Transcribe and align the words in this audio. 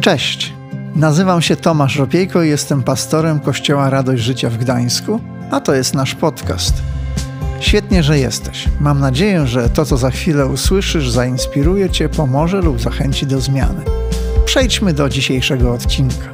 Cześć, 0.00 0.52
nazywam 0.96 1.42
się 1.42 1.56
Tomasz 1.56 1.96
Ropiejko 1.96 2.42
i 2.42 2.48
jestem 2.48 2.82
pastorem 2.82 3.40
Kościoła 3.40 3.90
Radość 3.90 4.22
Życia 4.22 4.50
w 4.50 4.56
Gdańsku, 4.56 5.20
a 5.50 5.60
to 5.60 5.74
jest 5.74 5.94
nasz 5.94 6.14
podcast. 6.14 6.74
Świetnie, 7.60 8.02
że 8.02 8.18
jesteś. 8.18 8.64
Mam 8.80 9.00
nadzieję, 9.00 9.46
że 9.46 9.68
to, 9.68 9.84
co 9.84 9.96
za 9.96 10.10
chwilę 10.10 10.46
usłyszysz, 10.46 11.10
zainspiruje 11.10 11.90
Cię, 11.90 12.08
pomoże 12.08 12.60
lub 12.60 12.80
zachęci 12.80 13.26
do 13.26 13.40
zmiany. 13.40 13.84
Przejdźmy 14.44 14.92
do 14.92 15.08
dzisiejszego 15.08 15.72
odcinka. 15.72 16.32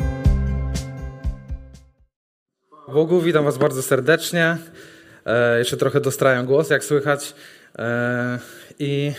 Bogu, 2.89 3.21
witam 3.21 3.45
Was 3.45 3.59
bardzo 3.59 3.83
serdecznie. 3.83 4.57
E, 5.27 5.59
jeszcze 5.59 5.77
trochę 5.77 6.01
dostrają 6.01 6.47
głos, 6.47 6.71
jak 6.71 6.85
słychać. 6.85 7.35
E, 7.79 8.39
I 8.79 9.13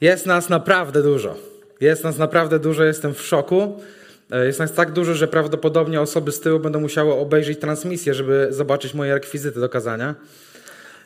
jest 0.00 0.26
nas 0.26 0.48
naprawdę 0.48 1.02
dużo. 1.02 1.45
Jest 1.80 2.04
nas 2.04 2.18
naprawdę 2.18 2.58
dużo, 2.58 2.84
jestem 2.84 3.14
w 3.14 3.22
szoku. 3.22 3.80
E, 4.30 4.46
jest 4.46 4.58
nas 4.58 4.72
tak 4.72 4.92
dużo, 4.92 5.14
że 5.14 5.28
prawdopodobnie 5.28 6.00
osoby 6.00 6.32
z 6.32 6.40
tyłu 6.40 6.60
będą 6.60 6.80
musiały 6.80 7.12
obejrzeć 7.12 7.58
transmisję, 7.58 8.14
żeby 8.14 8.48
zobaczyć 8.50 8.94
moje 8.94 9.14
rekwizyty 9.14 9.60
do 9.60 9.68
kazania. 9.68 10.14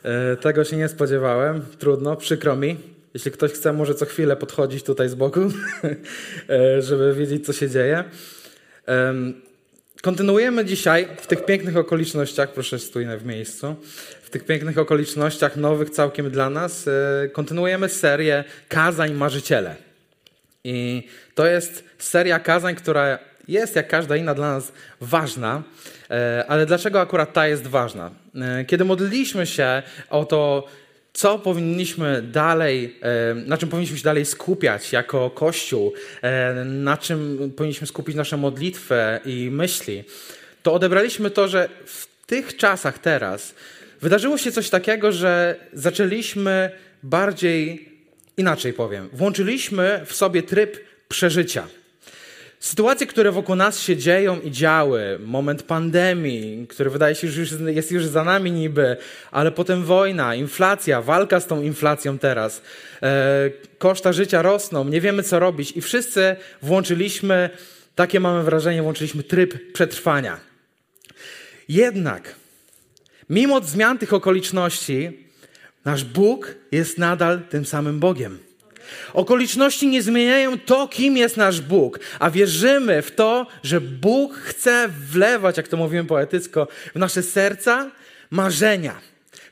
E, 0.03 0.37
tego 0.37 0.65
się 0.65 0.77
nie 0.77 0.89
spodziewałem. 0.89 1.63
Trudno, 1.79 2.17
przykro 2.17 2.57
mi. 2.57 2.77
Jeśli 3.15 3.31
ktoś 3.31 3.53
chce, 3.53 3.73
może 3.73 3.95
co 3.95 4.07
chwilę 4.07 4.37
podchodzić 4.37 4.83
tutaj 4.83 5.09
z 5.09 5.15
boku, 5.15 5.41
e, 6.49 6.83
żeby 6.83 7.15
wiedzieć, 7.15 7.47
co 7.47 7.53
się 7.53 7.71
dzieje. 7.71 8.05
Kontynuujemy 10.03 10.65
dzisiaj 10.65 11.09
w 11.17 11.27
tych 11.27 11.45
pięknych 11.45 11.77
okolicznościach, 11.77 12.53
proszę 12.53 12.79
stój 12.79 13.07
w 13.19 13.27
miejscu, 13.27 13.77
w 14.23 14.31
tych 14.31 14.45
pięknych 14.45 14.79
okolicznościach 14.79 15.57
nowych 15.57 15.91
całkiem 15.91 16.31
dla 16.31 16.51
nas, 16.51 16.89
kontynuujemy 17.33 17.89
serię 17.89 18.45
Kazań 18.69 19.13
Marzyciele. 19.13 19.90
I 20.65 21.09
to 21.35 21.47
jest 21.47 21.85
seria 21.99 22.39
kazań, 22.39 22.75
która 22.75 23.19
jest 23.49 23.77
jak 23.77 23.89
każda 23.89 24.17
inna 24.17 24.35
dla 24.35 24.55
nas 24.55 24.73
ważna, 25.01 25.63
e, 26.11 26.45
ale 26.49 26.67
dlaczego 26.67 27.01
akurat 27.01 27.33
ta 27.33 27.49
jest 27.49 27.67
ważna? 27.67 28.11
E, 28.35 28.65
kiedy 28.65 28.85
modliliśmy 28.85 29.47
się 29.47 29.83
o 30.11 30.25
to, 30.25 30.67
co 31.13 31.39
powinniśmy 31.39 32.23
dalej, 32.23 32.97
e, 33.03 33.35
na 33.35 33.59
czym 33.59 33.69
powinniśmy 33.69 33.99
się 33.99 34.05
dalej 34.05 34.25
skupiać 34.25 34.93
jako 34.93 35.31
Kościół, 35.31 35.93
na 36.65 36.97
czym 36.97 37.53
powinniśmy 37.57 37.87
skupić 37.87 38.17
nasze 38.17 38.37
modlitwy 38.37 39.21
i 39.25 39.51
myśli, 39.53 40.05
to 40.63 40.73
odebraliśmy 40.73 41.31
to, 41.31 41.49
że 41.49 41.69
w 41.87 42.07
tych 42.27 42.57
czasach 42.57 42.99
teraz 42.99 43.55
wydarzyło 44.01 44.39
się 44.39 44.53
coś 44.53 44.71
takiego, 44.71 45.13
że 45.13 45.57
zaczęliśmy 45.73 46.71
bardziej 47.03 47.90
Inaczej 48.41 48.73
powiem, 48.73 49.09
włączyliśmy 49.13 50.01
w 50.07 50.15
sobie 50.15 50.43
tryb 50.43 50.77
przeżycia. 51.09 51.67
Sytuacje, 52.61 53.07
które 53.07 53.33
wokół 53.33 53.57
nas 53.57 53.81
się 53.81 53.97
dzieją 53.97 54.41
i 54.41 54.51
działy, 54.51 55.19
moment 55.25 55.63
pandemii, 55.63 56.67
który 56.69 56.91
wydaje 56.91 57.15
się, 57.15 57.29
że 57.29 57.41
już 57.41 57.51
jest 57.67 57.93
już 57.93 58.07
za 58.07 58.25
nami 58.25 58.53
niby, 58.53 58.97
ale 59.31 59.53
potem 59.53 59.85
wojna, 59.85 60.35
inflacja, 60.35 61.03
walka 61.03 61.41
z 61.41 61.47
tą 61.47 61.63
inflacją 61.63 62.19
teraz, 62.19 62.63
e, 63.03 63.51
koszta 63.79 64.13
życia 64.13 64.43
rosną, 64.43 64.85
nie 64.85 65.01
wiemy 65.01 65.23
co 65.23 65.39
robić 65.39 65.73
i 65.77 65.81
wszyscy 65.81 66.37
włączyliśmy, 66.63 67.51
takie 67.95 68.21
mamy 68.21 68.43
wrażenie, 68.43 68.83
włączyliśmy 68.83 69.23
tryb 69.23 69.73
przetrwania. 69.73 70.41
Jednak, 71.69 72.35
mimo 73.31 73.61
zmian 73.61 73.99
tych 73.99 74.13
okoliczności, 74.13 75.30
Nasz 75.85 76.05
Bóg 76.05 76.55
jest 76.73 76.99
nadal 76.99 77.41
tym 77.41 77.67
samym 77.67 78.01
Bogiem. 78.01 78.39
Okoliczności 79.15 79.87
nie 79.87 80.03
zmieniają 80.03 80.59
to, 80.59 80.89
kim 80.89 81.17
jest 81.17 81.37
nasz 81.37 81.61
Bóg, 81.61 82.01
a 82.19 82.31
wierzymy 82.31 83.03
w 83.03 83.11
to, 83.11 83.47
że 83.63 83.81
Bóg 83.81 84.35
chce 84.35 84.89
wlewać, 84.89 85.57
jak 85.57 85.69
to 85.69 85.77
mówimy 85.77 86.05
poetycko, 86.05 86.69
w 86.95 86.99
nasze 86.99 87.23
serca 87.23 87.91
marzenia. 88.31 89.01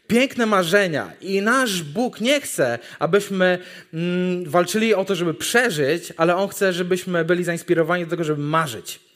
Piękne 0.07 0.47
marzenia. 0.47 1.13
I 1.21 1.43
nasz 1.43 1.83
Bóg 1.83 2.21
nie 2.21 2.41
chce, 2.41 2.79
abyśmy 2.99 3.59
mm, 3.95 4.45
walczyli 4.45 4.95
o 4.95 5.05
to, 5.05 5.15
żeby 5.15 5.35
przeżyć, 5.35 6.13
ale 6.17 6.37
On 6.37 6.49
chce, 6.49 6.73
żebyśmy 6.73 7.25
byli 7.25 7.45
zainspirowani 7.45 8.05
do 8.05 8.11
tego, 8.11 8.25
żeby 8.25 8.43
marzyć 8.43 9.08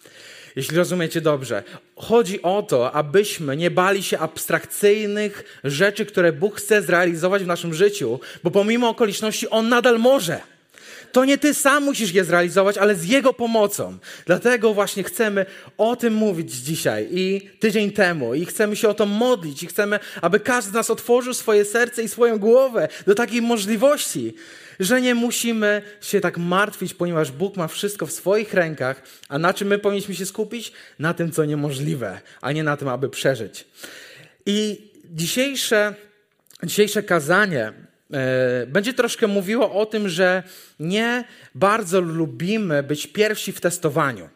jeśli 0.56 0.76
rozumiecie 0.76 1.20
dobrze. 1.20 1.62
Chodzi 1.96 2.42
o 2.42 2.62
to, 2.62 2.92
abyśmy 2.92 3.56
nie 3.56 3.70
bali 3.70 4.02
się 4.02 4.18
abstrakcyjnych 4.18 5.60
rzeczy, 5.64 6.06
które 6.06 6.32
Bóg 6.32 6.56
chce 6.56 6.82
zrealizować 6.82 7.44
w 7.44 7.46
naszym 7.46 7.74
życiu, 7.74 8.20
bo 8.42 8.50
pomimo 8.50 8.88
okoliczności 8.88 9.50
On 9.50 9.68
nadal 9.68 9.98
może. 9.98 10.51
To 11.12 11.24
nie 11.24 11.38
ty 11.38 11.54
sam 11.54 11.84
musisz 11.84 12.14
je 12.14 12.24
zrealizować, 12.24 12.78
ale 12.78 12.94
z 12.94 13.04
Jego 13.04 13.32
pomocą. 13.32 13.98
Dlatego 14.26 14.74
właśnie 14.74 15.02
chcemy 15.02 15.46
o 15.78 15.96
tym 15.96 16.14
mówić 16.14 16.52
dzisiaj 16.52 17.08
i 17.10 17.50
tydzień 17.60 17.90
temu. 17.90 18.34
I 18.34 18.46
chcemy 18.46 18.76
się 18.76 18.88
o 18.88 18.94
to 18.94 19.06
modlić. 19.06 19.62
I 19.62 19.66
chcemy, 19.66 19.98
aby 20.22 20.40
każdy 20.40 20.70
z 20.70 20.74
nas 20.74 20.90
otworzył 20.90 21.34
swoje 21.34 21.64
serce 21.64 22.02
i 22.02 22.08
swoją 22.08 22.38
głowę 22.38 22.88
do 23.06 23.14
takiej 23.14 23.42
możliwości, 23.42 24.34
że 24.80 25.00
nie 25.00 25.14
musimy 25.14 25.82
się 26.00 26.20
tak 26.20 26.38
martwić, 26.38 26.94
ponieważ 26.94 27.30
Bóg 27.30 27.56
ma 27.56 27.68
wszystko 27.68 28.06
w 28.06 28.12
swoich 28.12 28.54
rękach, 28.54 29.02
a 29.28 29.38
na 29.38 29.54
czym 29.54 29.68
my 29.68 29.78
powinniśmy 29.78 30.14
się 30.14 30.26
skupić? 30.26 30.72
Na 30.98 31.14
tym, 31.14 31.32
co 31.32 31.44
niemożliwe, 31.44 32.20
a 32.40 32.52
nie 32.52 32.64
na 32.64 32.76
tym, 32.76 32.88
aby 32.88 33.08
przeżyć. 33.08 33.64
I 34.46 34.90
dzisiejsze, 35.04 35.94
dzisiejsze 36.62 37.02
kazanie 37.02 37.72
będzie 38.66 38.94
troszkę 38.94 39.26
mówiło 39.26 39.72
o 39.72 39.86
tym, 39.86 40.08
że 40.08 40.42
nie 40.80 41.24
bardzo 41.54 42.00
lubimy 42.00 42.82
być 42.82 43.06
pierwsi 43.06 43.52
w 43.52 43.60
testowaniu. 43.60 44.28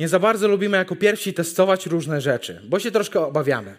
Nie 0.00 0.08
za 0.08 0.18
bardzo 0.18 0.48
lubimy 0.48 0.76
jako 0.76 0.96
pierwsi 0.96 1.34
testować 1.34 1.86
różne 1.86 2.20
rzeczy, 2.20 2.60
bo 2.68 2.78
się 2.78 2.90
troszkę 2.90 3.20
obawiamy. 3.20 3.76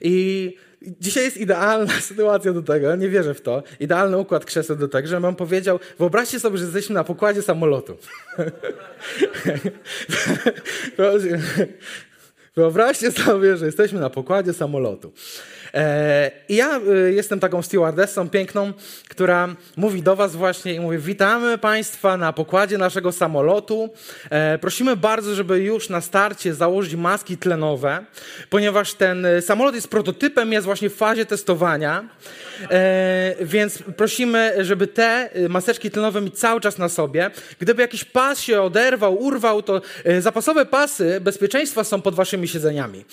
I 0.00 0.56
Dzisiaj 0.82 1.24
jest 1.24 1.36
idealna 1.36 2.00
sytuacja 2.10 2.52
do 2.52 2.62
tego, 2.62 2.96
nie 2.96 3.08
wierzę 3.08 3.34
w 3.34 3.40
to, 3.40 3.62
idealny 3.80 4.18
układ 4.18 4.44
krzeseł 4.44 4.76
do 4.76 4.88
tego, 4.88 5.08
że 5.08 5.20
bym 5.20 5.36
powiedział, 5.36 5.80
wyobraźcie 5.98 6.40
sobie, 6.40 6.58
że 6.58 6.64
jesteśmy 6.64 6.94
na 6.94 7.04
pokładzie 7.04 7.42
samolotu. 7.42 7.96
Wyobraźcie 12.56 13.12
sobie, 13.12 13.56
że 13.56 13.66
jesteśmy 13.66 14.00
na 14.00 14.10
pokładzie 14.10 14.52
samolotu. 14.52 15.12
E, 15.74 16.30
I 16.48 16.56
ja 16.56 16.80
e, 17.06 17.12
jestem 17.12 17.40
taką 17.40 17.62
stewardessą 17.62 18.28
piękną, 18.28 18.72
która 19.08 19.48
mówi 19.76 20.02
do 20.02 20.16
Was 20.16 20.36
właśnie 20.36 20.74
i 20.74 20.80
mówi: 20.80 20.98
Witamy 20.98 21.58
Państwa 21.58 22.16
na 22.16 22.32
pokładzie 22.32 22.78
naszego 22.78 23.12
samolotu. 23.12 23.90
E, 24.30 24.58
prosimy 24.58 24.96
bardzo, 24.96 25.34
żeby 25.34 25.58
już 25.58 25.88
na 25.88 26.00
starcie 26.00 26.54
założyć 26.54 26.94
maski 26.94 27.36
tlenowe, 27.36 28.04
ponieważ 28.50 28.94
ten 28.94 29.26
samolot 29.40 29.74
jest 29.74 29.88
prototypem, 29.88 30.52
jest 30.52 30.64
właśnie 30.64 30.90
w 30.90 30.96
fazie 30.96 31.26
testowania. 31.26 32.08
Więc 33.40 33.82
prosimy, 33.96 34.54
żeby 34.64 34.86
te 34.86 35.30
maseczki 35.48 35.90
tlenowe 35.90 36.20
mieć 36.20 36.38
cały 36.38 36.60
czas 36.60 36.78
na 36.78 36.88
sobie. 36.88 37.30
Gdyby 37.58 37.82
jakiś 37.82 38.04
pas 38.04 38.40
się 38.40 38.62
oderwał, 38.62 39.22
urwał, 39.22 39.62
to 39.62 39.80
zapasowe 40.18 40.66
pasy 40.66 41.20
bezpieczeństwa 41.20 41.84
są 41.84 42.02
pod 42.02 42.14
Waszymi 42.14 42.48
siedzeniami. 42.48 43.04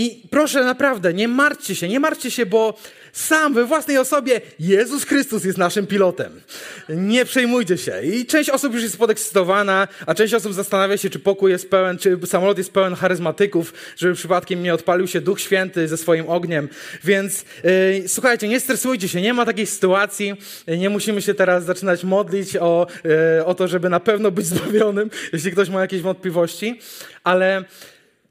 I 0.00 0.22
proszę 0.30 0.64
naprawdę, 0.64 1.14
nie 1.14 1.28
martwcie 1.28 1.74
się, 1.74 1.88
nie 1.88 2.00
martwcie 2.00 2.30
się, 2.30 2.46
bo 2.46 2.78
sam 3.12 3.54
we 3.54 3.64
własnej 3.64 3.98
osobie 3.98 4.40
Jezus 4.60 5.04
Chrystus 5.04 5.44
jest 5.44 5.58
naszym 5.58 5.86
pilotem. 5.86 6.40
Nie 6.88 7.24
przejmujcie 7.24 7.78
się. 7.78 8.02
I 8.02 8.26
część 8.26 8.50
osób 8.50 8.74
już 8.74 8.82
jest 8.82 8.98
podekscytowana, 8.98 9.88
a 10.06 10.14
część 10.14 10.34
osób 10.34 10.54
zastanawia 10.54 10.96
się, 10.96 11.10
czy 11.10 11.18
pokój 11.18 11.50
jest 11.50 11.70
pełen, 11.70 11.98
czy 11.98 12.18
samolot 12.26 12.58
jest 12.58 12.72
pełen 12.72 12.94
charyzmatyków, 12.94 13.74
żeby 13.96 14.14
przypadkiem 14.14 14.62
nie 14.62 14.74
odpalił 14.74 15.06
się 15.06 15.20
Duch 15.20 15.40
Święty 15.40 15.88
ze 15.88 15.96
swoim 15.96 16.28
ogniem. 16.28 16.68
Więc 17.04 17.44
yy, 17.64 18.08
słuchajcie, 18.08 18.48
nie 18.48 18.60
stresujcie 18.60 19.08
się, 19.08 19.20
nie 19.20 19.34
ma 19.34 19.46
takiej 19.46 19.66
sytuacji. 19.66 20.34
Nie 20.78 20.90
musimy 20.90 21.22
się 21.22 21.34
teraz 21.34 21.64
zaczynać 21.64 22.04
modlić 22.04 22.56
o, 22.56 22.86
yy, 23.36 23.44
o 23.44 23.54
to, 23.54 23.68
żeby 23.68 23.88
na 23.88 24.00
pewno 24.00 24.30
być 24.30 24.46
zbawionym, 24.54 25.10
jeśli 25.32 25.52
ktoś 25.52 25.68
ma 25.68 25.80
jakieś 25.80 26.00
wątpliwości. 26.00 26.80
Ale 27.24 27.64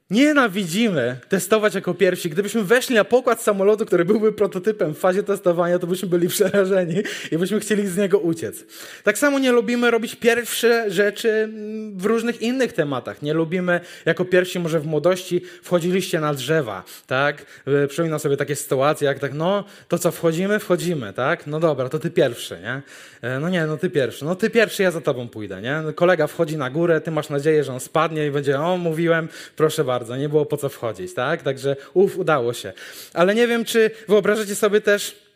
Nienawidzimy 0.09 1.17
testować 1.29 1.75
jako 1.75 1.93
pierwsi. 1.93 2.29
Gdybyśmy 2.29 2.63
weszli 2.63 2.95
na 2.95 3.03
pokład 3.03 3.41
samolotu, 3.41 3.85
który 3.85 4.05
byłby 4.05 4.33
prototypem 4.33 4.95
w 4.95 4.97
fazie 4.99 5.23
testowania, 5.23 5.79
to 5.79 5.87
byśmy 5.87 6.09
byli 6.09 6.27
przerażeni 6.37 6.95
i 7.31 7.37
byśmy 7.37 7.59
chcieli 7.59 7.87
z 7.87 7.97
niego 7.97 8.19
uciec. 8.19 8.65
Tak 9.03 9.17
samo 9.17 9.39
nie 9.39 9.51
lubimy 9.51 9.91
robić 9.91 10.15
pierwsze 10.15 10.91
rzeczy 10.91 11.49
w 11.95 12.05
różnych 12.05 12.41
innych 12.41 12.73
tematach. 12.73 13.21
Nie 13.21 13.33
lubimy 13.33 13.79
jako 14.05 14.25
pierwsi, 14.25 14.59
może 14.59 14.79
w 14.79 14.85
młodości, 14.85 15.41
wchodziliście 15.63 16.19
na 16.19 16.33
drzewa, 16.33 16.83
tak? 17.07 17.45
E, 17.67 17.87
przypominam 17.87 18.19
sobie 18.19 18.37
takie 18.37 18.55
sytuacje, 18.55 19.07
jak 19.07 19.19
tak, 19.19 19.33
no, 19.33 19.63
to 19.87 19.97
co, 19.97 20.11
wchodzimy? 20.11 20.59
Wchodzimy, 20.59 21.13
tak? 21.13 21.47
No 21.47 21.59
dobra, 21.59 21.89
to 21.89 21.99
ty 21.99 22.09
pierwszy, 22.09 22.57
nie? 22.61 22.81
E, 23.21 23.39
no 23.39 23.49
nie, 23.49 23.65
no 23.65 23.77
ty 23.77 23.89
pierwszy. 23.89 24.25
No 24.25 24.35
ty 24.35 24.49
pierwszy, 24.49 24.83
ja 24.83 24.91
za 24.91 25.01
tobą 25.01 25.27
pójdę, 25.27 25.61
nie? 25.61 25.93
Kolega 25.95 26.27
wchodzi 26.27 26.57
na 26.57 26.69
górę, 26.69 27.01
ty 27.01 27.11
masz 27.11 27.29
nadzieję, 27.29 27.63
że 27.63 27.73
on 27.73 27.79
spadnie 27.79 28.27
i 28.27 28.31
będzie, 28.31 28.59
o, 28.59 28.77
mówiłem, 28.77 29.29
proszę 29.55 29.83
bardzo 29.83 29.98
bardzo, 29.99 30.17
nie 30.17 30.29
było 30.29 30.45
po 30.45 30.57
co 30.57 30.69
wchodzić, 30.69 31.13
tak? 31.13 31.43
Także 31.43 31.75
uf, 31.93 32.17
udało 32.17 32.53
się. 32.53 32.73
Ale 33.13 33.35
nie 33.35 33.47
wiem, 33.47 33.65
czy 33.65 33.91
wyobrażacie 34.07 34.55
sobie 34.55 34.81
też 34.81 35.29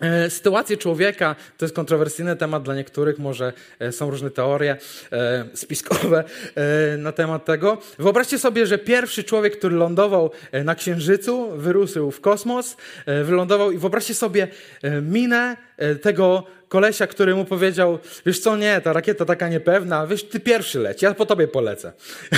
E, 0.00 0.30
sytuacje 0.30 0.76
człowieka 0.76 1.36
to 1.58 1.64
jest 1.64 1.74
kontrowersyjny 1.74 2.36
temat 2.36 2.62
dla 2.62 2.74
niektórych, 2.74 3.18
może 3.18 3.52
e, 3.78 3.92
są 3.92 4.10
różne 4.10 4.30
teorie 4.30 4.76
e, 5.12 5.44
spiskowe 5.54 6.24
na 6.98 7.12
temat 7.12 7.44
tego. 7.44 7.78
Wyobraźcie 7.98 8.38
sobie, 8.38 8.66
że 8.66 8.78
pierwszy 8.78 9.24
człowiek, 9.24 9.58
który 9.58 9.76
lądował 9.76 10.30
na 10.64 10.74
Księżycu, 10.74 11.50
wyrósł 11.56 12.10
w 12.10 12.20
kosmos, 12.20 12.76
wylądował 13.24 13.70
i 13.70 13.78
wyobraźcie 13.78 14.14
sobie 14.14 14.48
minę 15.02 15.56
tego 16.02 16.44
kolesia, 16.68 17.06
który 17.06 17.34
mu 17.34 17.44
powiedział, 17.44 17.98
wiesz 18.26 18.38
co, 18.38 18.56
nie, 18.56 18.80
ta 18.80 18.92
rakieta 18.92 19.24
taka 19.24 19.48
niepewna, 19.48 20.06
wiesz, 20.06 20.24
ty 20.24 20.40
pierwszy 20.40 20.78
leć, 20.78 21.02
ja 21.02 21.14
po 21.14 21.26
tobie 21.26 21.48
polecę. 21.48 21.92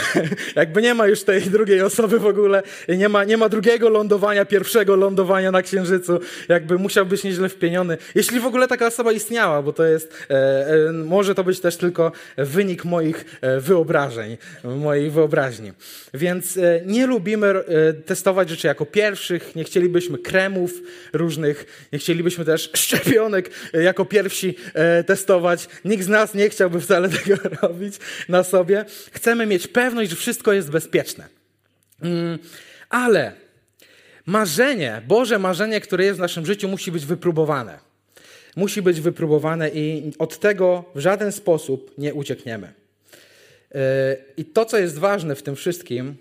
Jakby 0.56 0.82
nie 0.82 0.94
ma 0.94 1.06
już 1.06 1.22
tej 1.22 1.42
drugiej 1.42 1.82
osoby 1.82 2.18
w 2.18 2.26
ogóle, 2.26 2.62
nie 2.88 3.08
ma, 3.08 3.24
nie 3.24 3.36
ma 3.36 3.48
drugiego 3.48 3.88
lądowania, 3.88 4.44
pierwszego 4.44 4.96
lądowania 4.96 5.50
na 5.50 5.62
Księżycu, 5.62 6.20
jakby 6.48 6.78
musiał 6.78 7.06
być 7.06 7.24
nieźle 7.24 7.48
wpieniony. 7.48 7.98
Jeśli 8.14 8.40
w 8.40 8.46
ogóle 8.46 8.68
taka 8.68 8.86
osoba 8.86 9.12
istniała, 9.12 9.62
bo 9.62 9.72
to 9.72 9.84
jest, 9.84 10.26
e, 10.30 10.34
e, 10.88 10.92
może 10.92 11.34
to 11.34 11.44
być 11.44 11.60
też 11.60 11.76
tylko 11.76 12.12
wynik 12.36 12.84
moich 12.84 13.24
e, 13.40 13.60
wyobrażeń, 13.60 14.36
mojej 14.64 15.10
wyobraźni. 15.10 15.72
Więc 16.14 16.56
e, 16.56 16.80
nie 16.86 17.06
lubimy 17.06 17.46
e, 17.46 17.92
testować 17.92 18.50
rzeczy 18.50 18.66
jako 18.66 18.86
pierwszych, 18.86 19.56
nie 19.56 19.64
chcielibyśmy 19.64 20.18
kremów 20.18 20.72
różnych, 21.12 21.88
nie 21.92 21.98
chcielibyśmy 21.98 22.44
też 22.44 22.70
szczepionek 22.74 23.50
e, 23.74 23.82
jako 23.82 24.04
pierwszych, 24.04 24.17
pierwsi 24.18 24.54
e, 24.74 25.04
testować. 25.04 25.68
Nikt 25.84 26.04
z 26.04 26.08
nas 26.08 26.34
nie 26.34 26.48
chciałby 26.50 26.80
wcale 26.80 27.08
tego 27.18 27.36
robić 27.62 27.94
na 28.28 28.42
sobie. 28.42 28.84
Chcemy 29.12 29.46
mieć 29.46 29.66
pewność, 29.66 30.10
że 30.10 30.16
wszystko 30.16 30.52
jest 30.52 30.70
bezpieczne. 30.70 31.28
Mm, 32.02 32.38
ale 32.88 33.32
marzenie, 34.26 35.02
Boże 35.06 35.38
marzenie, 35.38 35.80
które 35.80 36.04
jest 36.04 36.18
w 36.18 36.20
naszym 36.20 36.46
życiu, 36.46 36.68
musi 36.68 36.92
być 36.92 37.06
wypróbowane. 37.06 37.78
Musi 38.56 38.82
być 38.82 39.00
wypróbowane 39.00 39.68
i 39.68 40.12
od 40.18 40.38
tego 40.38 40.84
w 40.94 40.98
żaden 40.98 41.32
sposób 41.32 41.94
nie 41.98 42.14
uciekniemy. 42.14 42.72
E, 43.74 44.16
I 44.36 44.44
to, 44.44 44.64
co 44.64 44.78
jest 44.78 44.98
ważne 44.98 45.34
w 45.34 45.42
tym 45.42 45.56
wszystkim, 45.56 46.16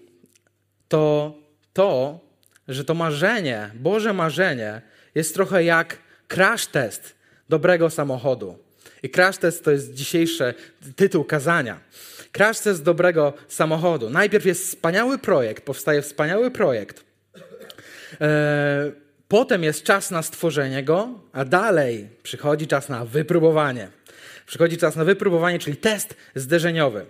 to 0.87 1.33
to, 1.73 2.19
że 2.67 2.85
to 2.85 2.93
marzenie, 2.93 3.69
Boże 3.75 4.13
marzenie, 4.13 4.81
jest 5.15 5.33
trochę 5.33 5.63
jak 5.63 5.97
crash 6.27 6.67
test 6.67 7.16
dobrego 7.49 7.89
samochodu. 7.89 8.57
I 9.03 9.09
crash 9.09 9.37
test 9.37 9.63
to 9.63 9.71
jest 9.71 9.93
dzisiejszy 9.93 10.53
tytuł 10.95 11.23
kazania. 11.23 11.79
Crash 12.31 12.59
test 12.59 12.83
dobrego 12.83 13.33
samochodu. 13.47 14.09
Najpierw 14.09 14.45
jest 14.45 14.63
wspaniały 14.63 15.17
projekt, 15.17 15.65
powstaje 15.65 16.01
wspaniały 16.01 16.51
projekt. 16.51 17.03
E, 18.21 18.91
potem 19.27 19.63
jest 19.63 19.83
czas 19.83 20.11
na 20.11 20.21
stworzenie 20.21 20.83
go, 20.83 21.09
a 21.31 21.45
dalej 21.45 22.09
przychodzi 22.23 22.67
czas 22.67 22.89
na 22.89 23.05
wypróbowanie. 23.05 23.89
Przychodzi 24.45 24.77
czas 24.77 24.95
na 24.95 25.05
wypróbowanie, 25.05 25.59
czyli 25.59 25.77
test 25.77 26.15
zderzeniowy. 26.35 27.05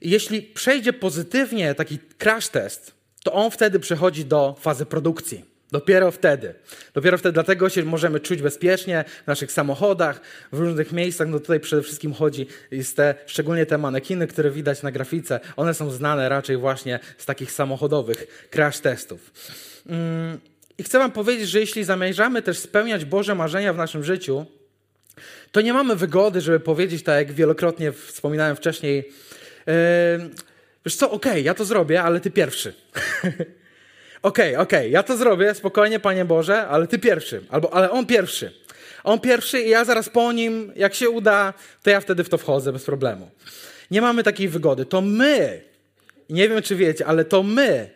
Jeśli 0.00 0.42
przejdzie 0.42 0.92
pozytywnie 0.92 1.74
taki 1.74 1.98
crash 2.18 2.48
test, 2.48 2.94
to 3.24 3.32
on 3.32 3.50
wtedy 3.50 3.80
przechodzi 3.80 4.24
do 4.24 4.56
fazy 4.60 4.86
produkcji. 4.86 5.51
Dopiero 5.72 6.10
wtedy. 6.10 6.54
Dopiero 6.94 7.18
wtedy 7.18 7.32
dlatego 7.32 7.68
się 7.68 7.84
możemy 7.84 8.20
czuć 8.20 8.42
bezpiecznie 8.42 9.04
w 9.24 9.26
naszych 9.26 9.52
samochodach, 9.52 10.20
w 10.52 10.58
różnych 10.58 10.92
miejscach. 10.92 11.28
No 11.28 11.40
tutaj 11.40 11.60
przede 11.60 11.82
wszystkim 11.82 12.14
chodzi 12.14 12.46
jest 12.70 12.96
te, 12.96 13.14
szczególnie 13.26 13.66
te 13.66 13.78
manekiny, 13.78 14.26
które 14.26 14.50
widać 14.50 14.82
na 14.82 14.92
grafice. 14.92 15.40
One 15.56 15.74
są 15.74 15.90
znane 15.90 16.28
raczej 16.28 16.56
właśnie 16.56 17.00
z 17.18 17.26
takich 17.26 17.52
samochodowych 17.52 18.46
crash 18.50 18.78
testów. 18.78 19.32
Mm, 19.86 20.38
I 20.78 20.82
chcę 20.82 20.98
wam 20.98 21.12
powiedzieć, 21.12 21.48
że 21.48 21.60
jeśli 21.60 21.84
zamierzamy 21.84 22.42
też 22.42 22.58
spełniać 22.58 23.04
Boże 23.04 23.34
marzenia 23.34 23.72
w 23.72 23.76
naszym 23.76 24.04
życiu, 24.04 24.46
to 25.52 25.60
nie 25.60 25.72
mamy 25.72 25.96
wygody, 25.96 26.40
żeby 26.40 26.60
powiedzieć 26.60 27.02
tak, 27.02 27.16
jak 27.16 27.32
wielokrotnie 27.32 27.92
wspominałem 27.92 28.56
wcześniej, 28.56 28.96
yy, 29.66 29.74
wiesz 30.86 30.96
co, 30.96 31.10
okej, 31.10 31.32
okay, 31.32 31.42
ja 31.42 31.54
to 31.54 31.64
zrobię, 31.64 32.02
ale 32.02 32.20
ty 32.20 32.30
pierwszy. 32.30 32.74
okej, 34.22 34.52
okay, 34.52 34.62
okej, 34.62 34.78
okay, 34.78 34.88
ja 34.88 35.02
to 35.02 35.16
zrobię, 35.16 35.54
spokojnie, 35.54 36.00
Panie 36.00 36.24
Boże, 36.24 36.66
ale 36.66 36.86
Ty 36.86 36.98
pierwszy, 36.98 37.44
albo 37.48 37.74
ale 37.74 37.90
On 37.90 38.06
pierwszy. 38.06 38.62
On 39.04 39.20
pierwszy 39.20 39.60
i 39.60 39.68
ja 39.68 39.84
zaraz 39.84 40.08
po 40.08 40.32
nim, 40.32 40.72
jak 40.76 40.94
się 40.94 41.10
uda, 41.10 41.54
to 41.82 41.90
ja 41.90 42.00
wtedy 42.00 42.24
w 42.24 42.28
to 42.28 42.38
wchodzę 42.38 42.72
bez 42.72 42.84
problemu. 42.84 43.30
Nie 43.90 44.02
mamy 44.02 44.22
takiej 44.22 44.48
wygody. 44.48 44.86
To 44.86 45.00
my, 45.00 45.62
nie 46.30 46.48
wiem 46.48 46.62
czy 46.62 46.76
wiecie, 46.76 47.06
ale 47.06 47.24
to 47.24 47.42
my, 47.42 47.90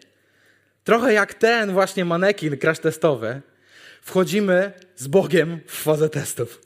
trochę 0.85 1.13
jak 1.13 1.35
ten 1.35 1.73
właśnie 1.73 2.05
manekin 2.05 2.59
crash 2.59 2.79
testowy, 2.79 3.43
wchodzimy 4.03 4.73
z 4.97 5.07
Bogiem 5.07 5.61
w 5.67 5.83
fazę 5.83 6.09
testów. 6.09 6.61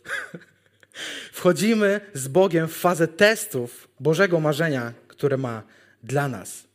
wchodzimy 1.32 2.00
z 2.14 2.28
Bogiem 2.28 2.68
w 2.68 2.76
fazę 2.76 3.08
testów 3.08 3.88
Bożego 4.00 4.40
marzenia, 4.40 4.92
które 5.08 5.36
ma 5.36 5.62
dla 6.02 6.28
nas. 6.28 6.69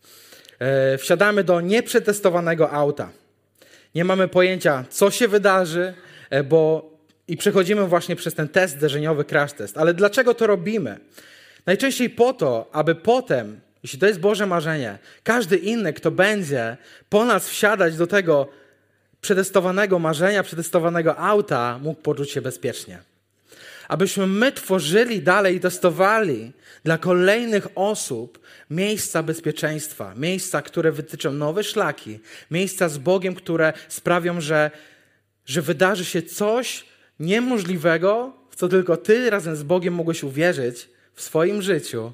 E, 0.60 0.98
wsiadamy 0.98 1.44
do 1.44 1.62
nieprzetestowanego 1.62 2.72
auta. 2.72 3.10
Nie 3.96 4.06
mamy 4.06 4.28
pojęcia, 4.28 4.86
co 4.90 5.12
się 5.12 5.28
wydarzy, 5.28 5.94
e, 6.30 6.44
bo 6.44 6.92
i 7.28 7.38
przechodzimy 7.38 7.88
właśnie 7.88 8.16
przez 8.16 8.34
ten 8.34 8.50
test 8.50 8.78
zderzeniowy, 8.78 9.25
crash 9.25 9.54
test. 9.54 9.78
Ale 9.78 9.94
dlaczego 9.94 10.34
to 10.34 10.48
robimy? 10.48 11.00
Najczęściej 11.66 12.10
po 12.10 12.34
to, 12.34 12.69
aby 12.72 12.96
potem, 12.96 13.60
jeśli 13.84 14.00
to 14.00 14.07
jest 14.07 14.19
Boże 14.19 14.46
marzenie, 14.46 14.98
każdy 15.24 15.57
inny, 15.57 15.94
kto 15.94 16.12
będzie 16.12 16.78
po 17.10 17.25
nas 17.25 17.50
wsiadać 17.50 17.98
do 17.98 18.07
tego 18.07 18.48
przetestowanego 19.22 20.00
marzenia, 20.00 20.44
przetestowanego 20.44 21.18
auta, 21.18 21.80
mógł 21.84 22.02
poczuć 22.02 22.31
się 22.31 22.42
bezpiecznie 22.42 23.14
abyśmy 23.87 24.27
my 24.27 24.51
tworzyli 24.51 25.21
dalej 25.21 25.55
i 25.55 25.59
testowali 25.59 26.51
dla 26.83 26.97
kolejnych 26.97 27.67
osób 27.75 28.39
miejsca 28.69 29.23
bezpieczeństwa, 29.23 30.13
miejsca, 30.15 30.61
które 30.61 30.91
wytyczą 30.91 31.31
nowe 31.31 31.63
szlaki, 31.63 32.19
miejsca 32.51 32.89
z 32.89 32.97
Bogiem, 32.97 33.35
które 33.35 33.73
sprawią, 33.87 34.41
że, 34.41 34.71
że 35.45 35.61
wydarzy 35.61 36.05
się 36.05 36.21
coś 36.21 36.85
niemożliwego, 37.19 38.33
w 38.49 38.55
co 38.55 38.67
tylko 38.67 38.97
Ty 38.97 39.29
razem 39.29 39.55
z 39.55 39.63
Bogiem 39.63 39.93
mogłeś 39.93 40.23
uwierzyć 40.23 40.89
w 41.13 41.21
swoim 41.21 41.61
życiu, 41.61 42.13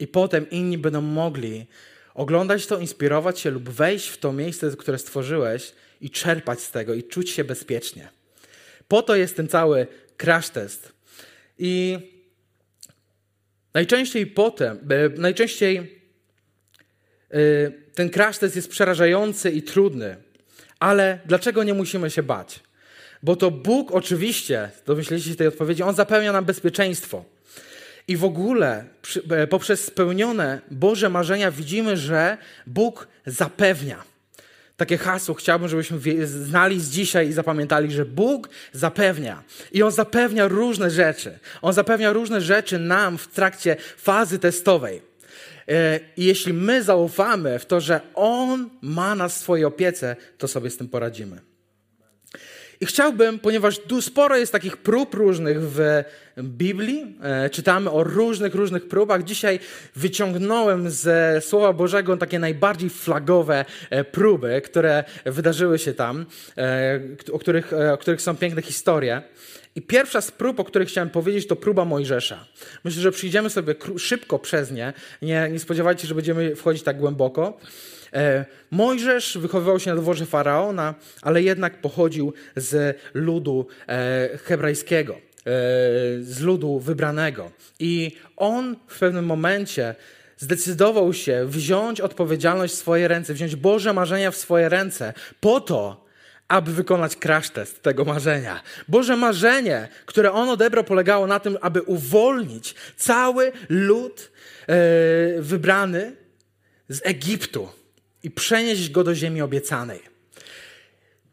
i 0.00 0.06
potem 0.06 0.50
inni 0.50 0.78
będą 0.78 1.00
mogli 1.00 1.66
oglądać 2.14 2.66
to, 2.66 2.78
inspirować 2.78 3.40
się 3.40 3.50
lub 3.50 3.68
wejść 3.68 4.08
w 4.08 4.18
to 4.18 4.32
miejsce, 4.32 4.70
które 4.76 4.98
stworzyłeś 4.98 5.72
i 6.00 6.10
czerpać 6.10 6.60
z 6.60 6.70
tego 6.70 6.94
i 6.94 7.02
czuć 7.02 7.30
się 7.30 7.44
bezpiecznie. 7.44 8.08
Po 8.88 9.02
to 9.02 9.16
jest 9.16 9.36
ten 9.36 9.48
cały 9.48 9.86
crash 10.16 10.48
test. 10.48 10.92
I 11.58 11.98
najczęściej 13.74 14.26
potem, 14.26 14.78
e, 14.90 15.20
najczęściej 15.20 15.78
e, 17.30 17.70
ten 17.94 18.10
crash 18.10 18.38
test 18.38 18.56
jest 18.56 18.68
przerażający 18.68 19.50
i 19.50 19.62
trudny. 19.62 20.16
Ale 20.80 21.18
dlaczego 21.26 21.64
nie 21.64 21.74
musimy 21.74 22.10
się 22.10 22.22
bać? 22.22 22.60
Bo 23.22 23.36
to 23.36 23.50
Bóg 23.50 23.92
oczywiście, 23.92 24.70
domyślicie 24.86 25.30
się 25.30 25.36
tej 25.36 25.46
odpowiedzi, 25.46 25.82
On 25.82 25.94
zapewnia 25.94 26.32
nam 26.32 26.44
bezpieczeństwo. 26.44 27.24
I 28.08 28.16
w 28.16 28.24
ogóle 28.24 28.84
e, 29.30 29.46
poprzez 29.46 29.84
spełnione 29.84 30.60
Boże 30.70 31.08
marzenia 31.08 31.50
widzimy, 31.50 31.96
że 31.96 32.38
Bóg 32.66 33.08
zapewnia 33.26 34.04
takie 34.78 34.98
hasło 34.98 35.34
chciałbym, 35.34 35.68
żebyśmy 35.68 36.26
znali 36.26 36.80
z 36.80 36.90
dzisiaj 36.90 37.28
i 37.28 37.32
zapamiętali, 37.32 37.90
że 37.90 38.04
Bóg 38.04 38.48
zapewnia. 38.72 39.42
I 39.72 39.82
On 39.82 39.90
zapewnia 39.90 40.48
różne 40.48 40.90
rzeczy. 40.90 41.38
On 41.62 41.72
zapewnia 41.72 42.12
różne 42.12 42.40
rzeczy 42.40 42.78
nam 42.78 43.18
w 43.18 43.28
trakcie 43.28 43.76
fazy 43.96 44.38
testowej. 44.38 45.02
E, 45.68 46.00
I 46.16 46.24
jeśli 46.24 46.52
my 46.52 46.82
zaufamy 46.82 47.58
w 47.58 47.66
to, 47.66 47.80
że 47.80 48.00
On 48.14 48.70
ma 48.82 49.14
nas 49.14 49.34
w 49.34 49.40
swojej 49.40 49.64
opiece, 49.64 50.16
to 50.38 50.48
sobie 50.48 50.70
z 50.70 50.76
tym 50.76 50.88
poradzimy. 50.88 51.40
I 52.80 52.86
chciałbym, 52.86 53.38
ponieważ 53.38 53.78
tu 53.78 54.02
sporo 54.02 54.36
jest 54.36 54.52
takich 54.52 54.76
prób 54.76 55.14
różnych 55.14 55.62
w 55.62 56.04
Biblii, 56.42 57.16
e, 57.22 57.50
czytamy 57.50 57.90
o 57.90 58.04
różnych, 58.04 58.54
różnych 58.54 58.88
próbach. 58.88 59.24
Dzisiaj 59.24 59.58
wyciągnąłem 59.96 60.90
ze 60.90 61.40
Słowa 61.40 61.72
Bożego 61.72 62.16
takie 62.16 62.38
najbardziej 62.38 62.90
flagowe 62.90 63.64
e, 63.90 64.04
próby, 64.04 64.62
które 64.64 65.04
wydarzyły 65.24 65.78
się 65.78 65.94
tam, 65.94 66.26
e, 66.58 67.00
o 67.32 67.38
których, 67.38 67.72
o 67.92 67.98
których 67.98 68.22
są 68.22 68.36
piękne 68.36 68.62
historie. 68.62 69.22
I 69.74 69.82
pierwsza 69.82 70.20
z 70.20 70.30
prób, 70.30 70.60
o 70.60 70.64
których 70.64 70.88
chciałem 70.88 71.10
powiedzieć, 71.10 71.46
to 71.46 71.56
próba 71.56 71.84
Mojżesza. 71.84 72.46
Myślę, 72.84 73.02
że 73.02 73.12
przyjdziemy 73.12 73.50
sobie 73.50 73.74
szybko 73.96 74.38
przez 74.38 74.70
nie. 74.70 74.92
Nie, 75.22 75.48
nie 75.52 75.58
spodziewajcie 75.58 76.02
się, 76.02 76.08
że 76.08 76.14
będziemy 76.14 76.56
wchodzić 76.56 76.82
tak 76.82 76.98
głęboko. 76.98 77.58
Mojżesz 78.70 79.38
wychowywał 79.38 79.80
się 79.80 79.90
na 79.90 80.00
dworze 80.00 80.26
faraona, 80.26 80.94
ale 81.22 81.42
jednak 81.42 81.80
pochodził 81.80 82.32
z 82.56 82.98
ludu 83.14 83.66
hebrajskiego, 84.44 85.27
z 86.20 86.40
ludu 86.40 86.78
wybranego. 86.78 87.50
I 87.78 88.16
on 88.36 88.76
w 88.88 88.98
pewnym 88.98 89.26
momencie 89.26 89.94
zdecydował 90.36 91.12
się 91.12 91.46
wziąć 91.46 92.00
odpowiedzialność 92.00 92.74
w 92.74 92.76
swoje 92.76 93.08
ręce, 93.08 93.34
wziąć 93.34 93.56
Boże 93.56 93.92
marzenia 93.92 94.30
w 94.30 94.36
swoje 94.36 94.68
ręce, 94.68 95.12
po 95.40 95.60
to, 95.60 96.08
aby 96.48 96.72
wykonać 96.72 97.16
crash 97.16 97.50
test 97.50 97.82
tego 97.82 98.04
marzenia. 98.04 98.62
Boże 98.88 99.16
marzenie, 99.16 99.88
które 100.06 100.32
on 100.32 100.48
odebrał, 100.48 100.84
polegało 100.84 101.26
na 101.26 101.40
tym, 101.40 101.58
aby 101.60 101.82
uwolnić 101.82 102.74
cały 102.96 103.52
lud 103.68 104.30
e, 104.60 104.74
wybrany 105.38 106.12
z 106.88 107.00
Egiptu 107.04 107.68
i 108.22 108.30
przenieść 108.30 108.90
go 108.90 109.04
do 109.04 109.14
ziemi 109.14 109.42
obiecanej. 109.42 110.00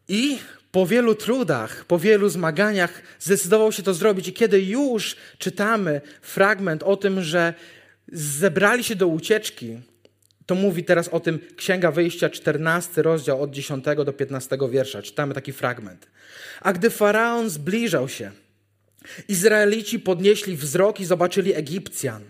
I 0.08 0.38
po 0.76 0.86
wielu 0.86 1.14
trudach, 1.14 1.84
po 1.84 1.98
wielu 1.98 2.28
zmaganiach 2.28 3.02
zdecydował 3.20 3.72
się 3.72 3.82
to 3.82 3.94
zrobić. 3.94 4.28
I 4.28 4.32
kiedy 4.32 4.62
już 4.62 5.16
czytamy 5.38 6.00
fragment 6.22 6.82
o 6.82 6.96
tym, 6.96 7.22
że 7.22 7.54
zebrali 8.12 8.84
się 8.84 8.94
do 8.96 9.06
ucieczki, 9.06 9.78
to 10.46 10.54
mówi 10.54 10.84
teraz 10.84 11.08
o 11.08 11.20
tym 11.20 11.38
Księga 11.56 11.90
Wyjścia, 11.90 12.30
14 12.30 13.02
rozdział 13.02 13.42
od 13.42 13.50
10 13.50 13.84
do 14.04 14.12
15 14.12 14.58
wiersza. 14.70 15.02
Czytamy 15.02 15.34
taki 15.34 15.52
fragment. 15.52 16.06
A 16.60 16.72
gdy 16.72 16.90
faraon 16.90 17.50
zbliżał 17.50 18.08
się, 18.08 18.30
Izraelici 19.28 20.00
podnieśli 20.00 20.56
wzrok 20.56 21.00
i 21.00 21.04
zobaczyli 21.04 21.54
Egipcjan. 21.54 22.22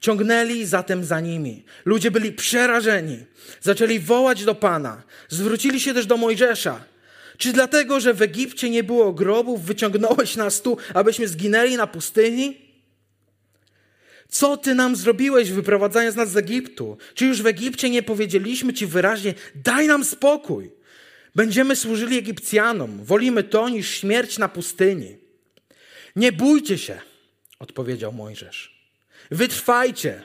Ciągnęli 0.00 0.64
zatem 0.64 1.04
za 1.04 1.20
nimi. 1.20 1.64
Ludzie 1.84 2.10
byli 2.10 2.32
przerażeni. 2.32 3.24
Zaczęli 3.60 3.98
wołać 3.98 4.44
do 4.44 4.54
Pana. 4.54 5.02
Zwrócili 5.28 5.80
się 5.80 5.94
też 5.94 6.06
do 6.06 6.16
Mojżesza. 6.16 6.89
Czy 7.40 7.52
dlatego, 7.52 8.00
że 8.00 8.14
w 8.14 8.22
Egipcie 8.22 8.70
nie 8.70 8.84
było 8.84 9.12
grobów, 9.12 9.64
wyciągnąłeś 9.64 10.36
nas 10.36 10.62
tu, 10.62 10.76
abyśmy 10.94 11.28
zginęli 11.28 11.76
na 11.76 11.86
pustyni? 11.86 12.56
Co 14.28 14.56
ty 14.56 14.74
nam 14.74 14.96
zrobiłeś, 14.96 15.50
wyprowadzając 15.50 16.16
nas 16.16 16.30
z 16.30 16.36
Egiptu? 16.36 16.96
Czy 17.14 17.26
już 17.26 17.42
w 17.42 17.46
Egipcie 17.46 17.90
nie 17.90 18.02
powiedzieliśmy 18.02 18.72
ci 18.72 18.86
wyraźnie: 18.86 19.34
daj 19.54 19.86
nam 19.86 20.04
spokój? 20.04 20.70
Będziemy 21.34 21.76
służyli 21.76 22.18
Egipcjanom, 22.18 23.04
wolimy 23.04 23.42
to 23.42 23.68
niż 23.68 23.90
śmierć 23.90 24.38
na 24.38 24.48
pustyni. 24.48 25.16
Nie 26.16 26.32
bójcie 26.32 26.78
się, 26.78 27.00
odpowiedział 27.58 28.12
Mojżesz. 28.12 28.80
Wytrwajcie, 29.30 30.22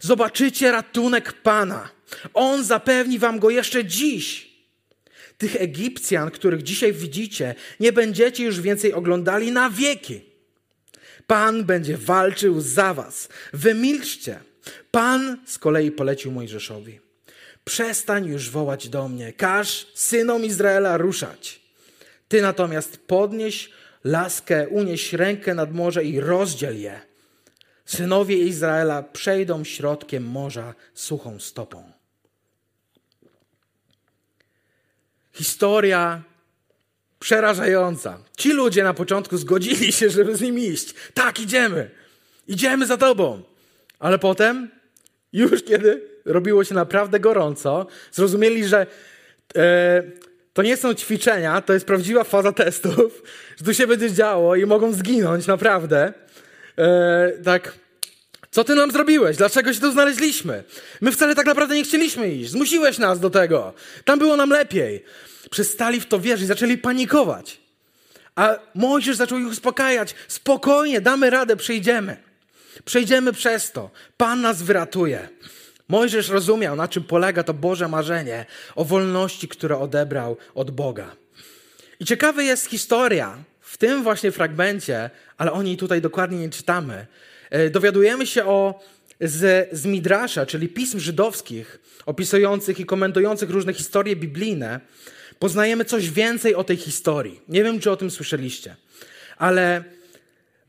zobaczycie 0.00 0.72
ratunek 0.72 1.32
Pana. 1.32 1.88
On 2.34 2.64
zapewni 2.64 3.18
wam 3.18 3.38
go 3.38 3.50
jeszcze 3.50 3.84
dziś. 3.84 4.55
Tych 5.38 5.56
Egipcjan, 5.56 6.30
których 6.30 6.62
dzisiaj 6.62 6.92
widzicie, 6.92 7.54
nie 7.80 7.92
będziecie 7.92 8.44
już 8.44 8.60
więcej 8.60 8.92
oglądali 8.92 9.52
na 9.52 9.70
wieki. 9.70 10.20
Pan 11.26 11.64
będzie 11.64 11.96
walczył 11.96 12.60
za 12.60 12.94
was. 12.94 13.28
Wymilczcie. 13.52 14.40
Pan 14.90 15.38
z 15.46 15.58
kolei 15.58 15.90
polecił 15.90 16.32
Mojżeszowi. 16.32 17.00
Przestań 17.64 18.26
już 18.26 18.50
wołać 18.50 18.88
do 18.88 19.08
mnie. 19.08 19.32
Każ 19.32 19.86
synom 19.94 20.44
Izraela 20.44 20.96
ruszać. 20.96 21.60
Ty 22.28 22.42
natomiast 22.42 22.98
podnieś 22.98 23.70
laskę, 24.04 24.68
unieś 24.68 25.12
rękę 25.12 25.54
nad 25.54 25.74
morze 25.74 26.04
i 26.04 26.20
rozdziel 26.20 26.80
je. 26.80 27.00
Synowie 27.84 28.36
Izraela 28.36 29.02
przejdą 29.02 29.64
środkiem 29.64 30.24
morza 30.24 30.74
suchą 30.94 31.40
stopą. 31.40 31.95
Historia 35.36 36.22
przerażająca. 37.18 38.18
Ci 38.36 38.52
ludzie 38.52 38.84
na 38.84 38.94
początku 38.94 39.36
zgodzili 39.36 39.92
się, 39.92 40.10
żeby 40.10 40.36
z 40.36 40.40
nim 40.40 40.58
iść. 40.58 40.94
Tak, 41.14 41.40
idziemy. 41.40 41.90
Idziemy 42.48 42.86
za 42.86 42.96
tobą. 42.96 43.42
Ale 43.98 44.18
potem, 44.18 44.70
już 45.32 45.62
kiedy 45.62 46.02
robiło 46.24 46.64
się 46.64 46.74
naprawdę 46.74 47.20
gorąco, 47.20 47.86
zrozumieli, 48.12 48.64
że 48.64 48.86
e, 49.56 50.02
to 50.52 50.62
nie 50.62 50.76
są 50.76 50.94
ćwiczenia, 50.94 51.60
to 51.60 51.72
jest 51.72 51.86
prawdziwa 51.86 52.24
faza 52.24 52.52
testów, 52.52 53.22
że 53.56 53.64
tu 53.64 53.74
się 53.74 53.86
będzie 53.86 54.12
działo 54.12 54.56
i 54.56 54.66
mogą 54.66 54.92
zginąć, 54.92 55.46
naprawdę. 55.46 56.12
E, 56.78 57.32
tak, 57.44 57.72
co 58.56 58.64
ty 58.64 58.74
nam 58.74 58.90
zrobiłeś? 58.90 59.36
Dlaczego 59.36 59.72
się 59.72 59.80
tu 59.80 59.92
znaleźliśmy? 59.92 60.64
My 61.00 61.12
wcale 61.12 61.34
tak 61.34 61.46
naprawdę 61.46 61.74
nie 61.74 61.84
chcieliśmy 61.84 62.28
iść. 62.28 62.50
Zmusiłeś 62.50 62.98
nas 62.98 63.20
do 63.20 63.30
tego. 63.30 63.74
Tam 64.04 64.18
było 64.18 64.36
nam 64.36 64.50
lepiej. 64.50 65.04
Przestali 65.50 66.00
w 66.00 66.06
to 66.06 66.20
wierzyć, 66.20 66.48
zaczęli 66.48 66.78
panikować. 66.78 67.60
A 68.34 68.58
Mojżesz 68.74 69.16
zaczął 69.16 69.38
ich 69.38 69.46
uspokajać. 69.46 70.14
Spokojnie, 70.28 71.00
damy 71.00 71.30
radę, 71.30 71.56
przejdziemy. 71.56 72.16
Przejdziemy 72.84 73.32
przez 73.32 73.72
to. 73.72 73.90
Pan 74.16 74.40
nas 74.40 74.62
wyratuje. 74.62 75.28
Mojżesz 75.88 76.28
rozumiał, 76.28 76.76
na 76.76 76.88
czym 76.88 77.04
polega 77.04 77.42
to 77.42 77.54
Boże 77.54 77.88
marzenie 77.88 78.46
o 78.74 78.84
wolności, 78.84 79.48
które 79.48 79.78
odebrał 79.78 80.36
od 80.54 80.70
Boga. 80.70 81.16
I 82.00 82.04
ciekawa 82.04 82.42
jest 82.42 82.66
historia 82.66 83.36
w 83.60 83.76
tym 83.76 84.02
właśnie 84.02 84.32
fragmencie, 84.32 85.10
ale 85.38 85.52
o 85.52 85.62
niej 85.62 85.76
tutaj 85.76 86.00
dokładnie 86.00 86.38
nie 86.38 86.50
czytamy. 86.50 87.06
E, 87.50 87.70
dowiadujemy 87.70 88.26
się 88.26 88.44
o 88.44 88.80
z, 89.20 89.68
z 89.72 89.86
Midrasza, 89.86 90.46
czyli 90.46 90.68
pism 90.68 90.98
żydowskich, 90.98 91.78
opisujących 92.06 92.80
i 92.80 92.86
komentujących 92.86 93.50
różne 93.50 93.74
historie 93.74 94.16
biblijne, 94.16 94.80
poznajemy 95.38 95.84
coś 95.84 96.10
więcej 96.10 96.54
o 96.54 96.64
tej 96.64 96.76
historii. 96.76 97.40
Nie 97.48 97.64
wiem, 97.64 97.80
czy 97.80 97.90
o 97.90 97.96
tym 97.96 98.10
słyszeliście, 98.10 98.76
ale 99.36 99.84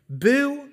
był 0.10 0.68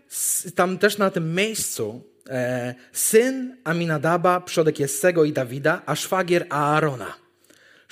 tam 0.54 0.78
też 0.78 0.98
na 0.98 1.10
tym 1.10 1.34
miejscu 1.34 2.02
e, 2.28 2.74
syn 2.92 3.56
Aminadaba, 3.64 4.40
przodek 4.40 4.80
Jessego 4.80 5.24
i 5.24 5.32
Dawida, 5.32 5.82
a 5.86 5.94
szwagier 5.96 6.46
Aarona. 6.50 7.23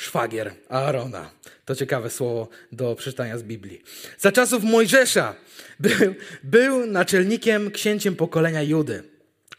Szwagier 0.03 0.55
Aarona. 0.69 1.31
To 1.65 1.75
ciekawe 1.75 2.11
słowo 2.11 2.49
do 2.73 2.95
przeczytania 2.95 3.39
z 3.39 3.43
Biblii. 3.43 3.83
Za 4.19 4.33
czasów 4.33 4.65
Mojżesza 4.65 5.35
był, 5.81 6.15
był 6.43 6.87
naczelnikiem, 6.87 7.71
księciem 7.71 8.17
pokolenia 8.17 8.63
Judy. 8.63 9.03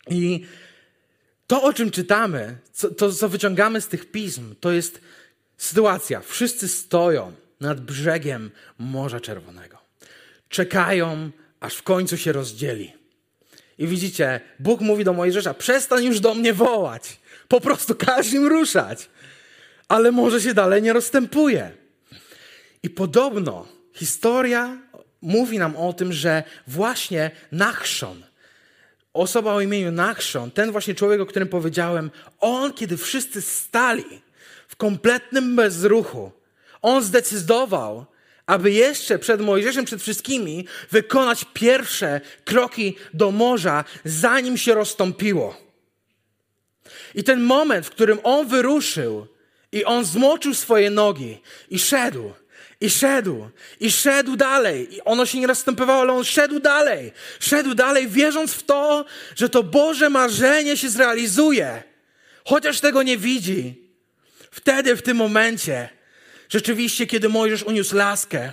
I 0.09 0.45
to, 1.47 1.63
o 1.63 1.73
czym 1.73 1.91
czytamy, 1.91 2.57
co, 2.73 2.89
to, 2.89 3.11
co 3.11 3.29
wyciągamy 3.29 3.81
z 3.81 3.87
tych 3.87 4.11
pism, 4.11 4.55
to 4.59 4.71
jest 4.71 5.01
sytuacja. 5.57 6.21
Wszyscy 6.21 6.67
stoją 6.67 7.33
nad 7.59 7.81
brzegiem 7.81 8.51
Morza 8.77 9.19
Czerwonego. 9.19 9.77
Czekają, 10.49 11.31
aż 11.59 11.75
w 11.75 11.83
końcu 11.83 12.17
się 12.17 12.31
rozdzieli. 12.31 12.93
I 13.77 13.87
widzicie, 13.87 14.41
Bóg 14.59 14.81
mówi 14.81 15.03
do 15.03 15.13
Mojżesza: 15.13 15.53
przestań 15.53 16.05
już 16.05 16.19
do 16.19 16.33
mnie 16.33 16.53
wołać. 16.53 17.19
Po 17.47 17.61
prostu 17.61 17.95
każ 17.95 18.33
im 18.33 18.47
ruszać. 18.47 19.09
Ale 19.93 20.11
morze 20.11 20.41
się 20.41 20.53
dalej 20.53 20.81
nie 20.81 20.93
rozstępuje. 20.93 21.71
I 22.83 22.89
podobno 22.89 23.67
historia 23.93 24.77
mówi 25.21 25.59
nam 25.59 25.75
o 25.75 25.93
tym, 25.93 26.13
że 26.13 26.43
właśnie 26.67 27.31
Nachszon, 27.51 28.23
osoba 29.13 29.53
o 29.53 29.61
imieniu 29.61 29.91
Nachszon, 29.91 30.51
ten 30.51 30.71
właśnie 30.71 30.95
człowiek, 30.95 31.21
o 31.21 31.25
którym 31.25 31.47
powiedziałem, 31.47 32.11
on, 32.39 32.73
kiedy 32.73 32.97
wszyscy 32.97 33.41
stali 33.41 34.21
w 34.67 34.75
kompletnym 34.75 35.55
bezruchu, 35.55 36.31
on 36.81 37.03
zdecydował, 37.03 38.05
aby 38.45 38.71
jeszcze 38.71 39.19
przed 39.19 39.41
Mojżeszem, 39.41 39.85
przed 39.85 40.01
wszystkimi, 40.01 40.67
wykonać 40.91 41.45
pierwsze 41.53 42.21
kroki 42.45 42.95
do 43.13 43.31
morza, 43.31 43.83
zanim 44.05 44.57
się 44.57 44.73
rozstąpiło. 44.73 45.57
I 47.15 47.23
ten 47.23 47.43
moment, 47.43 47.85
w 47.85 47.89
którym 47.89 48.19
on 48.23 48.47
wyruszył 48.47 49.32
i 49.73 49.85
on 49.85 50.05
zmoczył 50.05 50.53
swoje 50.53 50.89
nogi 50.89 51.41
i 51.69 51.79
szedł, 51.79 52.33
i 52.81 52.89
szedł, 52.89 53.49
i 53.79 53.91
szedł 53.91 54.35
dalej. 54.35 54.95
I 54.95 55.01
ono 55.01 55.25
się 55.25 55.39
nie 55.39 55.47
rozstępowało, 55.47 56.01
ale 56.01 56.13
on 56.13 56.23
szedł 56.23 56.59
dalej. 56.59 57.11
Szedł 57.39 57.75
dalej, 57.75 58.07
wierząc 58.07 58.53
w 58.53 58.63
to, 58.63 59.05
że 59.35 59.49
to 59.49 59.63
Boże 59.63 60.09
marzenie 60.09 60.77
się 60.77 60.89
zrealizuje. 60.89 61.83
Chociaż 62.45 62.79
tego 62.79 63.03
nie 63.03 63.17
widzi. 63.17 63.83
Wtedy, 64.51 64.95
w 64.95 65.01
tym 65.01 65.17
momencie, 65.17 65.89
rzeczywiście, 66.49 67.07
kiedy 67.07 67.29
Mojżesz 67.29 67.63
uniósł 67.63 67.95
laskę, 67.95 68.51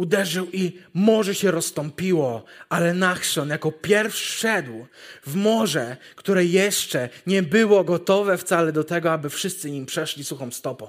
uderzył 0.00 0.46
i 0.52 0.72
morze 0.94 1.34
się 1.34 1.50
rozstąpiło, 1.50 2.44
ale 2.68 2.94
Nachszon 2.94 3.48
jako 3.48 3.72
pierwszy 3.72 4.38
szedł 4.38 4.86
w 5.26 5.34
morze, 5.34 5.96
które 6.16 6.44
jeszcze 6.44 7.08
nie 7.26 7.42
było 7.42 7.84
gotowe 7.84 8.38
wcale 8.38 8.72
do 8.72 8.84
tego, 8.84 9.12
aby 9.12 9.30
wszyscy 9.30 9.70
nim 9.70 9.86
przeszli 9.86 10.24
suchą 10.24 10.50
stopą. 10.50 10.86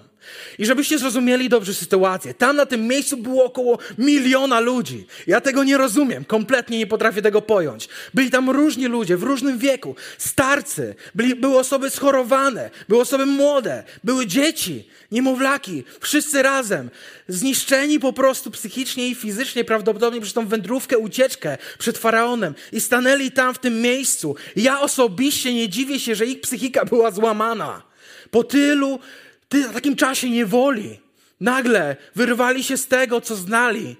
I 0.59 0.65
żebyście 0.65 0.99
zrozumieli 0.99 1.49
dobrze 1.49 1.73
sytuację, 1.73 2.33
tam 2.33 2.55
na 2.55 2.65
tym 2.65 2.87
miejscu 2.87 3.17
było 3.17 3.45
około 3.45 3.77
miliona 3.97 4.59
ludzi. 4.59 5.07
Ja 5.27 5.41
tego 5.41 5.63
nie 5.63 5.77
rozumiem, 5.77 6.25
kompletnie 6.25 6.77
nie 6.77 6.87
potrafię 6.87 7.21
tego 7.21 7.41
pojąć. 7.41 7.89
Byli 8.13 8.29
tam 8.29 8.49
różni 8.49 8.85
ludzie 8.85 9.17
w 9.17 9.23
różnym 9.23 9.57
wieku, 9.57 9.95
starcy, 10.17 10.95
byli, 11.15 11.35
były 11.35 11.59
osoby 11.59 11.89
schorowane, 11.89 12.69
były 12.89 13.01
osoby 13.01 13.25
młode, 13.25 13.83
były 14.03 14.27
dzieci, 14.27 14.87
niemowlaki, 15.11 15.83
wszyscy 16.01 16.41
razem, 16.41 16.89
zniszczeni 17.27 17.99
po 17.99 18.13
prostu 18.13 18.51
psychicznie 18.51 19.00
i 19.09 19.15
fizycznie, 19.15 19.63
prawdopodobnie 19.63 20.21
przez 20.21 20.33
tą 20.33 20.47
wędrówkę, 20.47 20.97
ucieczkę 20.97 21.57
przed 21.79 21.97
faraonem 21.97 22.55
i 22.71 22.81
stanęli 22.81 23.31
tam 23.31 23.53
w 23.53 23.59
tym 23.59 23.81
miejscu. 23.81 24.35
Ja 24.55 24.81
osobiście 24.81 25.53
nie 25.53 25.69
dziwię 25.69 25.99
się, 25.99 26.15
że 26.15 26.25
ich 26.25 26.41
psychika 26.41 26.85
była 26.85 27.11
złamana. 27.11 27.81
Po 28.31 28.43
tylu 28.43 28.99
ty, 29.49 29.63
takim 29.63 29.95
czasie 29.95 30.29
niewoli, 30.29 30.99
nagle 31.39 31.95
wyrwali 32.15 32.63
się 32.63 32.77
z 32.77 32.87
tego, 32.87 33.21
co 33.21 33.35
znali 33.35 33.95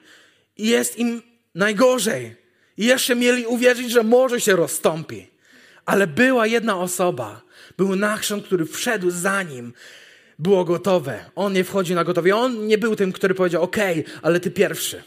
i 0.58 0.67
jest 0.67 1.00
im 1.00 1.22
najgorzej. 1.55 2.36
I 2.77 2.86
jeszcze 2.86 3.15
mieli 3.15 3.46
uwierzyć, 3.46 3.91
że 3.91 4.03
może 4.03 4.41
się 4.41 4.55
rozstąpi. 4.55 5.27
Ale 5.86 6.08
była 6.08 6.48
jedna 6.48 6.77
osoba, 6.77 7.41
był 7.77 7.96
Nachszon, 7.96 8.41
który 8.41 8.65
wszedł 8.65 9.10
za 9.10 9.43
nim. 9.43 9.74
Było 10.42 10.66
gotowe. 10.66 11.26
On 11.36 11.54
nie 11.54 11.64
wchodził 11.64 11.96
na 11.96 12.04
gotowie. 12.04 12.36
On 12.36 12.68
nie 12.68 12.78
był 12.78 12.96
tym, 12.96 13.12
który 13.12 13.36
powiedział, 13.36 13.64
OK, 13.64 13.78
ale 14.22 14.40
ty 14.40 14.52
pierwszy. 14.52 15.04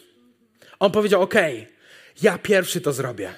On 0.78 0.90
powiedział, 0.90 1.22
OK, 1.22 1.34
ja 2.22 2.38
pierwszy 2.38 2.80
to 2.80 2.92
zrobię. 2.92 3.34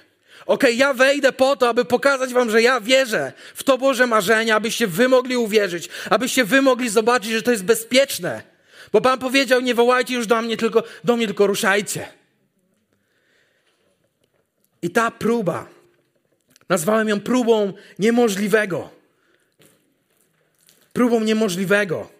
OK, 0.47 0.63
ja 0.75 0.95
wejdę 0.95 1.33
po 1.33 1.57
to, 1.57 1.69
aby 1.69 1.85
pokazać 1.85 2.33
wam, 2.33 2.51
że 2.51 2.63
ja 2.63 2.81
wierzę 2.81 3.33
w 3.55 3.65
to 3.65 3.79
Boże 3.79 4.07
marzenie, 4.07 4.55
abyście 4.55 4.87
wy 4.87 5.09
mogli 5.09 5.37
uwierzyć, 5.37 5.89
abyście 6.11 6.45
wy 6.45 6.63
mogli 6.63 6.89
zobaczyć, 6.89 7.31
że 7.33 7.43
to 7.43 7.51
jest 7.51 7.65
bezpieczne. 7.65 8.43
Bo 8.93 9.01
Pan 9.01 9.19
powiedział, 9.19 9.61
nie 9.61 9.75
wołajcie 9.75 10.15
już 10.15 10.27
do 10.27 10.43
mnie, 10.43 10.57
tylko 10.57 10.83
do 11.05 11.17
mnie, 11.17 11.27
tylko 11.27 11.47
ruszajcie. 11.47 12.09
I 14.83 14.91
ta 14.91 15.11
próba, 15.11 15.67
nazwałem 16.69 17.09
ją 17.09 17.21
próbą 17.21 17.73
niemożliwego. 17.99 18.96
Próbą 20.97 21.21
niemożliwego. 21.21 22.11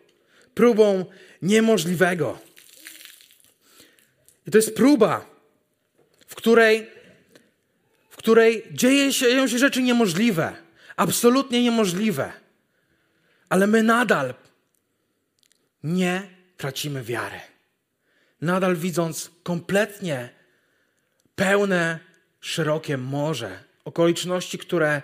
Próbą 0.55 1.05
niemożliwego. 1.43 2.39
I 4.47 4.51
to 4.51 4.59
jest 4.59 4.77
próba, 4.77 5.27
w 6.27 6.35
której, 6.35 6.91
w 8.11 8.17
której 8.17 8.65
dzieje 8.73 9.13
się, 9.13 9.27
dzieją 9.27 9.49
się 9.49 9.59
rzeczy 9.59 9.83
niemożliwe. 9.83 10.57
Absolutnie 10.97 11.63
niemożliwe. 11.63 12.33
Ale 13.49 13.67
my 13.67 13.83
nadal 13.83 14.35
nie 15.83 16.29
tracimy 16.57 17.03
wiary. 17.03 17.41
Nadal 18.41 18.77
widząc 18.77 19.31
kompletnie 19.43 20.29
pełne, 21.35 21.99
szerokie 22.41 22.97
morze, 22.97 23.65
okoliczności, 23.85 24.59
które 24.59 25.03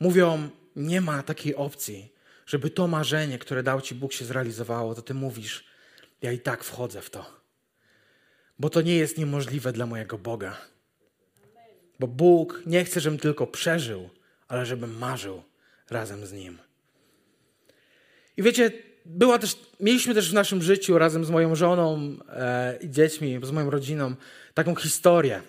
mówią, 0.00 0.48
nie 0.76 1.00
ma 1.00 1.22
takiej 1.22 1.54
opcji, 1.54 2.13
żeby 2.46 2.70
to 2.70 2.88
marzenie, 2.88 3.38
które 3.38 3.62
dał 3.62 3.80
Ci 3.80 3.94
Bóg, 3.94 4.12
się 4.12 4.24
zrealizowało, 4.24 4.94
to 4.94 5.02
Ty 5.02 5.14
mówisz, 5.14 5.64
ja 6.22 6.32
i 6.32 6.38
tak 6.38 6.64
wchodzę 6.64 7.02
w 7.02 7.10
to. 7.10 7.44
Bo 8.58 8.70
to 8.70 8.82
nie 8.82 8.96
jest 8.96 9.18
niemożliwe 9.18 9.72
dla 9.72 9.86
mojego 9.86 10.18
Boga. 10.18 10.56
Bo 12.00 12.06
Bóg 12.06 12.62
nie 12.66 12.84
chce, 12.84 13.00
żebym 13.00 13.18
tylko 13.18 13.46
przeżył, 13.46 14.10
ale 14.48 14.66
żebym 14.66 14.98
marzył 14.98 15.42
razem 15.90 16.26
z 16.26 16.32
Nim. 16.32 16.58
I 18.36 18.42
wiecie, 18.42 18.72
była 19.04 19.38
też, 19.38 19.56
mieliśmy 19.80 20.14
też 20.14 20.30
w 20.30 20.34
naszym 20.34 20.62
życiu 20.62 20.98
razem 20.98 21.24
z 21.24 21.30
moją 21.30 21.54
żoną 21.54 22.16
e, 22.28 22.78
i 22.80 22.90
dziećmi, 22.90 23.40
z 23.42 23.50
moją 23.50 23.70
rodziną, 23.70 24.14
taką 24.54 24.74
historię. 24.74 25.42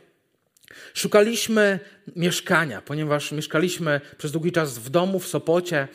Szukaliśmy 0.93 1.79
mieszkania, 2.15 2.81
ponieważ 2.81 3.31
mieszkaliśmy 3.31 4.01
przez 4.17 4.31
długi 4.31 4.51
czas 4.51 4.79
w 4.79 4.89
domu 4.89 5.19
w 5.19 5.27
Sopocie, 5.27 5.87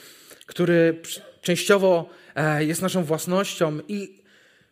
który 0.50 1.00
częściowo 1.42 2.08
e, 2.34 2.64
jest 2.64 2.82
naszą 2.82 3.04
własnością 3.04 3.78
i 3.88 4.20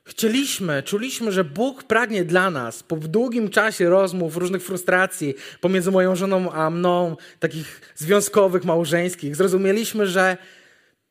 Chcieliśmy, 0.08 0.82
czuliśmy, 0.82 1.32
że 1.32 1.44
Bóg 1.44 1.85
pragnie 1.85 2.25
dla 2.25 2.50
nas 2.50 2.82
po 2.82 2.97
długim 2.97 3.50
czasie 3.50 3.88
rozmów, 3.88 4.37
różnych 4.37 4.62
frustracji 4.62 5.35
pomiędzy 5.61 5.90
moją 5.90 6.16
żoną 6.16 6.52
a 6.52 6.70
mną, 6.70 7.16
takich 7.38 7.80
związkowych, 7.94 8.64
małżeńskich. 8.64 9.37
Zrozumieliśmy, 9.37 10.06
że 10.06 10.37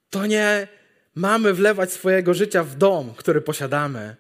to 0.10 0.26
nie 0.26 0.68
mamy 1.16 1.54
wlewać 1.54 1.94
swojego 1.94 2.34
życia 2.34 2.64
w 2.64 2.76
dom, 2.76 3.14
który 3.18 3.42
posiadamy, 3.42 4.16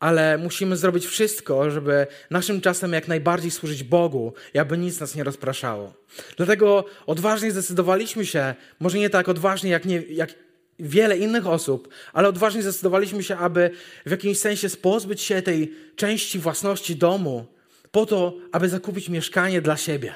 ale 0.00 0.38
musimy 0.38 0.76
zrobić 0.76 1.06
wszystko, 1.06 1.70
żeby 1.70 2.06
naszym 2.30 2.60
czasem 2.60 2.92
jak 2.92 3.08
najbardziej 3.08 3.50
służyć 3.50 3.82
Bogu 3.82 4.32
i 4.54 4.58
aby 4.58 4.78
nic 4.78 5.00
nas 5.00 5.14
nie 5.14 5.24
rozpraszało. 5.24 5.94
Dlatego 6.36 6.84
odważnie 7.06 7.50
zdecydowaliśmy 7.50 8.26
się, 8.26 8.54
może 8.80 8.98
nie 8.98 9.10
tak 9.10 9.28
odważnie 9.28 9.70
jak, 9.70 9.84
nie, 9.84 10.02
jak 10.02 10.34
wiele 10.78 11.18
innych 11.18 11.46
osób, 11.46 11.88
ale 12.12 12.28
odważnie 12.28 12.62
zdecydowaliśmy 12.62 13.22
się, 13.22 13.36
aby 13.36 13.70
w 14.06 14.10
jakimś 14.10 14.38
sensie 14.38 14.68
pozbyć 14.70 15.20
się 15.20 15.42
tej 15.42 15.74
części 15.96 16.38
własności 16.38 16.96
domu, 16.96 17.46
po 17.90 18.06
to, 18.06 18.36
aby 18.52 18.68
zakupić 18.68 19.08
mieszkanie 19.08 19.60
dla 19.60 19.76
siebie. 19.76 20.14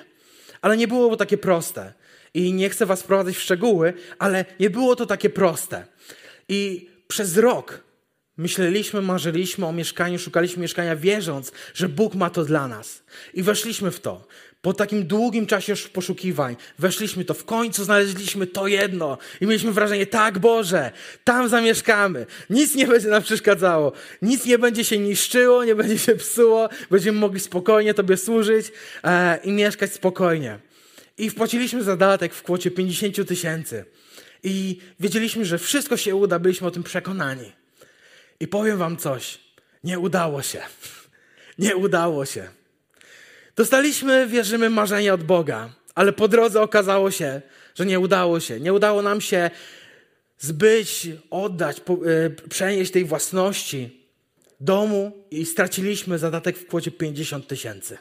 Ale 0.60 0.76
nie 0.76 0.88
było 0.88 1.10
to 1.10 1.16
takie 1.16 1.38
proste. 1.38 1.92
I 2.34 2.52
nie 2.52 2.70
chcę 2.70 2.86
Was 2.86 3.02
wprowadzać 3.02 3.36
w 3.36 3.40
szczegóły, 3.40 3.92
ale 4.18 4.44
nie 4.60 4.70
było 4.70 4.96
to 4.96 5.06
takie 5.06 5.30
proste. 5.30 5.86
I 6.48 6.88
przez 7.08 7.36
rok 7.36 7.80
myśleliśmy, 8.36 9.02
marzyliśmy 9.02 9.66
o 9.66 9.72
mieszkaniu, 9.72 10.18
szukaliśmy 10.18 10.62
mieszkania, 10.62 10.96
wierząc, 10.96 11.52
że 11.74 11.88
Bóg 11.88 12.14
ma 12.14 12.30
to 12.30 12.44
dla 12.44 12.68
nas. 12.68 13.02
I 13.34 13.42
weszliśmy 13.42 13.90
w 13.90 14.00
to. 14.00 14.26
Po 14.62 14.72
takim 14.72 15.06
długim 15.06 15.46
czasie 15.46 15.74
poszukiwań 15.92 16.56
weszliśmy 16.78 17.24
to, 17.24 17.34
w 17.34 17.44
końcu 17.44 17.84
znaleźliśmy 17.84 18.46
to 18.46 18.66
jedno 18.66 19.18
i 19.40 19.46
mieliśmy 19.46 19.72
wrażenie, 19.72 20.06
tak 20.06 20.38
Boże, 20.38 20.92
tam 21.24 21.48
zamieszkamy, 21.48 22.26
nic 22.50 22.74
nie 22.74 22.86
będzie 22.86 23.08
nam 23.08 23.22
przeszkadzało, 23.22 23.92
nic 24.22 24.46
nie 24.46 24.58
będzie 24.58 24.84
się 24.84 24.98
niszczyło, 24.98 25.64
nie 25.64 25.74
będzie 25.74 25.98
się 25.98 26.14
psuło, 26.14 26.68
będziemy 26.90 27.18
mogli 27.18 27.40
spokojnie 27.40 27.94
Tobie 27.94 28.16
służyć 28.16 28.72
e, 29.04 29.38
i 29.44 29.52
mieszkać 29.52 29.92
spokojnie. 29.92 30.58
I 31.18 31.30
wpłaciliśmy 31.30 31.82
zadatek 31.82 32.34
w 32.34 32.42
kwocie 32.42 32.70
50 32.70 33.28
tysięcy 33.28 33.84
i 34.42 34.78
wiedzieliśmy, 35.00 35.44
że 35.44 35.58
wszystko 35.58 35.96
się 35.96 36.14
uda, 36.14 36.38
byliśmy 36.38 36.66
o 36.66 36.70
tym 36.70 36.82
przekonani. 36.82 37.63
I 38.44 38.48
powiem 38.48 38.78
Wam 38.78 38.96
coś, 38.96 39.38
nie 39.84 39.98
udało 39.98 40.42
się. 40.42 40.62
Nie 41.58 41.76
udało 41.76 42.26
się. 42.26 42.48
Dostaliśmy, 43.56 44.26
wierzymy, 44.26 44.70
marzenie 44.70 45.14
od 45.14 45.22
Boga, 45.22 45.70
ale 45.94 46.12
po 46.12 46.28
drodze 46.28 46.62
okazało 46.62 47.10
się, 47.10 47.42
że 47.74 47.86
nie 47.86 48.00
udało 48.00 48.40
się. 48.40 48.60
Nie 48.60 48.72
udało 48.72 49.02
nam 49.02 49.20
się 49.20 49.50
zbyć, 50.38 51.08
oddać, 51.30 51.78
e, 51.78 52.30
przenieść 52.30 52.92
tej 52.92 53.04
własności 53.04 54.08
domu 54.60 55.26
i 55.30 55.46
straciliśmy 55.46 56.18
zadatek 56.18 56.58
w 56.58 56.66
kwocie 56.66 56.90
50 56.90 57.46
tysięcy. 57.48 57.98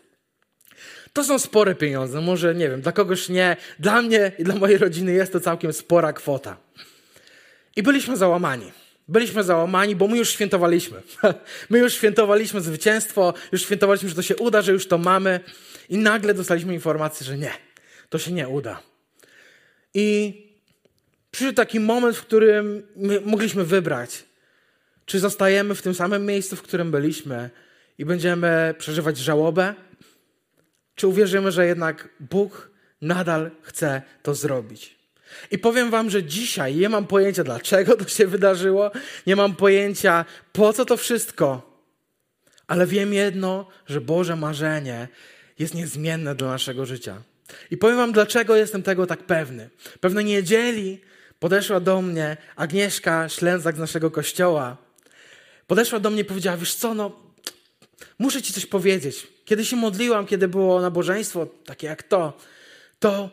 To 1.13 1.23
są 1.23 1.39
spore 1.39 1.75
pieniądze. 1.75 2.21
Może 2.21 2.55
nie 2.55 2.69
wiem, 2.69 2.81
dla 2.81 2.91
kogoś 2.91 3.29
nie. 3.29 3.57
Dla 3.79 4.01
mnie 4.01 4.31
i 4.39 4.43
dla 4.43 4.55
mojej 4.55 4.77
rodziny 4.77 5.11
jest 5.11 5.33
to 5.33 5.39
całkiem 5.39 5.73
spora 5.73 6.13
kwota. 6.13 6.57
I 7.75 7.83
byliśmy 7.83 8.17
załamani. 8.17 8.82
Byliśmy 9.07 9.43
załamani, 9.43 9.95
bo 9.95 10.07
my 10.07 10.17
już 10.17 10.29
świętowaliśmy. 10.29 11.01
My 11.69 11.79
już 11.79 11.93
świętowaliśmy 11.93 12.61
zwycięstwo, 12.61 13.33
już 13.51 13.61
świętowaliśmy, 13.61 14.09
że 14.09 14.15
to 14.15 14.21
się 14.21 14.35
uda, 14.35 14.61
że 14.61 14.71
już 14.71 14.87
to 14.87 14.97
mamy. 14.97 15.39
I 15.89 15.97
nagle 15.97 16.33
dostaliśmy 16.33 16.73
informację, 16.73 17.25
że 17.25 17.37
nie, 17.37 17.51
to 18.09 18.19
się 18.19 18.31
nie 18.31 18.47
uda. 18.47 18.81
I 19.93 20.37
przyszedł 21.31 21.55
taki 21.55 21.79
moment, 21.79 22.17
w 22.17 22.21
którym 22.21 22.87
mogliśmy 23.25 23.63
wybrać, 23.63 24.23
czy 25.05 25.19
zostajemy 25.19 25.75
w 25.75 25.81
tym 25.81 25.93
samym 25.93 26.25
miejscu, 26.25 26.55
w 26.55 26.61
którym 26.61 26.91
byliśmy 26.91 27.49
i 27.97 28.05
będziemy 28.05 28.75
przeżywać 28.77 29.17
żałobę, 29.17 29.73
czy 30.95 31.07
uwierzymy, 31.07 31.51
że 31.51 31.65
jednak 31.65 32.09
Bóg 32.19 32.71
nadal 33.01 33.51
chce 33.61 34.01
to 34.23 34.35
zrobić. 34.35 35.02
I 35.51 35.59
powiem 35.59 35.89
wam, 35.89 36.09
że 36.09 36.23
dzisiaj 36.23 36.75
nie 36.75 36.89
mam 36.89 37.07
pojęcia, 37.07 37.43
dlaczego 37.43 37.97
to 37.97 38.07
się 38.07 38.27
wydarzyło, 38.27 38.91
nie 39.27 39.35
mam 39.35 39.55
pojęcia, 39.55 40.25
po 40.51 40.73
co 40.73 40.85
to 40.85 40.97
wszystko, 40.97 41.73
ale 42.67 42.87
wiem 42.87 43.13
jedno, 43.13 43.67
że 43.87 44.01
Boże 44.01 44.35
marzenie 44.35 45.07
jest 45.59 45.73
niezmienne 45.73 46.35
dla 46.35 46.47
naszego 46.47 46.85
życia. 46.85 47.21
I 47.71 47.77
powiem 47.77 47.97
wam, 47.97 48.11
dlaczego 48.11 48.55
jestem 48.55 48.83
tego 48.83 49.07
tak 49.07 49.23
pewny. 49.23 49.69
Pewnej 49.99 50.25
niedzieli 50.25 51.01
podeszła 51.39 51.79
do 51.79 52.01
mnie 52.01 52.37
Agnieszka 52.55 53.29
Ślęzak 53.29 53.75
z 53.75 53.79
naszego 53.79 54.11
kościoła. 54.11 54.77
Podeszła 55.67 55.99
do 55.99 56.09
mnie 56.09 56.21
i 56.21 56.25
powiedziała, 56.25 56.57
wiesz 56.57 56.75
co, 56.75 56.93
no, 56.93 57.19
muszę 58.19 58.41
ci 58.41 58.53
coś 58.53 58.65
powiedzieć. 58.65 59.27
Kiedy 59.45 59.65
się 59.65 59.75
modliłam, 59.75 60.25
kiedy 60.25 60.47
było 60.47 60.81
nabożeństwo, 60.81 61.47
takie 61.65 61.87
jak 61.87 62.03
to, 62.03 62.37
to 62.99 63.29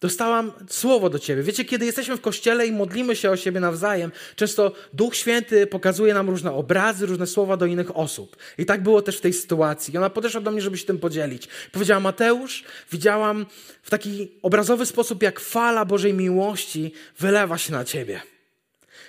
Dostałam 0.00 0.52
słowo 0.68 1.10
do 1.10 1.18
ciebie. 1.18 1.42
Wiecie, 1.42 1.64
kiedy 1.64 1.86
jesteśmy 1.86 2.16
w 2.16 2.20
kościele 2.20 2.66
i 2.66 2.72
modlimy 2.72 3.16
się 3.16 3.30
o 3.30 3.36
siebie 3.36 3.60
nawzajem, 3.60 4.12
często 4.36 4.72
Duch 4.92 5.16
Święty 5.16 5.66
pokazuje 5.66 6.14
nam 6.14 6.30
różne 6.30 6.52
obrazy, 6.52 7.06
różne 7.06 7.26
słowa 7.26 7.56
do 7.56 7.66
innych 7.66 7.96
osób. 7.96 8.36
I 8.58 8.66
tak 8.66 8.82
było 8.82 9.02
też 9.02 9.18
w 9.18 9.20
tej 9.20 9.32
sytuacji. 9.32 9.94
I 9.94 9.98
ona 9.98 10.10
podeszła 10.10 10.40
do 10.40 10.50
mnie, 10.50 10.60
żeby 10.60 10.78
się 10.78 10.86
tym 10.86 10.98
podzielić. 10.98 11.48
Powiedziała: 11.72 12.00
Mateusz, 12.00 12.64
widziałam 12.92 13.46
w 13.82 13.90
taki 13.90 14.32
obrazowy 14.42 14.86
sposób, 14.86 15.22
jak 15.22 15.40
fala 15.40 15.84
Bożej 15.84 16.14
miłości 16.14 16.92
wylewa 17.18 17.58
się 17.58 17.72
na 17.72 17.84
ciebie. 17.84 18.20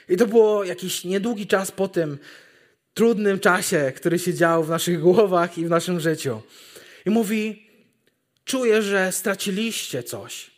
I 0.09 0.17
to 0.17 0.27
było 0.27 0.63
jakiś 0.63 1.03
niedługi 1.03 1.47
czas 1.47 1.71
po 1.71 1.87
tym 1.87 2.17
trudnym 2.93 3.39
czasie, 3.39 3.91
który 3.95 4.19
się 4.19 4.33
dział 4.33 4.63
w 4.63 4.69
naszych 4.69 4.99
głowach 4.99 5.57
i 5.57 5.65
w 5.65 5.69
naszym 5.69 5.99
życiu. 5.99 6.41
I 7.05 7.09
mówi: 7.09 7.67
Czuję, 8.45 8.81
że 8.81 9.11
straciliście 9.11 10.03
coś 10.03 10.56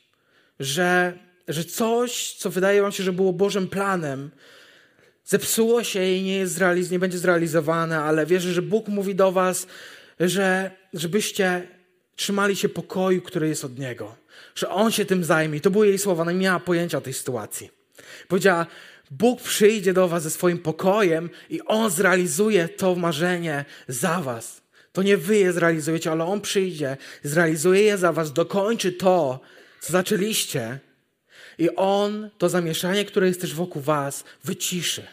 że, 0.59 1.13
że 1.47 1.63
coś, 1.63 2.33
co 2.33 2.49
wydaje 2.49 2.81
wam 2.81 2.91
się, 2.91 3.03
że 3.03 3.13
było 3.13 3.33
Bożym 3.33 3.67
planem, 3.67 4.31
zepsuło 5.25 5.83
się 5.83 6.05
i 6.05 6.23
nie, 6.23 6.37
jest 6.37 6.57
zrealiz- 6.59 6.91
nie 6.91 6.99
będzie 6.99 7.17
zrealizowane, 7.17 7.99
ale 7.99 8.25
wierzę, 8.25 8.53
że 8.53 8.61
Bóg 8.61 8.87
mówi 8.87 9.15
do 9.15 9.31
Was, 9.31 9.67
że, 10.19 10.71
żebyście 10.93 11.67
trzymali 12.15 12.55
się 12.55 12.69
pokoju, 12.69 13.21
który 13.21 13.47
jest 13.47 13.65
od 13.65 13.79
Niego. 13.79 14.15
Że 14.55 14.69
On 14.69 14.91
się 14.91 15.05
tym 15.05 15.23
zajmie. 15.23 15.61
To 15.61 15.71
były 15.71 15.87
jej 15.87 15.99
słowa, 15.99 16.21
ona 16.21 16.31
nie 16.31 16.37
miała 16.37 16.59
pojęcia 16.59 16.97
o 16.97 17.01
tej 17.01 17.13
sytuacji. 17.13 17.69
Powiedziała, 18.27 18.65
Bóg 19.11 19.41
przyjdzie 19.41 19.93
do 19.93 20.07
Was 20.07 20.23
ze 20.23 20.29
swoim 20.29 20.57
pokojem 20.57 21.29
i 21.49 21.61
On 21.61 21.91
zrealizuje 21.91 22.69
to 22.69 22.95
marzenie 22.95 23.65
za 23.87 24.21
Was. 24.21 24.61
To 24.93 25.03
nie 25.03 25.17
Wy 25.17 25.37
je 25.37 25.53
zrealizujecie, 25.53 26.11
ale 26.11 26.25
On 26.25 26.41
przyjdzie, 26.41 26.97
zrealizuje 27.23 27.81
je 27.81 27.97
za 27.97 28.13
Was, 28.13 28.33
dokończy 28.33 28.91
to, 28.91 29.39
co 29.81 29.91
zaczęliście 29.91 30.79
i 31.57 31.75
On 31.75 32.29
to 32.37 32.49
zamieszanie, 32.49 33.05
które 33.05 33.27
jest 33.27 33.41
też 33.41 33.53
wokół 33.53 33.81
Was, 33.81 34.23
wyciszy. 34.43 35.07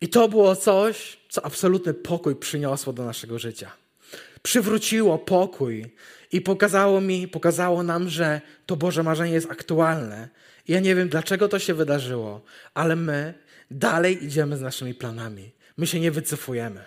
I 0.00 0.08
to 0.08 0.28
było 0.28 0.56
coś, 0.56 1.18
co 1.28 1.44
absolutny 1.44 1.94
pokój 1.94 2.36
przyniosło 2.36 2.92
do 2.92 3.04
naszego 3.04 3.38
życia. 3.38 3.72
Przywróciło 4.42 5.18
pokój 5.18 5.94
i 6.32 6.40
pokazało 6.40 7.00
mi, 7.00 7.28
pokazało 7.28 7.82
nam, 7.82 8.08
że 8.08 8.40
to 8.66 8.76
Boże 8.76 9.02
marzenie 9.02 9.32
jest 9.32 9.50
aktualne. 9.50 10.28
I 10.68 10.72
ja 10.72 10.80
nie 10.80 10.94
wiem, 10.94 11.08
dlaczego 11.08 11.48
to 11.48 11.58
się 11.58 11.74
wydarzyło, 11.74 12.40
ale 12.74 12.96
my 12.96 13.34
dalej 13.70 14.24
idziemy 14.24 14.56
z 14.56 14.60
naszymi 14.60 14.94
planami. 14.94 15.50
My 15.76 15.86
się 15.86 16.00
nie 16.00 16.10
wycofujemy. 16.10 16.84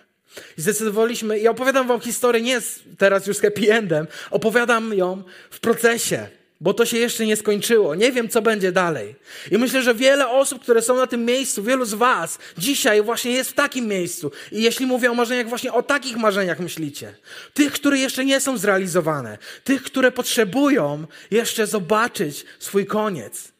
I 0.58 0.62
zdecydowaliśmy, 0.62 1.40
i 1.40 1.48
opowiadam 1.48 1.88
wam 1.88 2.02
historię 2.02 2.42
nie 2.42 2.62
z, 2.62 2.80
teraz 2.98 3.28
już 3.28 3.38
z 3.38 3.42
happy 3.42 3.74
endem, 3.74 4.08
opowiadam 4.32 4.94
ją 4.94 5.24
w 5.52 5.60
procesie 5.60 6.28
bo 6.62 6.74
to 6.74 6.86
się 6.86 6.98
jeszcze 6.98 7.26
nie 7.26 7.36
skończyło. 7.36 7.96
Nie 7.96 8.12
wiem, 8.12 8.30
co 8.30 8.42
będzie 8.42 8.72
dalej. 8.72 9.16
I 9.52 9.58
myślę, 9.58 9.82
że 9.82 9.96
wiele 9.96 10.30
osób, 10.30 10.62
które 10.64 10.82
są 10.82 10.96
na 10.96 11.08
tym 11.08 11.26
miejscu, 11.26 11.64
wielu 11.64 11.86
z 11.86 11.94
Was 11.94 12.38
dzisiaj 12.58 13.02
właśnie 13.02 13.32
jest 13.32 13.50
w 13.50 13.54
takim 13.54 13.88
miejscu. 13.88 14.32
I 14.52 14.64
jeśli 14.64 14.86
mówię 14.86 15.12
o 15.12 15.14
marzeniach, 15.14 15.50
właśnie 15.50 15.74
o 15.74 15.84
takich 15.84 16.18
marzeniach 16.18 16.60
myślicie. 16.60 17.16
Tych, 17.54 17.74
które 17.74 17.98
jeszcze 17.98 18.26
nie 18.26 18.40
są 18.40 18.58
zrealizowane. 18.58 19.38
Tych, 19.64 19.84
które 19.84 20.12
potrzebują 20.12 21.06
jeszcze 21.32 21.68
zobaczyć 21.68 22.46
swój 22.60 22.86
koniec. 22.86 23.55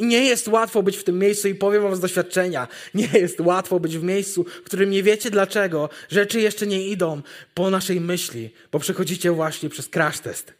I 0.00 0.04
nie 0.04 0.24
jest 0.24 0.48
łatwo 0.48 0.82
być 0.82 0.96
w 0.96 1.04
tym 1.04 1.18
miejscu 1.18 1.48
i 1.48 1.54
powiem 1.54 1.82
wam 1.82 1.96
z 1.96 2.00
doświadczenia, 2.00 2.68
nie 2.94 3.08
jest 3.14 3.40
łatwo 3.40 3.80
być 3.80 3.98
w 3.98 4.02
miejscu, 4.02 4.44
w 4.44 4.62
którym 4.62 4.90
nie 4.90 5.02
wiecie 5.02 5.30
dlaczego 5.30 5.88
rzeczy 6.08 6.40
jeszcze 6.40 6.66
nie 6.66 6.86
idą 6.86 7.22
po 7.54 7.70
naszej 7.70 8.00
myśli, 8.00 8.50
bo 8.72 8.78
przechodzicie 8.78 9.30
właśnie 9.30 9.68
przez 9.68 9.88
crash 9.88 10.20
test. 10.20 10.52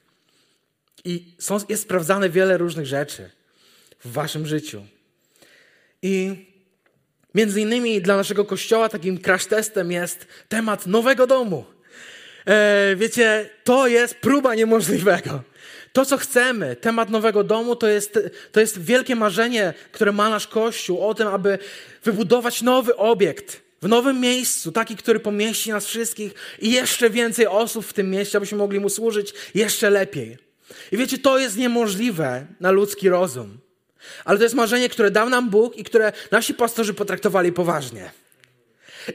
I 1.05 1.35
są, 1.38 1.59
jest 1.68 1.83
sprawdzane 1.83 2.31
wiele 2.31 2.59
różnych 2.59 2.87
rzeczy 2.87 3.31
w 4.05 4.12
waszym 4.12 4.46
życiu. 4.46 4.87
I 6.03 6.37
między 7.35 7.61
innymi 7.61 8.03
dla 8.03 8.16
naszego 8.16 8.44
kościoła 8.44 8.88
takim 8.88 9.18
crash 9.18 9.46
testem 9.46 9.92
jest 9.92 10.26
temat 10.48 10.87
nowego 10.87 11.26
domu. 11.26 11.64
E, 12.46 12.96
wiecie, 12.96 13.50
to 13.64 13.87
jest 13.87 14.14
próba 14.14 14.55
niemożliwego. 14.55 15.42
To, 15.92 16.05
co 16.05 16.16
chcemy, 16.16 16.76
temat 16.76 17.11
nowego 17.11 17.44
domu, 17.44 17.76
to 17.76 17.88
jest, 17.88 18.18
to 18.53 18.61
jest 18.61 18.81
wielkie 18.81 19.16
marzenie, 19.16 19.74
które 19.92 20.12
ma 20.12 20.31
nasz 20.31 20.46
Kościół 20.46 21.07
o 21.09 21.14
tym, 21.14 21.29
aby 21.29 21.59
wybudować 22.05 22.62
nowy 22.62 22.96
obiekt 22.96 23.61
w 23.83 23.88
nowym 23.88 24.20
miejscu, 24.20 24.72
taki, 24.72 24.96
który 24.96 25.20
pomieści 25.20 25.70
nas 25.70 25.87
wszystkich 25.87 26.33
i 26.59 26.72
jeszcze 26.72 27.11
więcej 27.11 27.46
osób 27.46 27.87
w 27.87 27.92
tym 27.92 28.11
mieście, 28.11 28.38
abyśmy 28.38 28.59
mogli 28.59 28.81
mu 28.81 28.88
służyć 28.88 29.35
jeszcze 29.55 29.90
lepiej. 29.90 30.38
I 30.92 30.96
wiecie, 30.96 31.18
to 31.18 31.38
jest 31.38 31.57
niemożliwe 31.57 32.46
na 32.61 32.70
ludzki 32.70 33.09
rozum. 33.09 33.59
Ale 34.24 34.38
to 34.38 34.44
jest 34.44 34.55
marzenie, 34.55 34.88
które 34.88 35.11
dał 35.11 35.29
nam 35.29 35.50
Bóg 35.50 35.76
i 35.76 35.85
które 35.85 36.12
nasi 36.31 36.55
pastorzy 36.55 36.94
potraktowali 36.94 37.53
poważnie. 37.53 38.11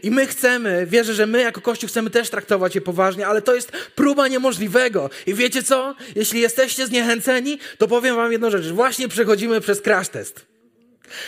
I 0.04 0.12
my 0.12 0.28
chcemy, 0.28 0.86
wierzę, 0.86 1.14
że 1.14 1.26
my 1.26 1.42
jako 1.42 1.62
Kościół 1.62 1.90
chcemy 1.90 2.10
też 2.10 2.30
traktować 2.30 2.76
je 2.76 2.82
poważnie, 2.82 3.28
ale 3.28 3.42
to 3.42 3.56
jest 3.56 3.72
próba 3.72 4.28
niemożliwego. 4.28 5.10
I 5.26 5.34
wiecie 5.34 5.64
co? 5.64 5.96
Jeśli 6.16 6.42
jesteście 6.42 6.88
zniechęceni, 6.88 7.60
to 7.78 7.88
powiem 7.88 8.16
wam 8.16 8.32
jedną 8.32 8.50
rzecz. 8.50 8.66
Właśnie 8.66 9.08
przechodzimy 9.08 9.62
przez 9.62 9.82
crash 9.82 10.10
test. 10.10 10.46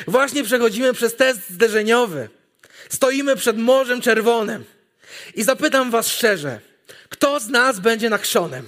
Właśnie 0.08 0.44
przechodzimy 0.44 0.94
przez 0.94 1.16
test 1.16 1.50
zderzeniowy. 1.50 2.30
Stoimy 2.90 3.36
przed 3.36 3.58
Morzem 3.58 4.02
Czerwonym. 4.02 4.64
I 5.36 5.44
zapytam 5.44 5.92
was 5.92 6.08
szczerze, 6.08 6.60
kto 7.10 7.40
z 7.40 7.50
nas 7.50 7.80
będzie 7.80 8.10
nachrzonem? 8.10 8.66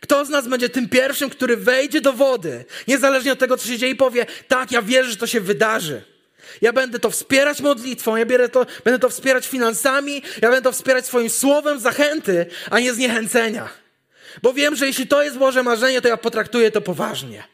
Kto 0.00 0.24
z 0.24 0.28
nas 0.28 0.48
będzie 0.48 0.68
tym 0.68 0.88
pierwszym, 0.88 1.30
który 1.30 1.56
wejdzie 1.56 2.00
do 2.00 2.12
wody, 2.12 2.64
niezależnie 2.88 3.32
od 3.32 3.38
tego, 3.38 3.56
co 3.56 3.68
się 3.68 3.78
dzieje, 3.78 3.92
i 3.92 3.96
powie: 3.96 4.26
Tak, 4.48 4.72
ja 4.72 4.82
wierzę, 4.82 5.10
że 5.10 5.16
to 5.16 5.26
się 5.26 5.40
wydarzy. 5.40 6.02
Ja 6.60 6.72
będę 6.72 6.98
to 6.98 7.10
wspierać 7.10 7.60
modlitwą, 7.60 8.16
ja 8.16 8.48
to, 8.52 8.66
będę 8.84 8.98
to 8.98 9.08
wspierać 9.08 9.46
finansami, 9.46 10.22
ja 10.42 10.50
będę 10.50 10.62
to 10.62 10.72
wspierać 10.72 11.06
swoim 11.06 11.30
słowem 11.30 11.80
zachęty, 11.80 12.46
a 12.70 12.80
nie 12.80 12.94
zniechęcenia. 12.94 13.68
Bo 14.42 14.52
wiem, 14.52 14.76
że 14.76 14.86
jeśli 14.86 15.06
to 15.06 15.22
jest 15.22 15.38
Boże 15.38 15.62
marzenie, 15.62 16.00
to 16.00 16.08
ja 16.08 16.16
potraktuję 16.16 16.70
to 16.70 16.80
poważnie. 16.80 17.44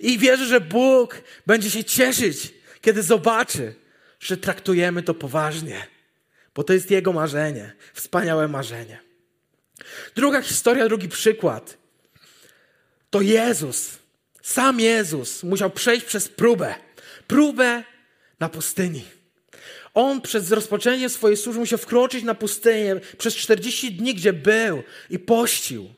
I 0.00 0.18
wierzę, 0.18 0.46
że 0.46 0.60
Bóg 0.60 1.22
będzie 1.46 1.70
się 1.70 1.84
cieszyć, 1.84 2.54
kiedy 2.80 3.02
zobaczy, 3.02 3.74
że 4.20 4.36
traktujemy 4.36 5.02
to 5.02 5.14
poważnie. 5.14 5.86
Bo 6.54 6.64
to 6.64 6.72
jest 6.72 6.90
Jego 6.90 7.12
marzenie, 7.12 7.72
wspaniałe 7.94 8.48
marzenie. 8.48 8.98
Druga 10.14 10.42
historia, 10.42 10.88
drugi 10.88 11.08
przykład. 11.08 11.76
To 13.10 13.20
Jezus, 13.20 13.90
sam 14.42 14.80
Jezus 14.80 15.42
musiał 15.42 15.70
przejść 15.70 16.06
przez 16.06 16.28
próbę. 16.28 16.74
Próbę 17.26 17.84
na 18.42 18.48
pustyni. 18.48 19.04
On 19.94 20.20
przez 20.20 20.52
rozpoczęcie 20.52 21.08
swojej 21.08 21.36
służby 21.36 21.60
musiał 21.60 21.78
wkroczyć 21.78 22.24
na 22.24 22.34
pustynię 22.34 23.00
przez 23.18 23.36
40 23.36 23.92
dni, 23.92 24.14
gdzie 24.14 24.32
był 24.32 24.82
i 25.10 25.18
pościł. 25.18 25.88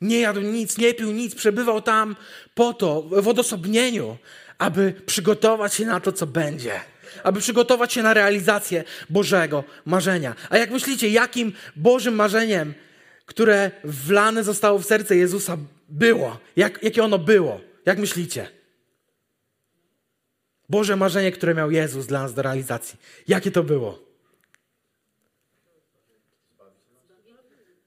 Nie 0.00 0.20
jadł 0.20 0.40
nic, 0.40 0.78
nie 0.78 0.94
pił 0.94 1.12
nic, 1.12 1.34
przebywał 1.34 1.82
tam 1.82 2.16
po 2.54 2.72
to, 2.72 3.02
w 3.02 3.28
odosobnieniu, 3.28 4.16
aby 4.58 4.94
przygotować 5.06 5.74
się 5.74 5.86
na 5.86 6.00
to, 6.00 6.12
co 6.12 6.26
będzie. 6.26 6.80
Aby 7.22 7.40
przygotować 7.40 7.92
się 7.92 8.02
na 8.02 8.14
realizację 8.14 8.84
Bożego 9.10 9.64
marzenia. 9.84 10.34
A 10.50 10.58
jak 10.58 10.70
myślicie, 10.70 11.08
jakim 11.08 11.52
Bożym 11.76 12.14
marzeniem 12.14 12.74
które 13.30 13.70
wlane 13.84 14.44
zostało 14.44 14.78
w 14.78 14.84
serce 14.84 15.16
Jezusa, 15.16 15.56
było. 15.88 16.38
Jak, 16.56 16.82
jakie 16.82 17.04
ono 17.04 17.18
było? 17.18 17.60
Jak 17.86 17.98
myślicie? 17.98 18.59
Boże 20.70 20.96
marzenie, 20.96 21.32
które 21.32 21.54
miał 21.54 21.70
Jezus 21.70 22.06
dla 22.06 22.22
nas 22.22 22.34
do 22.34 22.42
realizacji. 22.42 22.98
Jakie 23.28 23.50
to 23.50 23.62
było? 23.62 23.98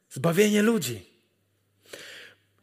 Zbawienie 0.10 0.62
ludzi. 0.62 1.06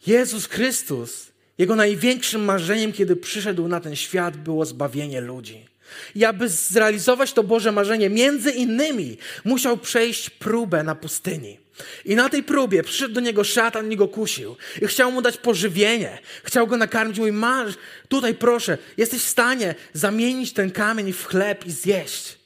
Jezus 0.06 0.46
Chrystus, 0.46 1.30
Jego 1.58 1.76
największym 1.76 2.44
marzeniem, 2.44 2.92
kiedy 2.92 3.16
przyszedł 3.16 3.68
na 3.68 3.80
ten 3.80 3.96
świat, 3.96 4.36
było 4.36 4.64
zbawienie 4.64 5.20
ludzi. 5.20 5.66
I 6.14 6.24
aby 6.24 6.48
zrealizować 6.48 7.32
to 7.32 7.42
Boże 7.42 7.72
marzenie, 7.72 8.10
między 8.10 8.50
innymi 8.50 9.16
musiał 9.44 9.76
przejść 9.76 10.30
próbę 10.30 10.82
na 10.82 10.94
pustyni. 10.94 11.58
I 12.04 12.16
na 12.16 12.28
tej 12.28 12.42
próbie 12.42 12.82
przyszedł 12.82 13.14
do 13.14 13.20
niego 13.20 13.44
szatan 13.44 13.92
i 13.92 13.96
go 13.96 14.08
kusił. 14.08 14.56
I 14.82 14.86
chciał 14.86 15.12
mu 15.12 15.22
dać 15.22 15.36
pożywienie. 15.36 16.18
Chciał 16.44 16.66
go 16.66 16.76
nakarmić. 16.76 17.18
Mówi, 17.18 17.32
masz, 17.32 17.74
tutaj 18.08 18.34
proszę, 18.34 18.78
jesteś 18.96 19.22
w 19.22 19.28
stanie 19.28 19.74
zamienić 19.92 20.52
ten 20.52 20.70
kamień 20.70 21.12
w 21.12 21.26
chleb 21.26 21.66
i 21.66 21.70
zjeść. 21.70 22.38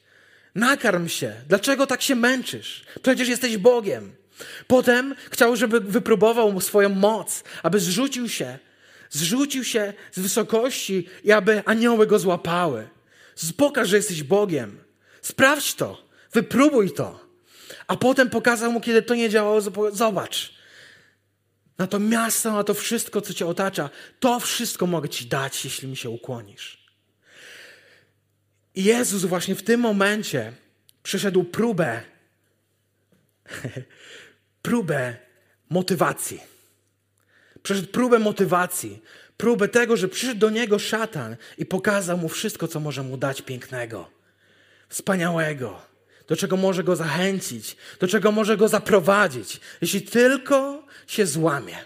Nakarm 0.54 1.08
się. 1.08 1.32
Dlaczego 1.48 1.86
tak 1.86 2.02
się 2.02 2.14
męczysz? 2.14 2.84
Przecież 3.02 3.28
jesteś 3.28 3.56
Bogiem. 3.56 4.12
Potem 4.66 5.14
chciał, 5.30 5.56
żeby 5.56 5.80
wypróbował 5.80 6.52
mu 6.52 6.60
swoją 6.60 6.88
moc, 6.88 7.44
aby 7.62 7.80
zrzucił 7.80 8.28
się, 8.28 8.58
zrzucił 9.10 9.64
się 9.64 9.92
z 10.12 10.20
wysokości 10.20 11.08
i 11.24 11.32
aby 11.32 11.62
anioły 11.66 12.06
go 12.06 12.18
złapały. 12.18 12.88
Pokaż, 13.56 13.88
że 13.88 13.96
jesteś 13.96 14.22
Bogiem. 14.22 14.78
Sprawdź 15.22 15.74
to. 15.74 16.04
Wypróbuj 16.32 16.90
to. 16.92 17.23
A 17.86 17.96
potem 17.96 18.30
pokazał 18.30 18.72
mu, 18.72 18.80
kiedy 18.80 19.02
to 19.02 19.14
nie 19.14 19.30
działało, 19.30 19.60
zobacz. 19.92 20.54
Na 21.78 21.86
to 21.86 21.98
miasto, 21.98 22.52
na 22.52 22.64
to 22.64 22.74
wszystko, 22.74 23.20
co 23.20 23.34
cię 23.34 23.46
otacza, 23.46 23.90
to 24.20 24.40
wszystko 24.40 24.86
mogę 24.86 25.08
ci 25.08 25.26
dać, 25.26 25.64
jeśli 25.64 25.88
mi 25.88 25.96
się 25.96 26.10
ukłonisz. 26.10 26.84
I 28.74 28.84
Jezus 28.84 29.24
właśnie 29.24 29.54
w 29.54 29.62
tym 29.62 29.80
momencie 29.80 30.52
przeszedł 31.02 31.44
próbę, 31.44 32.02
próbę 34.62 35.16
motywacji. 35.70 36.40
Przeszedł 37.62 37.88
próbę 37.88 38.18
motywacji, 38.18 39.02
próbę 39.36 39.68
tego, 39.68 39.96
że 39.96 40.08
przyszedł 40.08 40.40
do 40.40 40.50
niego 40.50 40.78
szatan 40.78 41.36
i 41.58 41.66
pokazał 41.66 42.18
mu 42.18 42.28
wszystko, 42.28 42.68
co 42.68 42.80
może 42.80 43.02
mu 43.02 43.16
dać 43.16 43.42
pięknego, 43.42 44.10
wspaniałego 44.88 45.93
do 46.28 46.36
czego 46.36 46.56
może 46.56 46.84
go 46.84 46.96
zachęcić, 46.96 47.76
do 48.00 48.08
czego 48.08 48.32
może 48.32 48.56
go 48.56 48.68
zaprowadzić, 48.68 49.60
jeśli 49.80 50.02
tylko 50.02 50.82
się 51.06 51.26
złamie. 51.26 51.76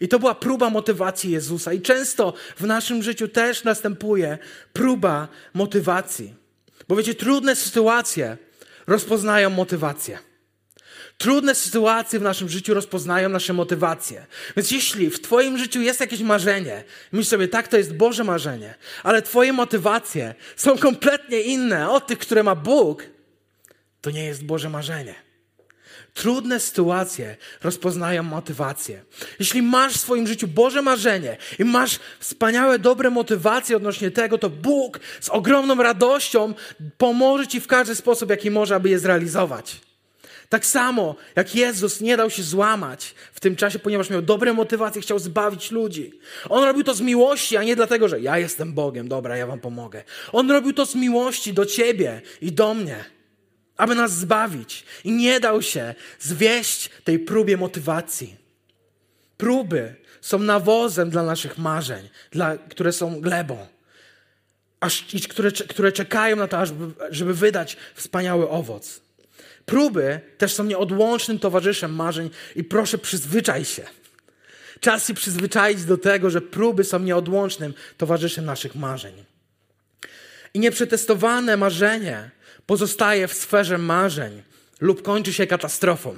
I 0.00 0.08
to 0.08 0.18
była 0.18 0.34
próba 0.34 0.70
motywacji 0.70 1.30
Jezusa. 1.30 1.72
I 1.72 1.80
często 1.80 2.34
w 2.56 2.66
naszym 2.66 3.02
życiu 3.02 3.28
też 3.28 3.64
następuje 3.64 4.38
próba 4.72 5.28
motywacji. 5.54 6.34
Bo 6.88 6.96
wiecie, 6.96 7.14
trudne 7.14 7.56
sytuacje 7.56 8.36
rozpoznają 8.86 9.50
motywację. 9.50 10.18
Trudne 11.18 11.54
sytuacje 11.54 12.18
w 12.18 12.22
naszym 12.22 12.48
życiu 12.48 12.74
rozpoznają 12.74 13.28
nasze 13.28 13.52
motywacje. 13.52 14.26
Więc 14.56 14.70
jeśli 14.70 15.10
w 15.10 15.20
Twoim 15.20 15.58
życiu 15.58 15.80
jest 15.80 16.00
jakieś 16.00 16.20
marzenie, 16.20 16.84
myśl 17.12 17.30
sobie, 17.30 17.48
tak, 17.48 17.68
to 17.68 17.76
jest 17.76 17.94
Boże 17.94 18.24
marzenie, 18.24 18.74
ale 19.02 19.22
Twoje 19.22 19.52
motywacje 19.52 20.34
są 20.56 20.78
kompletnie 20.78 21.40
inne 21.40 21.90
od 21.90 22.06
tych, 22.06 22.18
które 22.18 22.42
ma 22.42 22.54
Bóg, 22.54 23.02
to 24.00 24.10
nie 24.10 24.24
jest 24.24 24.44
Boże 24.44 24.70
marzenie. 24.70 25.14
Trudne 26.14 26.60
sytuacje 26.60 27.36
rozpoznają 27.62 28.22
motywację. 28.22 29.04
Jeśli 29.38 29.62
masz 29.62 29.92
w 29.92 30.00
swoim 30.00 30.26
życiu 30.26 30.48
Boże 30.48 30.82
marzenie 30.82 31.36
i 31.58 31.64
masz 31.64 31.98
wspaniałe, 32.20 32.78
dobre 32.78 33.10
motywacje 33.10 33.76
odnośnie 33.76 34.10
tego, 34.10 34.38
to 34.38 34.50
Bóg 34.50 35.00
z 35.20 35.28
ogromną 35.28 35.82
radością 35.82 36.54
pomoże 36.98 37.46
Ci 37.46 37.60
w 37.60 37.66
każdy 37.66 37.94
sposób, 37.94 38.30
jaki 38.30 38.50
może, 38.50 38.74
aby 38.74 38.88
je 38.88 38.98
zrealizować. 38.98 39.80
Tak 40.48 40.66
samo 40.66 41.14
jak 41.36 41.54
Jezus 41.54 42.00
nie 42.00 42.16
dał 42.16 42.30
się 42.30 42.42
złamać 42.42 43.14
w 43.32 43.40
tym 43.40 43.56
czasie, 43.56 43.78
ponieważ 43.78 44.10
miał 44.10 44.22
dobre 44.22 44.52
motywacje, 44.52 45.02
chciał 45.02 45.18
zbawić 45.18 45.70
ludzi. 45.70 46.12
On 46.48 46.64
robił 46.64 46.84
to 46.84 46.94
z 46.94 47.00
miłości, 47.00 47.56
a 47.56 47.62
nie 47.62 47.76
dlatego, 47.76 48.08
że 48.08 48.20
ja 48.20 48.38
jestem 48.38 48.72
Bogiem, 48.72 49.08
dobra, 49.08 49.36
ja 49.36 49.46
wam 49.46 49.60
pomogę. 49.60 50.04
On 50.32 50.50
robił 50.50 50.72
to 50.72 50.86
z 50.86 50.94
miłości 50.94 51.52
do 51.52 51.66
ciebie 51.66 52.22
i 52.40 52.52
do 52.52 52.74
mnie 52.74 53.04
aby 53.80 53.94
nas 53.94 54.12
zbawić. 54.12 54.84
I 55.04 55.12
nie 55.12 55.40
dał 55.40 55.62
się 55.62 55.94
zwieść 56.18 56.90
tej 57.04 57.18
próbie 57.18 57.56
motywacji. 57.56 58.36
Próby 59.36 59.94
są 60.20 60.38
nawozem 60.38 61.10
dla 61.10 61.22
naszych 61.22 61.58
marzeń, 61.58 62.08
dla, 62.30 62.56
które 62.56 62.92
są 62.92 63.20
glebą, 63.20 63.66
aż, 64.80 65.04
które, 65.28 65.52
które 65.52 65.92
czekają 65.92 66.36
na 66.36 66.48
to, 66.48 66.58
aż, 66.58 66.72
żeby 67.10 67.34
wydać 67.34 67.76
wspaniały 67.94 68.48
owoc. 68.48 69.00
Próby 69.66 70.20
też 70.38 70.54
są 70.54 70.64
nieodłącznym 70.64 71.38
towarzyszem 71.38 71.94
marzeń 71.94 72.30
i 72.56 72.64
proszę 72.64 72.98
przyzwyczaj 72.98 73.64
się. 73.64 73.82
Czas 74.80 75.06
się 75.06 75.14
przyzwyczaić 75.14 75.84
do 75.84 75.98
tego, 75.98 76.30
że 76.30 76.40
próby 76.40 76.84
są 76.84 76.98
nieodłącznym 76.98 77.74
towarzyszem 77.96 78.44
naszych 78.44 78.74
marzeń. 78.74 79.24
I 80.54 80.60
nieprzetestowane 80.60 81.56
marzenie 81.56 82.30
pozostaje 82.70 83.28
w 83.28 83.34
sferze 83.34 83.78
marzeń 83.78 84.42
lub 84.80 85.02
kończy 85.02 85.32
się 85.32 85.46
katastrofą. 85.46 86.16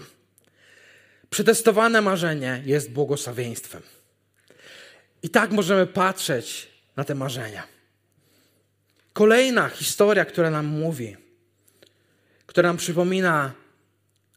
Przetestowane 1.31 2.01
marzenie 2.01 2.62
jest 2.67 2.91
błogosławieństwem. 2.91 3.83
I 5.23 5.29
tak 5.31 5.51
możemy 5.51 5.87
patrzeć 5.87 6.69
na 6.97 7.05
te 7.05 7.15
marzenia. 7.15 7.62
Kolejna 9.12 9.69
historia, 9.69 10.25
która 10.25 10.51
nam 10.51 10.67
mówi, 10.67 11.17
która 12.47 12.69
nam 12.69 12.77
przypomina 12.77 13.53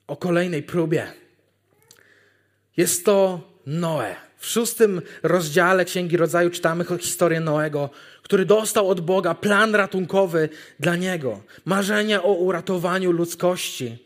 o 0.07 0.17
kolejnej 0.17 0.63
próbie, 0.63 1.13
jest 2.77 3.05
to 3.05 3.41
Noe. 3.65 4.15
W 4.37 4.45
szóstym 4.45 5.01
rozdziale 5.23 5.85
Księgi 5.85 6.17
Rodzaju 6.17 6.49
czytamy 6.49 6.85
historię 6.99 7.39
Noego, 7.39 7.89
który 8.25 8.45
dostał 8.45 8.89
od 8.89 9.01
Boga 9.01 9.35
plan 9.35 9.75
ratunkowy 9.75 10.49
dla 10.79 10.95
niego. 10.95 11.41
Marzenie 11.65 12.21
o 12.21 12.33
uratowaniu 12.33 13.11
ludzkości, 13.11 13.97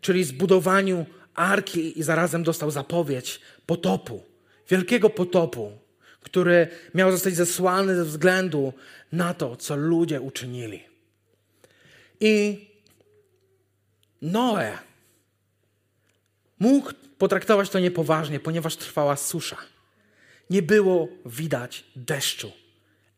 czyli 0.00 0.24
zbudowaniu 0.24 1.06
arki 1.34 1.98
i 1.98 2.02
zarazem 2.02 2.42
dostał 2.42 2.70
zapowiedź 2.70 3.40
potopu, 3.66 4.22
wielkiego 4.68 5.10
potopu, 5.10 5.72
który 6.20 6.68
miał 6.94 7.12
zostać 7.12 7.34
zesłany 7.34 7.96
ze 7.96 8.04
względu 8.04 8.72
na 9.12 9.34
to, 9.34 9.56
co 9.56 9.76
ludzie 9.76 10.20
uczynili. 10.20 10.84
I 12.20 12.66
Noe 14.22 14.78
mógł 16.58 16.90
potraktować 17.18 17.70
to 17.70 17.78
niepoważnie, 17.78 18.40
ponieważ 18.40 18.76
trwała 18.76 19.16
susza. 19.16 19.56
Nie 20.50 20.62
było 20.62 21.08
widać 21.26 21.84
deszczu 21.96 22.61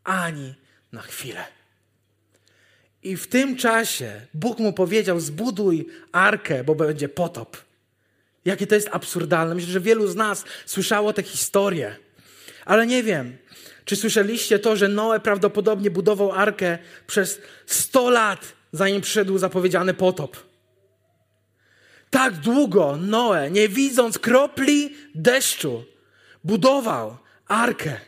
ani 0.04 0.54
na 0.92 1.02
chwilę. 1.02 1.44
I 3.02 3.16
w 3.16 3.26
tym 3.26 3.56
czasie 3.56 4.20
Bóg 4.34 4.58
mu 4.58 4.72
powiedział: 4.72 5.20
Zbuduj 5.20 5.86
arkę, 6.12 6.64
bo 6.64 6.74
będzie 6.74 7.08
potop. 7.08 7.56
Jakie 8.44 8.66
to 8.66 8.74
jest 8.74 8.88
absurdalne. 8.92 9.54
Myślę, 9.54 9.72
że 9.72 9.80
wielu 9.80 10.06
z 10.06 10.16
nas 10.16 10.44
słyszało 10.66 11.12
tę 11.12 11.22
historię. 11.22 11.96
Ale 12.64 12.86
nie 12.86 13.02
wiem, 13.02 13.36
czy 13.84 13.96
słyszeliście 13.96 14.58
to, 14.58 14.76
że 14.76 14.88
Noe 14.88 15.20
prawdopodobnie 15.20 15.90
budował 15.90 16.32
arkę 16.32 16.78
przez 17.06 17.40
100 17.66 18.10
lat, 18.10 18.52
zanim 18.72 19.00
przyszedł 19.00 19.38
zapowiedziany 19.38 19.94
potop. 19.94 20.36
Tak 22.10 22.34
długo 22.34 22.96
Noe, 22.96 23.50
nie 23.50 23.68
widząc 23.68 24.18
kropli 24.18 24.96
deszczu, 25.14 25.84
budował 26.44 27.16
arkę. 27.46 28.00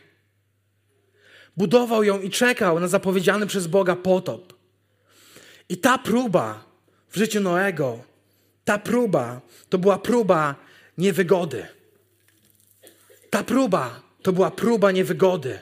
Budował 1.57 2.03
ją 2.03 2.21
i 2.21 2.29
czekał 2.29 2.79
na 2.79 2.87
zapowiedziany 2.87 3.47
przez 3.47 3.67
Boga 3.67 3.95
potop. 3.95 4.53
I 5.69 5.77
ta 5.77 5.97
próba 5.97 6.65
w 7.09 7.17
życiu 7.17 7.41
Noego, 7.41 7.99
ta 8.65 8.77
próba 8.77 9.41
to 9.69 9.77
była 9.77 9.97
próba 9.97 10.55
niewygody. 10.97 11.65
Ta 13.29 13.43
próba 13.43 14.01
to 14.21 14.33
była 14.33 14.51
próba 14.51 14.91
niewygody. 14.91 15.59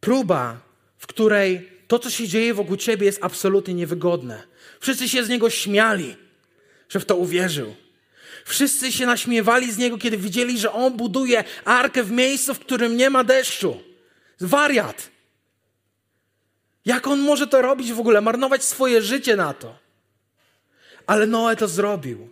Próba, 0.00 0.60
w 0.98 1.06
której 1.06 1.68
to, 1.88 1.98
co 1.98 2.10
się 2.10 2.28
dzieje 2.28 2.54
wokół 2.54 2.76
ciebie, 2.76 3.06
jest 3.06 3.18
absolutnie 3.22 3.74
niewygodne. 3.74 4.42
Wszyscy 4.80 5.08
się 5.08 5.24
z 5.24 5.28
niego 5.28 5.50
śmiali, 5.50 6.16
że 6.88 7.00
w 7.00 7.04
to 7.04 7.16
uwierzył. 7.16 7.74
Wszyscy 8.44 8.92
się 8.92 9.06
naśmiewali 9.06 9.72
z 9.72 9.78
niego, 9.78 9.98
kiedy 9.98 10.16
widzieli, 10.16 10.58
że 10.58 10.72
on 10.72 10.96
buduje 10.96 11.44
arkę 11.64 12.02
w 12.02 12.10
miejscu, 12.10 12.54
w 12.54 12.58
którym 12.58 12.96
nie 12.96 13.10
ma 13.10 13.24
deszczu. 13.24 13.80
Wariat. 14.40 15.10
Jak 16.84 17.06
on 17.06 17.20
może 17.20 17.46
to 17.46 17.62
robić 17.62 17.92
w 17.92 18.00
ogóle? 18.00 18.20
Marnować 18.20 18.64
swoje 18.64 19.02
życie 19.02 19.36
na 19.36 19.54
to. 19.54 19.78
Ale 21.06 21.26
Noe 21.26 21.56
to 21.56 21.68
zrobił. 21.68 22.30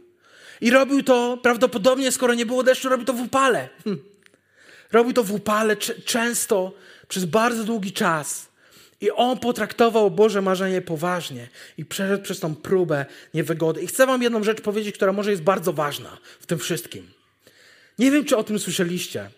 I 0.60 0.70
robił 0.70 1.02
to 1.02 1.38
prawdopodobnie, 1.42 2.12
skoro 2.12 2.34
nie 2.34 2.46
było 2.46 2.62
deszczu, 2.62 2.88
robił 2.88 3.06
to 3.06 3.12
w 3.12 3.20
upale. 3.20 3.68
Hm. 3.84 3.98
Robił 4.92 5.12
to 5.12 5.24
w 5.24 5.32
upale 5.32 5.76
często, 5.76 6.72
przez 7.08 7.24
bardzo 7.24 7.64
długi 7.64 7.92
czas. 7.92 8.48
I 9.00 9.10
on 9.10 9.38
potraktował 9.38 10.10
Boże 10.10 10.42
marzenie 10.42 10.82
poważnie 10.82 11.48
i 11.78 11.84
przeszedł 11.84 12.22
przez 12.22 12.40
tą 12.40 12.54
próbę 12.54 13.06
niewygody. 13.34 13.82
I 13.82 13.86
chcę 13.86 14.06
Wam 14.06 14.22
jedną 14.22 14.42
rzecz 14.44 14.60
powiedzieć, 14.60 14.94
która 14.94 15.12
może 15.12 15.30
jest 15.30 15.42
bardzo 15.42 15.72
ważna 15.72 16.18
w 16.40 16.46
tym 16.46 16.58
wszystkim. 16.58 17.10
Nie 17.98 18.10
wiem, 18.10 18.24
czy 18.24 18.36
o 18.36 18.44
tym 18.44 18.58
słyszeliście, 18.58 19.30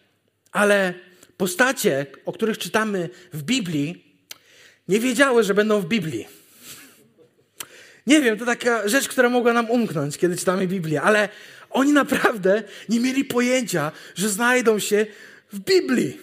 ale 0.53 0.95
postacie, 1.37 2.07
o 2.25 2.33
których 2.33 2.59
czytamy 2.59 3.09
w 3.33 3.43
Biblii, 3.43 4.19
nie 4.89 5.01
wiedziały, 5.01 5.43
że 5.43 5.55
będą 5.55 5.81
w 5.81 5.87
Biblii. 5.87 6.27
Nie 8.07 8.21
wiem, 8.21 8.39
to 8.39 8.45
taka 8.47 8.89
rzecz, 8.89 9.09
która 9.09 9.29
mogła 9.29 9.53
nam 9.53 9.71
umknąć, 9.71 10.19
kiedy 10.19 10.37
czytamy 10.37 10.67
Biblię, 10.67 11.03
ale 11.03 11.29
oni 11.71 11.93
naprawdę 11.93 12.63
nie 12.89 13.01
mieli 13.01 13.25
pojęcia, 13.25 13.93
że 14.15 14.29
znajdą 14.29 14.79
się 14.79 15.07
w 15.53 15.59
Biblii. 15.59 16.21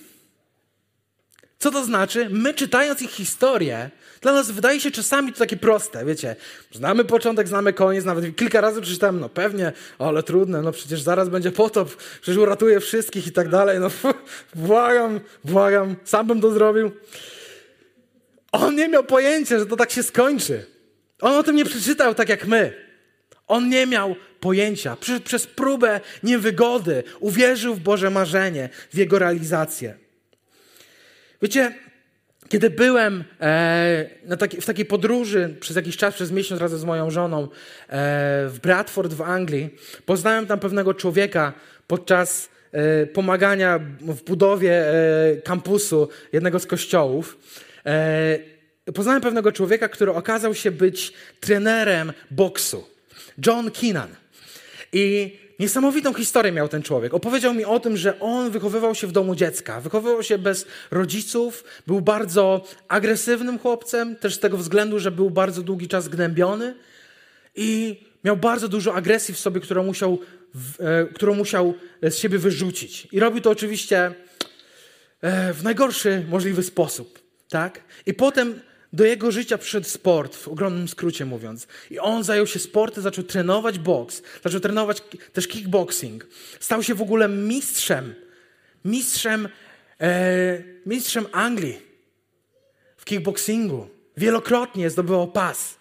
Co 1.59 1.71
to 1.71 1.85
znaczy? 1.85 2.27
My 2.29 2.53
czytając 2.53 3.01
ich 3.01 3.11
historię, 3.11 3.89
dla 4.23 4.33
nas 4.33 4.51
wydaje 4.51 4.79
się 4.79 4.91
czasami 4.91 5.33
to 5.33 5.39
takie 5.39 5.57
proste, 5.57 6.05
wiecie. 6.05 6.35
Znamy 6.71 7.05
początek, 7.05 7.47
znamy 7.47 7.73
koniec, 7.73 8.05
nawet 8.05 8.35
kilka 8.35 8.61
razy 8.61 8.81
przeczytałem, 8.81 9.19
no 9.19 9.29
pewnie, 9.29 9.71
ale 9.99 10.23
trudne, 10.23 10.61
no 10.61 10.71
przecież 10.71 11.01
zaraz 11.01 11.29
będzie 11.29 11.51
potop, 11.51 11.95
przecież 12.21 12.37
uratuje 12.37 12.79
wszystkich 12.79 13.27
i 13.27 13.31
tak 13.31 13.49
dalej, 13.49 13.79
no 13.79 13.89
błagam, 14.55 15.19
błagam, 15.43 15.95
sam 16.03 16.27
bym 16.27 16.41
to 16.41 16.51
zrobił. 16.51 16.91
On 18.51 18.75
nie 18.75 18.89
miał 18.89 19.03
pojęcia, 19.03 19.59
że 19.59 19.65
to 19.65 19.75
tak 19.75 19.91
się 19.91 20.03
skończy. 20.03 20.65
On 21.21 21.35
o 21.35 21.43
tym 21.43 21.55
nie 21.55 21.65
przeczytał 21.65 22.15
tak 22.15 22.29
jak 22.29 22.47
my. 22.47 22.73
On 23.47 23.69
nie 23.69 23.87
miał 23.87 24.15
pojęcia. 24.39 24.95
Przez, 24.95 25.21
przez 25.21 25.47
próbę 25.47 26.01
niewygody 26.23 27.03
uwierzył 27.19 27.75
w 27.75 27.79
Boże 27.79 28.09
marzenie, 28.09 28.69
w 28.93 28.97
jego 28.97 29.19
realizację. 29.19 29.97
Wiecie, 31.41 31.75
kiedy 32.53 32.69
byłem 32.69 33.23
e, 33.41 34.37
taki, 34.39 34.61
w 34.61 34.65
takiej 34.65 34.85
podróży 34.85 35.55
przez 35.59 35.75
jakiś 35.75 35.97
czas, 35.97 36.15
przez 36.15 36.31
miesiąc 36.31 36.61
razem 36.61 36.79
z 36.79 36.83
moją 36.83 37.11
żoną 37.11 37.43
e, 37.43 37.47
w 38.49 38.59
Bradford 38.61 39.13
w 39.13 39.21
Anglii, 39.21 39.69
poznałem 40.05 40.47
tam 40.47 40.59
pewnego 40.59 40.93
człowieka 40.93 41.53
podczas 41.87 42.49
e, 42.71 43.05
pomagania 43.05 43.79
w 44.01 44.23
budowie 44.23 44.83
kampusu 45.43 46.09
jednego 46.33 46.59
z 46.59 46.65
kościołów. 46.65 47.37
Poznałem 48.95 49.21
pewnego 49.21 49.51
człowieka, 49.51 49.89
który 49.89 50.11
okazał 50.11 50.55
się 50.55 50.71
być 50.71 51.13
trenerem 51.39 52.13
boksu. 52.31 52.87
John 53.47 53.71
Keenan. 53.71 54.09
I 54.93 55.37
niesamowitą 55.59 56.13
historię 56.13 56.51
miał 56.51 56.67
ten 56.67 56.83
człowiek. 56.83 57.13
Opowiedział 57.13 57.53
mi 57.53 57.65
o 57.65 57.79
tym, 57.79 57.97
że 57.97 58.19
on 58.19 58.51
wychowywał 58.51 58.95
się 58.95 59.07
w 59.07 59.11
domu 59.11 59.35
dziecka. 59.35 59.81
Wychowywał 59.81 60.23
się 60.23 60.37
bez 60.37 60.65
rodziców, 60.91 61.63
był 61.87 62.01
bardzo 62.01 62.67
agresywnym 62.87 63.59
chłopcem, 63.59 64.15
też 64.15 64.35
z 64.35 64.39
tego 64.39 64.57
względu, 64.57 64.99
że 64.99 65.11
był 65.11 65.29
bardzo 65.29 65.61
długi 65.61 65.87
czas 65.87 66.07
gnębiony 66.07 66.75
i 67.55 68.01
miał 68.23 68.37
bardzo 68.37 68.67
dużo 68.67 68.95
agresji 68.95 69.33
w 69.33 69.39
sobie, 69.39 69.61
którą 69.61 69.83
musiał, 69.83 70.19
e, 70.79 71.05
którą 71.05 71.35
musiał 71.35 71.73
z 72.01 72.15
siebie 72.15 72.37
wyrzucić. 72.37 73.07
I 73.11 73.19
robił 73.19 73.41
to 73.41 73.49
oczywiście 73.49 74.13
e, 75.21 75.53
w 75.53 75.63
najgorszy 75.63 76.25
możliwy 76.29 76.63
sposób. 76.63 77.19
Tak? 77.49 77.81
I 78.05 78.13
potem 78.13 78.59
do 78.93 79.05
jego 79.05 79.31
życia 79.31 79.57
przyszedł 79.57 79.87
sport, 79.87 80.35
w 80.35 80.47
ogromnym 80.47 80.87
skrócie 80.87 81.25
mówiąc. 81.25 81.67
I 81.91 81.99
on 81.99 82.23
zajął 82.23 82.47
się 82.47 82.59
sportem, 82.59 83.03
zaczął 83.03 83.23
trenować 83.23 83.79
boks, 83.79 84.21
zaczął 84.43 84.59
trenować 84.59 85.01
też 85.33 85.47
kickboxing. 85.47 86.27
Stał 86.59 86.83
się 86.83 86.95
w 86.95 87.01
ogóle 87.01 87.29
mistrzem, 87.29 88.15
mistrzem, 88.85 89.49
e, 90.01 90.63
mistrzem 90.85 91.25
Anglii 91.31 91.81
w 92.97 93.05
kickboxingu. 93.05 93.87
Wielokrotnie 94.17 94.89
zdobywał 94.89 95.27
pas. 95.27 95.75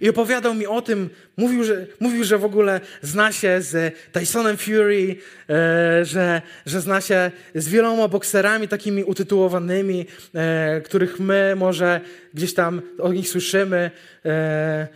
I 0.00 0.08
opowiadał 0.08 0.54
mi 0.54 0.66
o 0.66 0.82
tym, 0.82 1.10
mówił, 1.36 1.64
że, 1.64 1.86
mówił, 2.00 2.24
że 2.24 2.38
w 2.38 2.44
ogóle 2.44 2.80
zna 3.02 3.32
się 3.32 3.60
z 3.60 3.94
Tysonem 4.12 4.56
Fury, 4.56 5.16
e, 5.50 6.04
że, 6.04 6.42
że 6.66 6.80
zna 6.80 7.00
się 7.00 7.30
z 7.54 7.68
wieloma 7.68 8.08
bokserami 8.08 8.68
takimi 8.68 9.04
utytułowanymi, 9.04 10.06
e, 10.34 10.80
których 10.80 11.20
my 11.20 11.54
może 11.56 12.00
gdzieś 12.34 12.54
tam 12.54 12.82
o 12.98 13.12
nich 13.12 13.28
słyszymy. 13.28 13.90
E, 14.24 14.88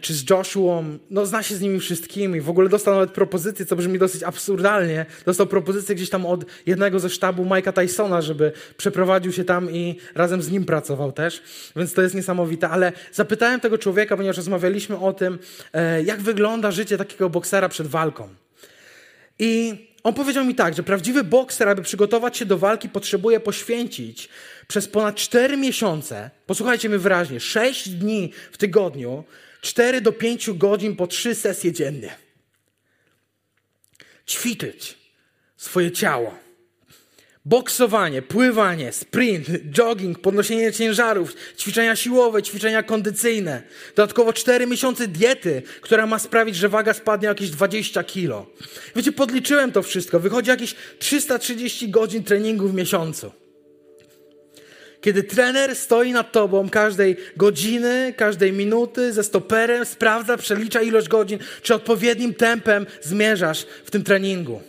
czy 0.00 0.14
z 0.14 0.30
Joshua, 0.30 0.82
no 1.10 1.26
zna 1.26 1.42
się 1.42 1.54
z 1.54 1.60
nimi 1.60 1.80
wszystkimi. 1.80 2.40
W 2.40 2.50
ogóle 2.50 2.68
dostał 2.68 2.94
nawet 2.94 3.10
propozycję, 3.10 3.66
co 3.66 3.76
brzmi 3.76 3.98
dosyć 3.98 4.22
absurdalnie. 4.22 5.06
Dostał 5.26 5.46
propozycję 5.46 5.94
gdzieś 5.94 6.10
tam 6.10 6.26
od 6.26 6.44
jednego 6.66 7.00
ze 7.00 7.10
sztabu 7.10 7.44
Mike'a 7.44 7.72
Tysona, 7.72 8.22
żeby 8.22 8.52
przeprowadził 8.76 9.32
się 9.32 9.44
tam 9.44 9.70
i 9.70 9.98
razem 10.14 10.42
z 10.42 10.50
nim 10.50 10.64
pracował 10.64 11.12
też. 11.12 11.42
Więc 11.76 11.94
to 11.94 12.02
jest 12.02 12.14
niesamowite. 12.14 12.68
Ale 12.68 12.92
zapytałem 13.12 13.60
tego 13.60 13.78
człowieka, 13.78 14.16
ponieważ 14.16 14.36
rozmawialiśmy 14.36 14.98
o 14.98 15.12
tym, 15.12 15.38
e, 15.72 16.02
jak 16.02 16.20
wygląda 16.20 16.70
życie 16.70 16.98
takiego 16.98 17.30
boksera 17.30 17.68
przed 17.68 17.86
walką. 17.86 18.28
I 19.38 19.74
on 20.02 20.14
powiedział 20.14 20.44
mi 20.44 20.54
tak, 20.54 20.74
że 20.74 20.82
prawdziwy 20.82 21.24
bokser, 21.24 21.68
aby 21.68 21.82
przygotować 21.82 22.36
się 22.36 22.46
do 22.46 22.58
walki, 22.58 22.88
potrzebuje 22.88 23.40
poświęcić 23.40 24.28
przez 24.68 24.88
ponad 24.88 25.16
4 25.16 25.56
miesiące, 25.56 26.30
posłuchajcie 26.46 26.88
mnie 26.88 26.98
wyraźnie, 26.98 27.40
6 27.40 27.88
dni 27.88 28.32
w 28.52 28.58
tygodniu 28.58 29.24
4 29.62 30.00
do 30.00 30.12
5 30.12 30.50
godzin 30.50 30.96
po 30.96 31.06
3 31.06 31.34
sesje 31.34 31.72
dziennie. 31.72 32.16
Ćwiczyć 34.26 34.98
swoje 35.56 35.90
ciało. 35.90 36.34
Boksowanie, 37.44 38.22
pływanie, 38.22 38.92
sprint, 38.92 39.46
jogging, 39.70 40.18
podnoszenie 40.18 40.72
ciężarów, 40.72 41.34
ćwiczenia 41.58 41.96
siłowe, 41.96 42.42
ćwiczenia 42.42 42.82
kondycyjne. 42.82 43.62
Dodatkowo 43.96 44.32
4 44.32 44.66
miesiące 44.66 45.08
diety, 45.08 45.62
która 45.80 46.06
ma 46.06 46.18
sprawić, 46.18 46.56
że 46.56 46.68
waga 46.68 46.94
spadnie 46.94 47.28
o 47.28 47.30
jakieś 47.30 47.50
20 47.50 48.04
kilo. 48.04 48.46
Wiecie, 48.96 49.12
podliczyłem 49.12 49.72
to 49.72 49.82
wszystko. 49.82 50.20
Wychodzi 50.20 50.50
jakieś 50.50 50.74
330 50.98 51.88
godzin 51.88 52.24
treningu 52.24 52.68
w 52.68 52.74
miesiącu. 52.74 53.32
Kiedy 55.02 55.22
trener 55.22 55.76
stoi 55.76 56.12
nad 56.12 56.32
tobą 56.32 56.68
każdej 56.68 57.16
godziny, 57.36 58.14
każdej 58.16 58.52
minuty 58.52 59.12
ze 59.12 59.24
stoperem, 59.24 59.84
sprawdza, 59.84 60.36
przelicza 60.36 60.82
ilość 60.82 61.08
godzin, 61.08 61.38
czy 61.62 61.74
odpowiednim 61.74 62.34
tempem 62.34 62.86
zmierzasz 63.00 63.66
w 63.84 63.90
tym 63.90 64.04
treningu. 64.04 64.60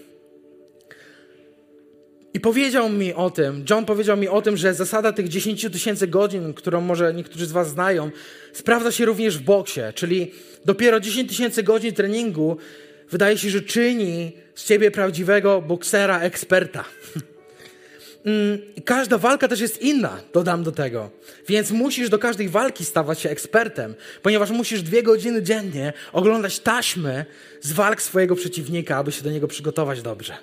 I 2.34 2.40
powiedział 2.40 2.90
mi 2.90 3.14
o 3.14 3.30
tym, 3.30 3.66
John 3.70 3.86
powiedział 3.86 4.18
mi 4.18 4.28
o 4.28 4.42
tym, 4.42 4.58
że 4.58 4.74
zasada 4.74 5.12
tych 5.12 5.28
10 5.28 5.62
tysięcy 5.72 6.08
godzin, 6.08 6.54
którą 6.54 6.82
może 6.82 7.14
niektórzy 7.14 7.46
z 7.46 7.52
Was 7.52 7.70
znają, 7.70 8.12
sprawdza 8.54 8.92
się 8.92 9.06
również 9.06 9.38
w 9.38 9.42
boksie, 9.42 9.82
czyli 9.96 10.32
dopiero 10.66 11.00
10 11.00 11.30
tysięcy 11.30 11.64
godzin 11.64 11.94
treningu 11.94 12.58
wydaje 13.10 13.38
się, 13.38 13.50
że 13.50 13.62
czyni 13.62 14.32
z 14.56 14.66
ciebie 14.66 14.92
prawdziwego 14.92 15.62
boksera, 15.62 16.20
eksperta. 16.20 16.86
Mm, 18.26 18.60
każda 18.86 19.18
walka 19.18 19.48
też 19.48 19.60
jest 19.60 19.82
inna, 19.82 20.22
dodam 20.34 20.64
do 20.64 20.72
tego. 20.72 21.10
Więc 21.48 21.72
musisz 21.72 22.10
do 22.10 22.20
każdej 22.20 22.50
walki 22.50 22.86
stawać 22.86 23.20
się 23.20 23.30
ekspertem, 23.30 23.96
ponieważ 24.22 24.52
musisz 24.52 24.82
dwie 24.82 25.04
godziny 25.04 25.44
dziennie 25.44 25.94
oglądać 26.14 26.60
taśmy 26.60 27.26
z 27.62 27.72
walk 27.72 28.02
swojego 28.02 28.36
przeciwnika, 28.36 28.98
aby 28.98 29.12
się 29.12 29.24
do 29.24 29.32
niego 29.32 29.48
przygotować 29.48 30.02
dobrze. 30.02 30.38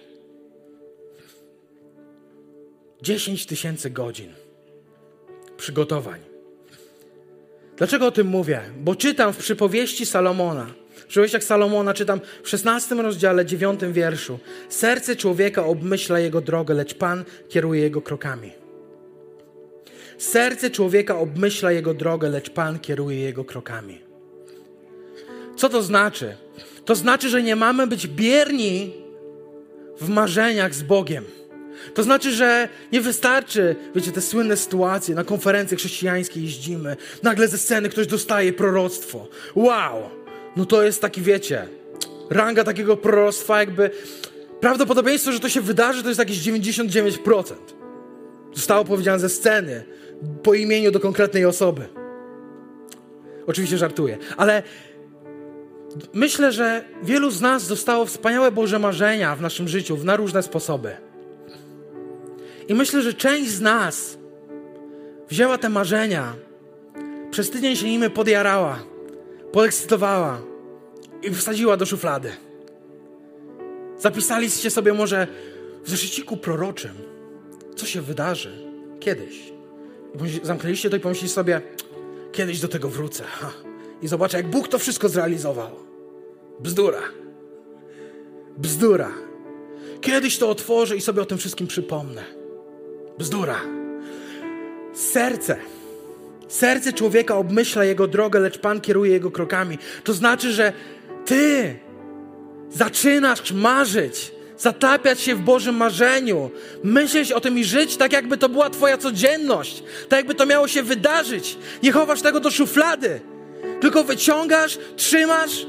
10 3.02 3.46
tysięcy 3.46 3.90
godzin 3.90 4.32
przygotowań. 5.56 6.20
Dlaczego 7.76 8.06
o 8.06 8.10
tym 8.10 8.26
mówię? 8.26 8.60
Bo 8.76 8.94
czytam 8.94 9.32
w 9.32 9.36
przypowieści 9.36 10.06
Salomona, 10.06 10.66
jak 11.32 11.44
Salomona 11.44 11.94
czytam 11.94 12.20
w 12.42 12.48
16 12.48 12.94
rozdziale, 12.94 13.46
9 13.46 13.80
wierszu. 13.92 14.38
Serce 14.68 15.16
człowieka 15.16 15.64
obmyśla 15.64 16.18
jego 16.18 16.40
drogę, 16.40 16.74
lecz 16.74 16.94
Pan 16.94 17.24
kieruje 17.48 17.80
jego 17.80 18.02
krokami. 18.02 18.52
Serce 20.18 20.70
człowieka 20.70 21.18
obmyśla 21.18 21.72
jego 21.72 21.94
drogę, 21.94 22.28
lecz 22.28 22.50
Pan 22.50 22.78
kieruje 22.78 23.20
jego 23.20 23.44
krokami. 23.44 24.00
Co 25.56 25.68
to 25.68 25.82
znaczy? 25.82 26.36
To 26.84 26.94
znaczy, 26.94 27.28
że 27.28 27.42
nie 27.42 27.56
mamy 27.56 27.86
być 27.86 28.06
bierni 28.06 28.92
w 30.00 30.08
marzeniach 30.08 30.74
z 30.74 30.82
Bogiem. 30.82 31.24
To 31.94 32.02
znaczy, 32.02 32.32
że 32.32 32.68
nie 32.92 33.00
wystarczy, 33.00 33.76
wiecie, 33.94 34.12
te 34.12 34.20
słynne 34.20 34.56
sytuacje, 34.56 35.14
na 35.14 35.24
konferencje 35.24 35.76
chrześcijańskie 35.76 36.40
jeździmy, 36.40 36.96
nagle 37.22 37.48
ze 37.48 37.58
sceny 37.58 37.88
ktoś 37.88 38.06
dostaje 38.06 38.52
proroctwo. 38.52 39.28
Wow! 39.54 40.19
No 40.56 40.66
to 40.66 40.82
jest 40.82 41.00
taki, 41.00 41.22
wiecie, 41.22 41.68
ranga 42.30 42.64
takiego 42.64 42.96
proroctwa, 42.96 43.60
jakby 43.60 43.90
prawdopodobieństwo, 44.60 45.32
że 45.32 45.40
to 45.40 45.48
się 45.48 45.60
wydarzy, 45.60 46.02
to 46.02 46.08
jest 46.08 46.18
jakieś 46.18 46.38
99%. 46.38 47.54
Zostało 48.54 48.84
powiedziane 48.84 49.18
ze 49.18 49.28
sceny, 49.28 49.84
po 50.42 50.54
imieniu 50.54 50.90
do 50.90 51.00
konkretnej 51.00 51.44
osoby. 51.44 51.88
Oczywiście 53.46 53.78
żartuję, 53.78 54.18
ale 54.36 54.62
myślę, 56.12 56.52
że 56.52 56.84
wielu 57.02 57.30
z 57.30 57.40
nas 57.40 57.68
dostało 57.68 58.06
wspaniałe 58.06 58.52
Boże 58.52 58.78
marzenia 58.78 59.36
w 59.36 59.40
naszym 59.40 59.68
życiu 59.68 59.98
na 60.04 60.16
różne 60.16 60.42
sposoby. 60.42 60.96
I 62.68 62.74
myślę, 62.74 63.02
że 63.02 63.14
część 63.14 63.50
z 63.50 63.60
nas 63.60 64.18
wzięła 65.28 65.58
te 65.58 65.68
marzenia, 65.68 66.34
przez 67.30 67.50
tydzień 67.50 67.76
się 67.76 67.86
nimi 67.86 68.10
podjarała 68.10 68.89
podekscytowała 69.52 70.40
i 71.22 71.30
wsadziła 71.30 71.76
do 71.76 71.86
szuflady. 71.86 72.32
Zapisaliście 73.98 74.70
sobie 74.70 74.92
może 74.92 75.26
w 75.84 75.90
zeszyciku 75.90 76.36
proroczym, 76.36 76.94
co 77.76 77.86
się 77.86 78.02
wydarzy 78.02 78.72
kiedyś. 79.00 79.52
Zamknęliście 80.42 80.90
to 80.90 80.96
i 80.96 81.00
pomyśleliście 81.00 81.34
sobie, 81.34 81.62
kiedyś 82.32 82.60
do 82.60 82.68
tego 82.68 82.88
wrócę. 82.88 83.24
Ha. 83.24 83.52
I 84.02 84.08
zobaczę, 84.08 84.36
jak 84.36 84.50
Bóg 84.50 84.68
to 84.68 84.78
wszystko 84.78 85.08
zrealizował. 85.08 85.70
Bzdura. 86.60 87.02
Bzdura. 88.58 89.10
Kiedyś 90.00 90.38
to 90.38 90.50
otworzę 90.50 90.96
i 90.96 91.00
sobie 91.00 91.22
o 91.22 91.26
tym 91.26 91.38
wszystkim 91.38 91.66
przypomnę. 91.66 92.24
Bzdura. 93.18 93.60
Serce 94.94 95.56
Serce 96.50 96.92
człowieka 96.92 97.36
obmyśla 97.36 97.84
jego 97.84 98.08
drogę, 98.08 98.40
lecz 98.40 98.58
Pan 98.58 98.80
kieruje 98.80 99.12
jego 99.12 99.30
krokami. 99.30 99.78
To 100.04 100.14
znaczy, 100.14 100.52
że 100.52 100.72
ty 101.26 101.76
zaczynasz 102.70 103.52
marzyć, 103.52 104.32
zatapiać 104.58 105.20
się 105.20 105.34
w 105.34 105.40
Bożym 105.40 105.76
marzeniu, 105.76 106.50
myśleć 106.84 107.32
o 107.32 107.40
tym 107.40 107.58
i 107.58 107.64
żyć 107.64 107.96
tak, 107.96 108.12
jakby 108.12 108.36
to 108.36 108.48
była 108.48 108.70
Twoja 108.70 108.98
codzienność, 108.98 109.82
tak, 110.08 110.18
jakby 110.18 110.34
to 110.34 110.46
miało 110.46 110.68
się 110.68 110.82
wydarzyć. 110.82 111.58
Nie 111.82 111.92
chowasz 111.92 112.22
tego 112.22 112.40
do 112.40 112.50
szuflady, 112.50 113.20
tylko 113.80 114.04
wyciągasz, 114.04 114.78
trzymasz 114.96 115.66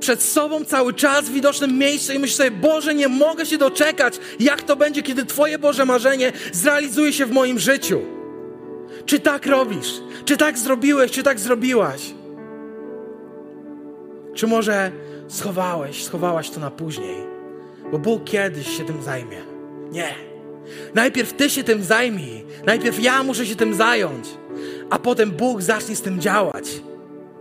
przed 0.00 0.22
sobą 0.22 0.64
cały 0.64 0.94
czas 0.94 1.24
w 1.24 1.32
widocznym 1.32 1.78
miejscu 1.78 2.12
i 2.12 2.18
myślisz 2.18 2.36
sobie, 2.36 2.50
Boże, 2.50 2.94
nie 2.94 3.08
mogę 3.08 3.46
się 3.46 3.58
doczekać, 3.58 4.14
jak 4.40 4.62
to 4.62 4.76
będzie, 4.76 5.02
kiedy 5.02 5.26
Twoje 5.26 5.58
Boże 5.58 5.84
marzenie 5.84 6.32
zrealizuje 6.52 7.12
się 7.12 7.26
w 7.26 7.32
moim 7.32 7.58
życiu. 7.58 8.23
Czy 9.06 9.20
tak 9.20 9.46
robisz? 9.46 10.00
Czy 10.24 10.36
tak 10.36 10.58
zrobiłeś? 10.58 11.10
Czy 11.10 11.22
tak 11.22 11.40
zrobiłaś? 11.40 12.14
Czy 14.34 14.46
może 14.46 14.92
schowałeś, 15.28 16.04
schowałaś 16.04 16.50
to 16.50 16.60
na 16.60 16.70
później? 16.70 17.16
Bo 17.92 17.98
Bóg 17.98 18.24
kiedyś 18.24 18.76
się 18.76 18.84
tym 18.84 19.02
zajmie. 19.02 19.38
Nie. 19.92 20.14
Najpierw 20.94 21.32
Ty 21.32 21.50
się 21.50 21.64
tym 21.64 21.84
zajmij. 21.84 22.44
Najpierw 22.66 23.02
ja 23.02 23.22
muszę 23.22 23.46
się 23.46 23.56
tym 23.56 23.74
zająć. 23.74 24.28
A 24.90 24.98
potem 24.98 25.30
Bóg 25.30 25.62
zacznie 25.62 25.96
z 25.96 26.02
tym 26.02 26.20
działać. 26.20 26.82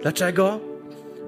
Dlaczego? 0.01 0.73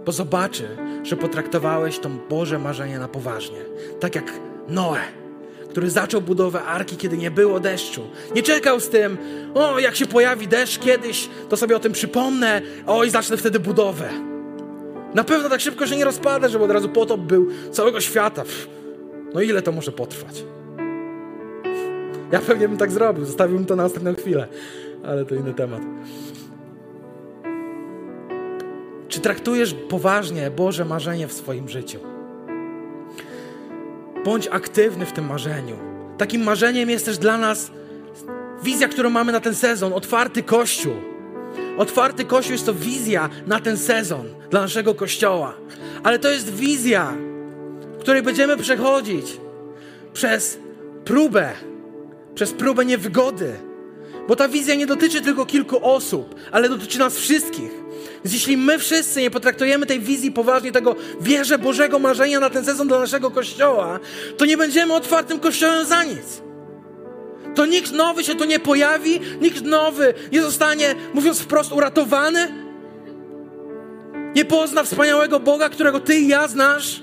bo 0.05 0.11
zobaczy, 0.11 0.77
że 1.03 1.17
potraktowałeś 1.17 1.99
to 1.99 2.09
Boże 2.09 2.59
marzenie 2.59 2.99
na 2.99 3.07
poważnie. 3.07 3.59
Tak 3.99 4.15
jak 4.15 4.33
Noe, 4.67 4.99
który 5.75 5.89
zaczął 5.89 6.21
budowę 6.21 6.63
arki, 6.63 6.97
kiedy 6.97 7.17
nie 7.17 7.31
było 7.31 7.59
deszczu. 7.59 8.01
Nie 8.35 8.43
czekał 8.43 8.79
z 8.79 8.89
tym, 8.89 9.17
o, 9.53 9.79
jak 9.79 9.95
się 9.95 10.05
pojawi 10.05 10.47
deszcz 10.47 10.79
kiedyś, 10.79 11.29
to 11.49 11.57
sobie 11.57 11.75
o 11.75 11.79
tym 11.79 11.91
przypomnę, 11.91 12.61
o, 12.85 13.03
i 13.03 13.09
zacznę 13.09 13.37
wtedy 13.37 13.59
budowę. 13.59 14.09
Na 15.13 15.23
pewno 15.23 15.49
tak 15.49 15.61
szybko 15.61 15.87
się 15.87 15.97
nie 15.97 16.05
rozpada, 16.05 16.49
żeby 16.49 16.63
od 16.63 16.71
razu 16.71 16.89
potop 16.89 17.21
był 17.21 17.47
całego 17.71 18.01
świata. 18.01 18.43
No 19.33 19.41
ile 19.41 19.61
to 19.61 19.71
może 19.71 19.91
potrwać? 19.91 20.43
Ja 22.31 22.39
pewnie 22.39 22.67
bym 22.67 22.77
tak 22.77 22.91
zrobił, 22.91 23.25
zostawiłbym 23.25 23.65
to 23.65 23.75
na 23.75 23.85
ostatnią 23.85 24.15
chwilę, 24.15 24.47
ale 25.05 25.25
to 25.25 25.35
inny 25.35 25.53
temat. 25.53 25.81
Czy 29.07 29.19
traktujesz 29.19 29.75
poważnie 29.89 30.51
Boże 30.51 30.85
marzenie 30.85 31.27
w 31.27 31.33
swoim 31.33 31.69
życiu? 31.69 32.14
Bądź 34.25 34.47
aktywny 34.47 35.05
w 35.05 35.11
tym 35.11 35.25
marzeniu. 35.27 35.77
Takim 36.17 36.43
marzeniem 36.43 36.89
jest 36.89 37.05
też 37.05 37.17
dla 37.17 37.37
nas 37.37 37.71
wizja, 38.63 38.87
którą 38.87 39.09
mamy 39.09 39.31
na 39.31 39.39
ten 39.39 39.55
sezon 39.55 39.93
otwarty 39.93 40.43
kościół. 40.43 40.93
Otwarty 41.77 42.25
kościół 42.25 42.51
jest 42.51 42.65
to 42.65 42.73
wizja 42.73 43.29
na 43.47 43.59
ten 43.59 43.77
sezon 43.77 44.25
dla 44.49 44.61
naszego 44.61 44.95
kościoła. 44.95 45.53
Ale 46.03 46.19
to 46.19 46.29
jest 46.29 46.55
wizja, 46.55 47.13
której 47.99 48.23
będziemy 48.23 48.57
przechodzić 48.57 49.37
przez 50.13 50.59
próbę, 51.05 51.51
przez 52.35 52.53
próbę 52.53 52.85
niewygody. 52.85 53.53
Bo 54.27 54.35
ta 54.35 54.47
wizja 54.47 54.75
nie 54.75 54.87
dotyczy 54.87 55.21
tylko 55.21 55.45
kilku 55.45 55.85
osób, 55.85 56.35
ale 56.51 56.69
dotyczy 56.69 56.99
nas 56.99 57.17
wszystkich. 57.17 57.84
Więc 58.25 58.33
jeśli 58.33 58.57
my 58.57 58.79
wszyscy 58.79 59.21
nie 59.21 59.31
potraktujemy 59.31 59.85
tej 59.85 59.99
wizji 59.99 60.31
poważnie, 60.31 60.71
tego 60.71 60.95
wierzę 61.21 61.57
Bożego 61.57 61.99
marzenia 61.99 62.39
na 62.39 62.49
ten 62.49 62.65
sezon 62.65 62.87
dla 62.87 62.99
naszego 62.99 63.31
Kościoła, 63.31 63.99
to 64.37 64.45
nie 64.45 64.57
będziemy 64.57 64.93
otwartym 64.93 65.39
Kościołem 65.39 65.85
za 65.85 66.03
nic. 66.03 66.41
To 67.55 67.65
nikt 67.65 67.91
nowy 67.91 68.23
się 68.23 68.35
tu 68.35 68.45
nie 68.45 68.59
pojawi, 68.59 69.19
nikt 69.41 69.63
nowy 69.63 70.13
nie 70.31 70.41
zostanie, 70.41 70.95
mówiąc 71.13 71.39
wprost, 71.39 71.71
uratowany. 71.71 72.53
Nie 74.35 74.45
pozna 74.45 74.83
wspaniałego 74.83 75.39
Boga, 75.39 75.69
którego 75.69 75.99
Ty 75.99 76.15
i 76.15 76.27
ja 76.27 76.47
znasz, 76.47 77.01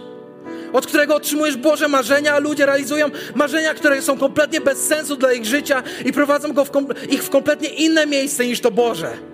od 0.73 0.87
którego 0.87 1.15
otrzymujesz 1.15 1.57
Boże 1.57 1.89
marzenia, 1.89 2.35
a 2.35 2.39
ludzie 2.39 2.67
realizują 2.67 3.11
marzenia, 3.35 3.75
które 3.75 4.03
są 4.03 4.19
kompletnie 4.19 4.61
bez 4.61 4.79
sensu 4.79 5.17
dla 5.17 5.33
ich 5.33 5.45
życia 5.45 5.83
i 6.05 6.13
prowadzą 6.13 6.53
w 6.53 7.13
ich 7.13 7.23
w 7.23 7.31
kompletnie 7.31 7.69
inne 7.69 8.07
miejsce 8.07 8.47
niż 8.47 8.61
to 8.61 8.71
Boże 8.71 9.32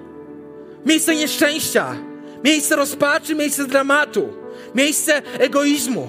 miejsce 0.89 1.14
nieszczęścia, 1.14 1.97
miejsce 2.45 2.76
rozpaczy, 2.76 3.34
miejsce 3.34 3.66
dramatu, 3.66 4.28
miejsce 4.74 5.22
egoizmu. 5.39 6.09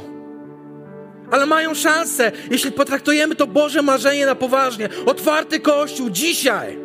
Ale 1.32 1.46
mają 1.46 1.76
szansę, 1.76 2.32
jeśli 2.52 2.72
potraktujemy 2.72 3.36
to 3.36 3.48
Boże 3.48 3.82
marzenie 3.82 4.26
na 4.26 4.36
poważnie. 4.36 4.90
Otwarty 5.06 5.60
Kościół 5.60 6.10
dzisiaj. 6.10 6.78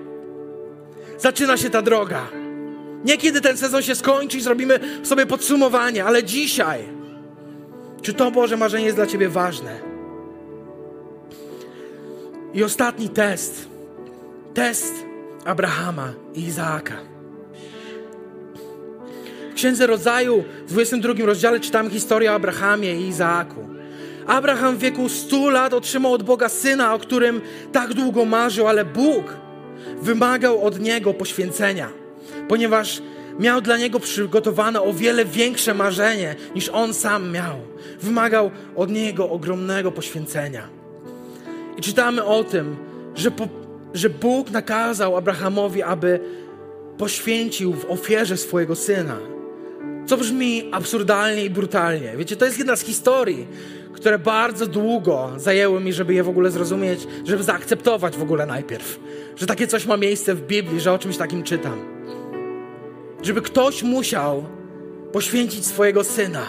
Zaczyna 1.18 1.56
się 1.56 1.70
ta 1.70 1.82
droga. 1.82 2.28
Nie 3.04 3.18
kiedy 3.18 3.40
ten 3.40 3.56
sezon 3.56 3.82
się 3.82 3.94
skończy 3.94 4.38
i 4.38 4.40
zrobimy 4.40 4.80
sobie 5.02 5.26
podsumowanie, 5.26 6.04
ale 6.04 6.24
dzisiaj. 6.24 6.88
Czy 8.02 8.14
to 8.14 8.30
Boże 8.30 8.56
marzenie 8.56 8.84
jest 8.84 8.96
dla 8.96 9.06
Ciebie 9.06 9.28
ważne? 9.28 9.80
I 12.54 12.64
ostatni 12.64 13.08
test. 13.08 13.68
Test 14.54 14.94
Abrahama 15.44 16.12
i 16.34 16.40
Izaaka. 16.40 17.13
W 19.54 19.56
Księdze 19.56 19.86
Rodzaju 19.86 20.44
w 20.66 20.72
22 20.72 21.26
rozdziale 21.26 21.60
czytamy 21.60 21.90
historię 21.90 22.32
o 22.32 22.34
Abrahamie 22.34 23.00
i 23.00 23.08
Izaaku. 23.08 23.68
Abraham 24.26 24.76
w 24.76 24.78
wieku 24.78 25.08
100 25.08 25.50
lat 25.50 25.74
otrzymał 25.74 26.12
od 26.12 26.22
Boga 26.22 26.48
syna, 26.48 26.94
o 26.94 26.98
którym 26.98 27.40
tak 27.72 27.94
długo 27.94 28.24
marzył, 28.24 28.68
ale 28.68 28.84
Bóg 28.84 29.24
wymagał 30.02 30.62
od 30.66 30.80
niego 30.80 31.14
poświęcenia, 31.14 31.88
ponieważ 32.48 33.02
miał 33.38 33.60
dla 33.60 33.76
niego 33.76 34.00
przygotowane 34.00 34.82
o 34.82 34.92
wiele 34.92 35.24
większe 35.24 35.74
marzenie 35.74 36.34
niż 36.54 36.68
on 36.68 36.94
sam 36.94 37.32
miał. 37.32 37.56
Wymagał 38.00 38.50
od 38.76 38.90
niego 38.90 39.30
ogromnego 39.30 39.92
poświęcenia. 39.92 40.68
I 41.78 41.82
czytamy 41.82 42.24
o 42.24 42.44
tym, 42.44 42.76
że, 43.14 43.30
po, 43.30 43.48
że 43.94 44.10
Bóg 44.10 44.50
nakazał 44.50 45.16
Abrahamowi, 45.16 45.82
aby 45.82 46.20
poświęcił 46.98 47.72
w 47.72 47.90
ofierze 47.90 48.36
swojego 48.36 48.76
syna 48.76 49.33
co 50.06 50.16
brzmi 50.16 50.68
absurdalnie 50.72 51.44
i 51.44 51.50
brutalnie. 51.50 52.14
Wiecie, 52.16 52.36
to 52.36 52.44
jest 52.44 52.58
jedna 52.58 52.76
z 52.76 52.80
historii, 52.80 53.46
które 53.92 54.18
bardzo 54.18 54.66
długo 54.66 55.30
zajęły 55.36 55.80
mi, 55.80 55.92
żeby 55.92 56.14
je 56.14 56.22
w 56.22 56.28
ogóle 56.28 56.50
zrozumieć, 56.50 57.06
żeby 57.24 57.42
zaakceptować 57.42 58.16
w 58.16 58.22
ogóle 58.22 58.46
najpierw, 58.46 59.00
że 59.36 59.46
takie 59.46 59.66
coś 59.66 59.86
ma 59.86 59.96
miejsce 59.96 60.34
w 60.34 60.46
Biblii, 60.46 60.80
że 60.80 60.92
o 60.92 60.98
czymś 60.98 61.16
takim 61.16 61.42
czytam. 61.42 61.78
Żeby 63.22 63.42
ktoś 63.42 63.82
musiał 63.82 64.44
poświęcić 65.12 65.66
swojego 65.66 66.04
syna. 66.04 66.48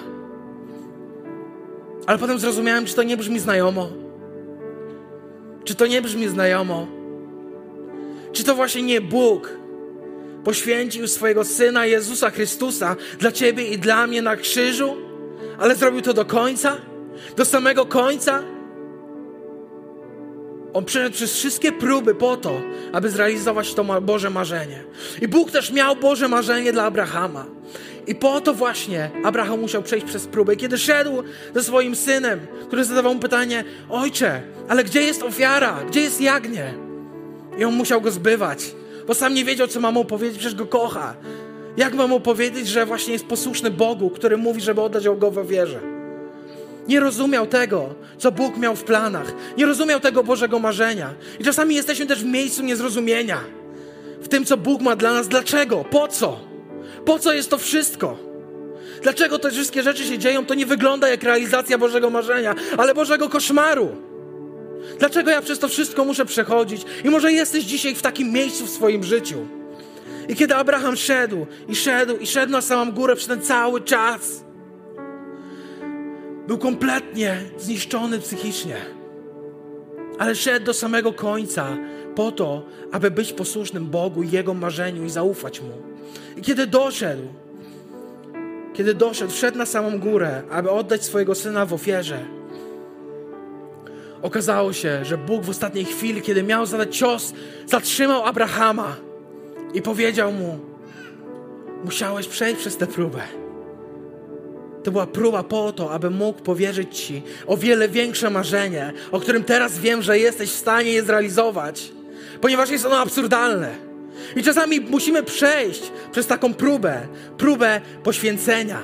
Ale 2.05 2.17
potem 2.17 2.39
zrozumiałem, 2.39 2.85
czy 2.85 2.95
to 2.95 3.03
nie 3.03 3.17
brzmi 3.17 3.39
znajomo. 3.39 3.89
Czy 5.63 5.75
to 5.75 5.87
nie 5.87 6.01
brzmi 6.01 6.27
znajomo? 6.27 6.87
Czy 8.31 8.43
to 8.43 8.55
właśnie 8.55 8.81
nie 8.81 9.01
Bóg 9.01 9.57
poświęcił 10.45 11.07
swojego 11.07 11.43
Syna 11.43 11.85
Jezusa 11.85 12.29
Chrystusa 12.29 12.95
dla 13.19 13.31
Ciebie 13.31 13.67
i 13.67 13.79
dla 13.79 14.07
mnie 14.07 14.21
na 14.21 14.35
krzyżu, 14.35 14.97
ale 15.59 15.75
zrobił 15.75 16.01
to 16.01 16.13
do 16.13 16.25
końca, 16.25 16.77
do 17.37 17.45
samego 17.45 17.85
końca. 17.85 18.43
On 20.73 20.85
przeszedł 20.85 21.15
przez 21.15 21.33
wszystkie 21.33 21.71
próby 21.71 22.15
po 22.15 22.37
to, 22.37 22.61
aby 22.93 23.09
zrealizować 23.09 23.73
to 23.73 24.01
Boże 24.01 24.29
marzenie. 24.29 24.83
I 25.21 25.27
Bóg 25.27 25.51
też 25.51 25.71
miał 25.71 25.95
Boże 25.95 26.27
marzenie 26.27 26.73
dla 26.73 26.83
Abrahama. 26.83 27.45
I 28.07 28.15
po 28.15 28.41
to 28.41 28.53
właśnie 28.53 29.11
Abraham 29.23 29.59
musiał 29.59 29.83
przejść 29.83 30.05
przez 30.05 30.27
próbę. 30.27 30.53
I 30.53 30.57
kiedy 30.57 30.77
szedł 30.77 31.23
ze 31.55 31.63
swoim 31.63 31.95
synem, 31.95 32.39
który 32.67 32.83
zadawał 32.83 33.13
mu 33.13 33.19
pytanie: 33.19 33.63
Ojcze, 33.89 34.41
ale 34.67 34.83
gdzie 34.83 35.01
jest 35.01 35.23
ofiara? 35.23 35.79
Gdzie 35.87 36.01
jest 36.01 36.21
jagnię? 36.21 36.73
I 37.57 37.65
on 37.65 37.73
musiał 37.73 38.01
go 38.01 38.11
zbywać 38.11 38.75
bo 39.07 39.13
sam 39.13 39.33
nie 39.33 39.45
wiedział, 39.45 39.67
co 39.67 39.79
mam 39.79 39.93
mu 39.93 40.05
powiedzieć, 40.05 40.37
przecież 40.37 40.55
go 40.55 40.65
kocha. 40.65 41.15
Jak 41.77 41.93
mam 41.93 42.09
mu 42.09 42.19
powiedzieć, 42.19 42.67
że 42.67 42.85
właśnie 42.85 43.13
jest 43.13 43.25
posłuszny 43.25 43.71
Bogu, 43.71 44.09
który 44.09 44.37
mówi, 44.37 44.61
żeby 44.61 44.81
oddać 44.81 45.03
go 45.17 45.31
w 45.31 45.47
wierze? 45.47 45.79
Nie 46.87 46.99
rozumiał 46.99 47.47
tego, 47.47 47.95
co 48.17 48.31
Bóg 48.31 48.57
miał 48.57 48.75
w 48.75 48.83
planach. 48.83 49.33
Nie 49.57 49.65
rozumiał 49.65 49.99
tego 49.99 50.23
Bożego 50.23 50.59
marzenia. 50.59 51.13
I 51.39 51.43
czasami 51.43 51.75
jesteśmy 51.75 52.05
też 52.05 52.23
w 52.23 52.25
miejscu 52.25 52.63
niezrozumienia. 52.63 53.39
W 54.21 54.27
tym, 54.27 54.45
co 54.45 54.57
Bóg 54.57 54.81
ma 54.81 54.95
dla 54.95 55.13
nas. 55.13 55.27
Dlaczego? 55.27 55.83
Po 55.91 56.07
co? 56.07 56.39
Po 57.05 57.19
co 57.19 57.33
jest 57.33 57.49
to 57.49 57.57
wszystko? 57.57 58.17
Dlaczego 59.01 59.39
te 59.39 59.51
wszystkie 59.51 59.83
rzeczy 59.83 60.03
się 60.03 60.17
dzieją? 60.17 60.45
To 60.45 60.53
nie 60.53 60.65
wygląda 60.65 61.09
jak 61.09 61.23
realizacja 61.23 61.77
Bożego 61.77 62.09
marzenia, 62.09 62.55
ale 62.77 62.93
Bożego 62.93 63.29
koszmaru. 63.29 64.04
Dlaczego 64.99 65.31
ja 65.31 65.41
przez 65.41 65.59
to 65.59 65.67
wszystko 65.67 66.05
muszę 66.05 66.25
przechodzić? 66.25 66.85
I 67.03 67.09
może 67.09 67.31
jesteś 67.31 67.63
dzisiaj 67.63 67.95
w 67.95 68.01
takim 68.01 68.31
miejscu 68.31 68.65
w 68.65 68.69
swoim 68.69 69.03
życiu. 69.03 69.47
I 70.29 70.35
kiedy 70.35 70.55
Abraham 70.55 70.95
szedł, 70.95 71.45
i 71.67 71.75
szedł, 71.75 72.17
i 72.17 72.27
szedł 72.27 72.51
na 72.51 72.61
samą 72.61 72.91
górę 72.91 73.15
przez 73.15 73.27
ten 73.27 73.41
cały 73.41 73.81
czas, 73.81 74.45
był 76.47 76.57
kompletnie 76.57 77.37
zniszczony 77.57 78.19
psychicznie. 78.19 78.75
Ale 80.19 80.35
szedł 80.35 80.65
do 80.65 80.73
samego 80.73 81.13
końca 81.13 81.77
po 82.15 82.31
to, 82.31 82.65
aby 82.91 83.11
być 83.11 83.33
posłusznym 83.33 83.85
Bogu 83.85 84.23
i 84.23 84.31
Jego 84.31 84.53
marzeniu 84.53 85.05
i 85.05 85.09
zaufać 85.09 85.61
Mu. 85.61 85.81
I 86.37 86.41
kiedy 86.41 86.67
doszedł, 86.67 87.23
kiedy 88.73 88.93
doszedł, 88.93 89.31
wszedł 89.31 89.57
na 89.57 89.65
samą 89.65 89.99
górę, 89.99 90.43
aby 90.51 90.69
oddać 90.69 91.03
swojego 91.03 91.35
syna 91.35 91.65
w 91.65 91.73
ofierze, 91.73 92.25
Okazało 94.25 94.73
się, 94.73 95.05
że 95.05 95.17
Bóg 95.17 95.43
w 95.43 95.49
ostatniej 95.49 95.85
chwili, 95.85 96.21
kiedy 96.21 96.43
miał 96.43 96.65
zadać 96.65 96.97
cios, 96.97 97.33
zatrzymał 97.65 98.23
Abrahama 98.23 98.95
i 99.73 99.81
powiedział 99.81 100.31
mu: 100.31 100.59
Musiałeś 101.83 102.27
przejść 102.27 102.59
przez 102.59 102.77
tę 102.77 102.87
próbę. 102.87 103.21
To 104.83 104.91
była 104.91 105.07
próba 105.07 105.43
po 105.43 105.71
to, 105.71 105.91
aby 105.91 106.09
mógł 106.09 106.41
powierzyć 106.41 106.99
Ci 106.99 107.21
o 107.47 107.57
wiele 107.57 107.89
większe 107.89 108.29
marzenie, 108.29 108.93
o 109.11 109.19
którym 109.19 109.43
teraz 109.43 109.79
wiem, 109.79 110.01
że 110.01 110.19
jesteś 110.19 110.49
w 110.49 110.55
stanie 110.55 110.91
je 110.91 111.03
zrealizować, 111.03 111.91
ponieważ 112.41 112.69
jest 112.69 112.85
ono 112.85 112.97
absurdalne. 112.97 113.75
I 114.35 114.43
czasami 114.43 114.79
musimy 114.79 115.23
przejść 115.23 115.91
przez 116.11 116.27
taką 116.27 116.53
próbę, 116.53 117.07
próbę 117.37 117.81
poświęcenia. 118.03 118.79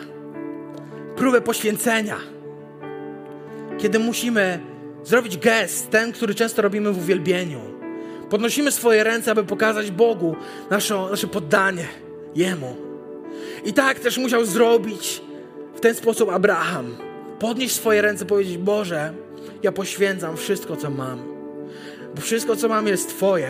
Próbę 1.16 1.42
poświęcenia. 1.42 2.18
Kiedy 3.78 4.00
musimy 4.00 4.71
zrobić 5.04 5.38
gest, 5.38 5.90
ten, 5.90 6.12
który 6.12 6.36
często 6.36 6.62
robimy 6.62 6.92
w 6.92 6.98
uwielbieniu. 6.98 7.62
Podnosimy 8.30 8.72
swoje 8.72 9.04
ręce, 9.04 9.32
aby 9.32 9.44
pokazać 9.44 9.92
Bogu 9.92 10.36
nasze, 10.70 10.96
nasze 11.12 11.28
poddanie 11.28 11.88
Jemu. 12.36 12.76
I 13.66 13.74
tak 13.74 14.00
też 14.00 14.18
musiał 14.18 14.46
zrobić 14.46 15.22
ten 15.82 15.96
sposób 15.96 16.30
Abraham 16.30 16.96
podnieść 17.40 17.76
swoje 17.76 18.02
ręce, 18.02 18.26
powiedzieć: 18.26 18.58
Boże, 18.58 19.14
ja 19.64 19.72
poświęcam 19.72 20.38
wszystko, 20.38 20.76
co 20.76 20.90
mam, 20.90 21.20
bo 22.16 22.22
wszystko, 22.22 22.56
co 22.56 22.68
mam, 22.68 22.88
jest 22.88 23.10
Twoje, 23.10 23.50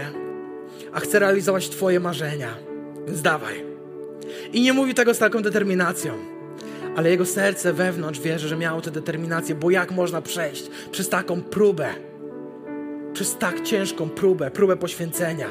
a 0.94 1.00
chcę 1.00 1.20
realizować 1.20 1.70
Twoje 1.70 2.00
marzenia. 2.00 2.58
Więc 3.08 3.22
dawaj. 3.22 3.66
I 4.54 4.62
nie 4.62 4.74
mówi 4.74 4.94
tego 4.94 5.14
z 5.14 5.18
taką 5.18 5.42
determinacją, 5.42 6.14
ale 6.96 7.10
jego 7.10 7.26
serce 7.26 7.74
wewnątrz 7.74 8.20
wierzy, 8.20 8.48
że 8.48 8.58
miało 8.58 8.82
tę 8.82 8.92
determinację, 8.92 9.56
bo 9.56 9.70
jak 9.70 9.92
można 9.92 10.22
przejść 10.22 10.64
przez 10.92 11.10
taką 11.10 11.42
próbę, 11.42 11.90
przez 13.14 13.38
tak 13.38 13.62
ciężką 13.62 14.10
próbę, 14.10 14.52
próbę 14.52 14.78
poświęcenia. 14.78 15.48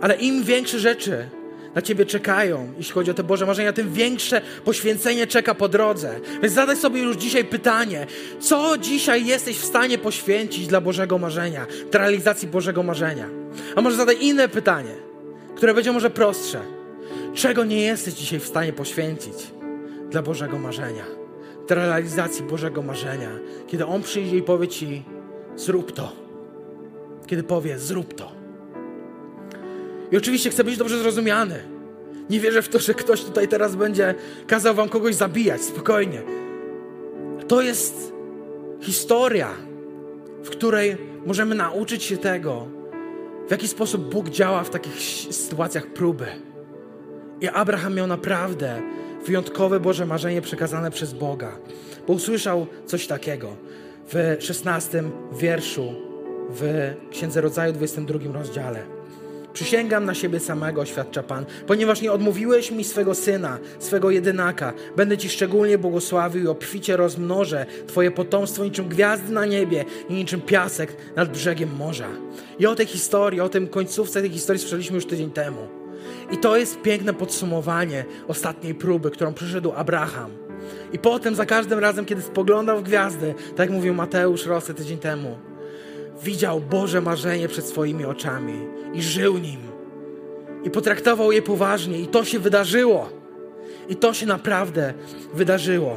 Ale 0.00 0.14
im 0.14 0.44
większe 0.44 0.78
rzeczy 0.78 1.28
na 1.74 1.82
Ciebie 1.82 2.06
czekają, 2.06 2.72
jeśli 2.78 2.92
chodzi 2.92 3.10
o 3.10 3.14
te 3.14 3.22
Boże 3.22 3.46
marzenia, 3.46 3.72
tym 3.72 3.92
większe 3.92 4.40
poświęcenie 4.64 5.26
czeka 5.26 5.54
po 5.54 5.68
drodze. 5.68 6.20
Więc 6.42 6.54
zadaj 6.54 6.76
sobie 6.76 7.02
już 7.02 7.16
dzisiaj 7.16 7.44
pytanie, 7.44 8.06
co 8.40 8.78
dzisiaj 8.78 9.26
jesteś 9.26 9.58
w 9.58 9.64
stanie 9.64 9.98
poświęcić 9.98 10.66
dla 10.66 10.80
Bożego 10.80 11.18
marzenia, 11.18 11.66
dla 11.90 12.00
realizacji 12.00 12.48
Bożego 12.48 12.82
marzenia. 12.82 13.28
A 13.76 13.80
może 13.80 13.96
zadaj 13.96 14.16
inne 14.20 14.48
pytanie, 14.48 14.94
które 15.56 15.74
będzie 15.74 15.92
może 15.92 16.10
prostsze. 16.10 16.60
Czego 17.34 17.64
nie 17.64 17.82
jesteś 17.82 18.14
dzisiaj 18.14 18.40
w 18.40 18.46
stanie 18.46 18.72
poświęcić 18.72 19.59
dla 20.10 20.22
Bożego 20.22 20.58
marzenia, 20.58 21.04
dla 21.66 21.76
realizacji 21.76 22.44
Bożego 22.44 22.82
marzenia, 22.82 23.30
kiedy 23.66 23.86
On 23.86 24.02
przyjdzie 24.02 24.36
i 24.36 24.42
powie 24.42 24.68
Ci, 24.68 25.04
zrób 25.56 25.92
to. 25.92 26.12
Kiedy 27.26 27.42
powie, 27.42 27.78
zrób 27.78 28.14
to. 28.14 28.32
I 30.12 30.16
oczywiście 30.16 30.50
chcę 30.50 30.64
być 30.64 30.76
dobrze 30.76 30.98
zrozumiany. 30.98 31.62
Nie 32.30 32.40
wierzę 32.40 32.62
w 32.62 32.68
to, 32.68 32.78
że 32.78 32.94
ktoś 32.94 33.24
tutaj 33.24 33.48
teraz 33.48 33.76
będzie 33.76 34.14
kazał 34.46 34.74
wam 34.74 34.88
kogoś 34.88 35.14
zabijać. 35.14 35.62
Spokojnie. 35.62 36.22
To 37.48 37.62
jest 37.62 38.12
historia, 38.80 39.48
w 40.42 40.50
której 40.50 40.96
możemy 41.26 41.54
nauczyć 41.54 42.02
się 42.02 42.16
tego, 42.16 42.66
w 43.48 43.50
jaki 43.50 43.68
sposób 43.68 44.10
Bóg 44.12 44.28
działa 44.28 44.64
w 44.64 44.70
takich 44.70 45.00
sytuacjach 45.34 45.86
próby. 45.86 46.26
I 47.40 47.48
Abraham 47.48 47.94
miał 47.94 48.06
naprawdę 48.06 48.82
wyjątkowe 49.26 49.80
Boże 49.80 50.06
marzenie 50.06 50.42
przekazane 50.42 50.90
przez 50.90 51.12
Boga, 51.12 51.58
bo 52.06 52.12
usłyszał 52.12 52.66
coś 52.86 53.06
takiego 53.06 53.56
w 54.12 54.36
16 54.40 55.02
wierszu 55.32 55.94
w 56.50 56.92
Księdze 57.10 57.40
Rodzaju 57.40 57.72
22 57.72 58.32
rozdziale. 58.32 59.00
Przysięgam 59.52 60.04
na 60.04 60.14
siebie 60.14 60.40
samego, 60.40 60.80
oświadcza 60.80 61.22
Pan, 61.22 61.44
ponieważ 61.66 62.02
nie 62.02 62.12
odmówiłeś 62.12 62.70
mi 62.70 62.84
swego 62.84 63.14
syna, 63.14 63.58
swego 63.78 64.10
jedynaka. 64.10 64.72
Będę 64.96 65.18
Ci 65.18 65.28
szczególnie 65.28 65.78
błogosławił 65.78 66.44
i 66.44 66.46
obficie 66.46 66.96
rozmnożę 66.96 67.66
Twoje 67.86 68.10
potomstwo 68.10 68.64
niczym 68.64 68.88
gwiazdy 68.88 69.32
na 69.32 69.46
niebie 69.46 69.84
i 70.08 70.14
niczym 70.14 70.40
piasek 70.40 70.96
nad 71.16 71.32
brzegiem 71.32 71.76
morza. 71.76 72.08
I 72.58 72.66
o 72.66 72.74
tej 72.74 72.86
historii, 72.86 73.40
o 73.40 73.48
tym 73.48 73.68
końcówce 73.68 74.20
tej 74.20 74.30
historii 74.30 74.60
słyszeliśmy 74.60 74.94
już 74.94 75.06
tydzień 75.06 75.30
temu. 75.30 75.79
I 76.32 76.38
to 76.38 76.56
jest 76.56 76.82
piękne 76.82 77.14
podsumowanie 77.14 78.04
ostatniej 78.28 78.74
próby, 78.74 79.10
którą 79.10 79.34
przeszedł 79.34 79.72
Abraham. 79.76 80.30
I 80.92 80.98
potem 80.98 81.34
za 81.34 81.46
każdym 81.46 81.78
razem, 81.78 82.04
kiedy 82.04 82.22
spoglądał 82.22 82.78
w 82.78 82.82
gwiazdy, 82.82 83.34
tak 83.48 83.58
jak 83.58 83.70
mówił 83.70 83.94
Mateusz 83.94 84.46
Rosy 84.46 84.74
tydzień 84.74 84.98
temu, 84.98 85.38
widział 86.22 86.60
Boże 86.60 87.00
marzenie 87.00 87.48
przed 87.48 87.66
swoimi 87.66 88.04
oczami 88.04 88.68
i 88.94 89.02
żył 89.02 89.38
nim. 89.38 89.60
I 90.64 90.70
potraktował 90.70 91.32
je 91.32 91.42
poważnie, 91.42 92.00
i 92.00 92.06
to 92.06 92.24
się 92.24 92.38
wydarzyło. 92.38 93.08
I 93.88 93.96
to 93.96 94.14
się 94.14 94.26
naprawdę 94.26 94.94
wydarzyło. 95.34 95.96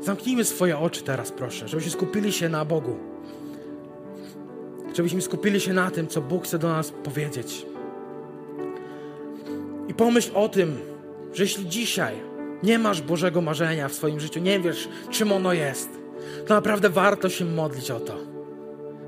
Zamknijmy 0.00 0.44
swoje 0.44 0.78
oczy 0.78 1.02
teraz, 1.02 1.32
proszę, 1.32 1.68
żebyśmy 1.68 1.92
skupili 1.92 2.32
się 2.32 2.48
na 2.48 2.64
Bogu. 2.64 3.09
Żebyśmy 5.00 5.22
skupili 5.22 5.60
się 5.60 5.72
na 5.72 5.90
tym, 5.90 6.06
co 6.06 6.20
Bóg 6.20 6.44
chce 6.44 6.58
do 6.58 6.68
nas 6.68 6.90
powiedzieć. 6.90 7.66
I 9.88 9.94
pomyśl 9.94 10.30
o 10.34 10.48
tym, 10.48 10.78
że 11.32 11.42
jeśli 11.42 11.68
dzisiaj 11.68 12.14
nie 12.62 12.78
masz 12.78 13.02
Bożego 13.02 13.40
marzenia 13.40 13.88
w 13.88 13.94
swoim 13.94 14.20
życiu, 14.20 14.40
nie 14.40 14.60
wiesz, 14.60 14.88
czym 15.10 15.32
ono 15.32 15.52
jest, 15.52 15.88
to 16.46 16.54
naprawdę 16.54 16.90
warto 16.90 17.28
się 17.28 17.44
modlić 17.44 17.90
o 17.90 18.00
to. 18.00 18.16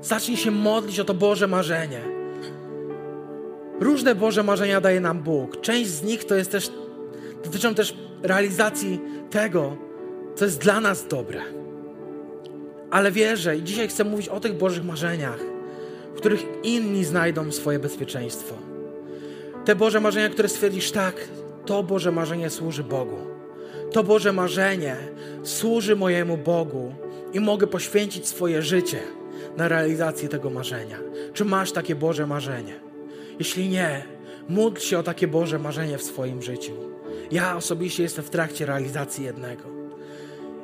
Zacznij 0.01 0.37
się 0.37 0.51
modlić 0.51 0.99
o 0.99 1.05
to 1.05 1.13
Boże 1.13 1.47
marzenie. 1.47 2.01
Różne 3.79 4.15
Boże 4.15 4.43
marzenia 4.43 4.81
daje 4.81 4.99
nam 4.99 5.19
Bóg. 5.19 5.61
Część 5.61 5.89
z 5.89 6.03
nich 6.03 6.25
to 6.25 6.35
jest 6.35 6.51
też, 6.51 6.71
dotyczą 7.43 7.75
też 7.75 7.97
realizacji 8.23 8.99
tego, 9.29 9.77
co 10.35 10.45
jest 10.45 10.61
dla 10.61 10.79
nas 10.79 11.07
dobre. 11.07 11.41
Ale 12.91 13.11
wierzę 13.11 13.57
i 13.57 13.63
dzisiaj 13.63 13.87
chcę 13.87 14.03
mówić 14.03 14.29
o 14.29 14.39
tych 14.39 14.57
Bożych 14.57 14.85
marzeniach, 14.85 15.52
w 16.13 16.17
których 16.17 16.45
inni 16.63 17.05
znajdą 17.05 17.51
swoje 17.51 17.79
bezpieczeństwo. 17.79 18.55
Te 19.65 19.75
Boże 19.75 19.99
marzenia, 19.99 20.29
które 20.29 20.49
stwierdzisz, 20.49 20.91
tak, 20.91 21.15
to 21.65 21.83
Boże 21.83 22.11
marzenie 22.11 22.49
służy 22.49 22.83
Bogu. 22.83 23.17
To 23.91 24.03
Boże 24.03 24.33
marzenie 24.33 24.97
służy 25.43 25.95
mojemu 25.95 26.37
Bogu 26.37 26.93
i 27.33 27.39
mogę 27.39 27.67
poświęcić 27.67 28.27
swoje 28.27 28.61
życie 28.61 28.99
na 29.57 29.67
realizację 29.67 30.29
tego 30.29 30.49
marzenia. 30.49 30.97
Czy 31.33 31.45
masz 31.45 31.71
takie 31.71 31.95
Boże 31.95 32.27
marzenie? 32.27 32.79
Jeśli 33.39 33.69
nie, 33.69 34.05
módl 34.49 34.79
się 34.79 34.99
o 34.99 35.03
takie 35.03 35.27
Boże 35.27 35.59
marzenie 35.59 35.97
w 35.97 36.03
swoim 36.03 36.41
życiu. 36.41 36.73
Ja 37.31 37.57
osobiście 37.57 38.03
jestem 38.03 38.25
w 38.25 38.29
trakcie 38.29 38.65
realizacji 38.65 39.25
jednego. 39.25 39.82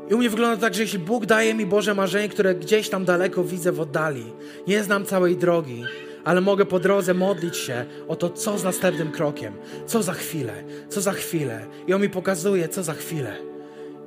I 0.10 0.14
u 0.14 0.18
mnie 0.18 0.30
wygląda 0.30 0.58
tak, 0.58 0.74
że 0.74 0.82
jeśli 0.82 1.00
Bóg 1.00 1.26
daje 1.26 1.54
mi 1.54 1.66
Boże 1.66 1.96
marzenie, 1.96 2.30
które 2.30 2.56
gdzieś 2.56 2.90
tam 2.90 3.06
daleko 3.06 3.44
widzę 3.44 3.72
w 3.72 3.80
oddali, 3.80 4.26
nie 4.68 4.84
znam 4.84 5.06
całej 5.06 5.38
drogi, 5.38 5.84
ale 6.24 6.42
mogę 6.42 6.66
po 6.66 6.80
drodze 6.80 7.14
modlić 7.14 7.58
się 7.58 7.86
o 8.08 8.16
to, 8.16 8.30
co 8.30 8.58
z 8.58 8.64
następnym 8.64 9.12
krokiem, 9.12 9.54
co 9.88 10.04
za 10.04 10.14
chwilę, 10.14 10.64
co 10.90 11.02
za 11.02 11.12
chwilę. 11.12 11.66
I 11.88 11.94
On 11.94 12.02
mi 12.02 12.10
pokazuje, 12.10 12.70
co 12.70 12.84
za 12.84 12.94
chwilę, 12.94 13.36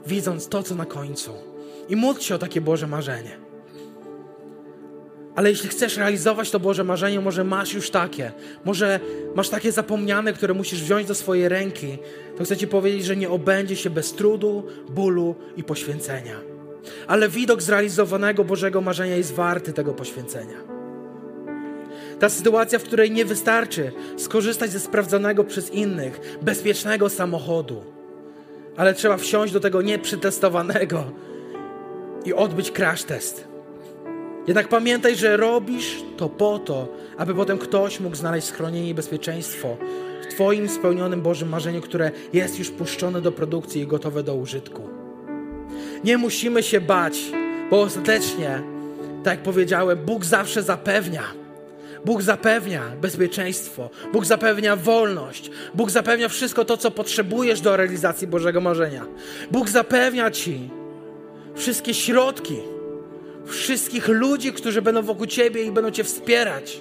widząc 0.07 0.48
to, 0.48 0.62
co 0.62 0.74
na 0.74 0.86
końcu. 0.86 1.32
I 1.88 1.96
módl 1.96 2.20
się 2.20 2.34
o 2.34 2.38
takie 2.38 2.61
Boże 2.61 2.86
marzenie. 2.86 3.41
Ale 5.35 5.51
jeśli 5.51 5.68
chcesz 5.68 5.97
realizować 5.97 6.51
to 6.51 6.61
Boże 6.61 6.85
marzenie, 6.85 7.20
może 7.20 7.45
masz 7.45 7.74
już 7.74 7.91
takie, 7.91 8.33
może 8.64 9.01
masz 9.35 9.49
takie 9.49 9.72
zapomniane, 9.72 10.33
które 10.33 10.55
musisz 10.55 10.83
wziąć 10.83 11.07
do 11.09 11.14
swojej 11.14 11.49
ręki, 11.49 11.99
to 12.39 12.45
chcę 12.45 12.57
Ci 12.57 12.66
powiedzieć, 12.66 13.05
że 13.05 13.16
nie 13.16 13.30
obędzie 13.30 13.76
się 13.76 13.91
bez 13.91 14.12
trudu, 14.12 14.66
bólu 14.89 15.35
i 15.57 15.64
poświęcenia. 15.64 16.37
Ale 17.07 17.28
widok 17.28 17.62
zrealizowanego 17.62 18.45
Bożego 18.45 18.80
marzenia 18.80 19.16
jest 19.16 19.35
warty 19.35 19.72
tego 19.72 19.95
poświęcenia. 19.95 20.57
Ta 22.20 22.28
sytuacja, 22.28 22.78
w 22.78 22.83
której 22.83 23.11
nie 23.11 23.24
wystarczy 23.24 23.93
skorzystać 24.16 24.70
ze 24.70 24.80
sprawdzonego 24.80 25.45
przez 25.45 25.70
innych, 25.70 26.39
bezpiecznego 26.43 27.09
samochodu, 27.09 27.85
ale 28.76 28.95
trzeba 28.95 29.16
wsiąść 29.16 29.53
do 29.53 29.61
tego 29.61 29.83
nieprzetestowanego 29.83 31.05
i 32.24 32.35
odbyć 32.35 32.70
crash 32.70 33.03
test. 33.03 33.51
Jednak 34.47 34.68
pamiętaj, 34.68 35.16
że 35.16 35.36
robisz 35.36 36.03
to 36.16 36.28
po 36.28 36.59
to, 36.59 36.88
aby 37.18 37.34
potem 37.34 37.59
ktoś 37.59 38.01
mógł 38.01 38.16
znaleźć 38.16 38.47
schronienie 38.47 38.88
i 38.88 38.95
bezpieczeństwo 38.95 39.76
w 40.22 40.26
Twoim 40.34 40.68
spełnionym 40.68 41.22
Bożym 41.22 41.49
marzeniu, 41.49 41.80
które 41.80 42.11
jest 42.32 42.59
już 42.59 42.70
puszczone 42.70 43.20
do 43.20 43.32
produkcji 43.32 43.82
i 43.82 43.86
gotowe 43.86 44.22
do 44.22 44.34
użytku. 44.34 44.88
Nie 46.05 46.18
musimy 46.18 46.62
się 46.62 46.80
bać, 46.80 47.18
bo 47.70 47.80
ostatecznie, 47.80 48.62
tak 49.24 49.34
jak 49.34 49.43
powiedziałem, 49.43 49.99
Bóg 49.99 50.24
zawsze 50.24 50.62
zapewnia 50.62 51.43
Bóg 52.05 52.22
zapewnia 52.22 52.82
bezpieczeństwo, 53.01 53.90
Bóg 54.12 54.24
zapewnia 54.24 54.76
wolność, 54.76 55.51
Bóg 55.74 55.90
zapewnia 55.90 56.28
wszystko 56.28 56.64
to, 56.64 56.76
co 56.76 56.90
potrzebujesz 56.90 57.61
do 57.61 57.76
realizacji 57.76 58.26
Bożego 58.26 58.61
marzenia. 58.61 59.07
Bóg 59.51 59.68
zapewnia 59.68 60.30
Ci 60.30 60.70
wszystkie 61.55 61.95
środki, 61.95 62.57
wszystkich 63.47 64.09
ludzi, 64.09 64.53
którzy 64.53 64.82
będą 64.82 65.03
wokół 65.03 65.26
Ciebie 65.26 65.62
i 65.64 65.70
będą 65.70 65.90
Cię 65.90 66.05
wspierać. 66.05 66.80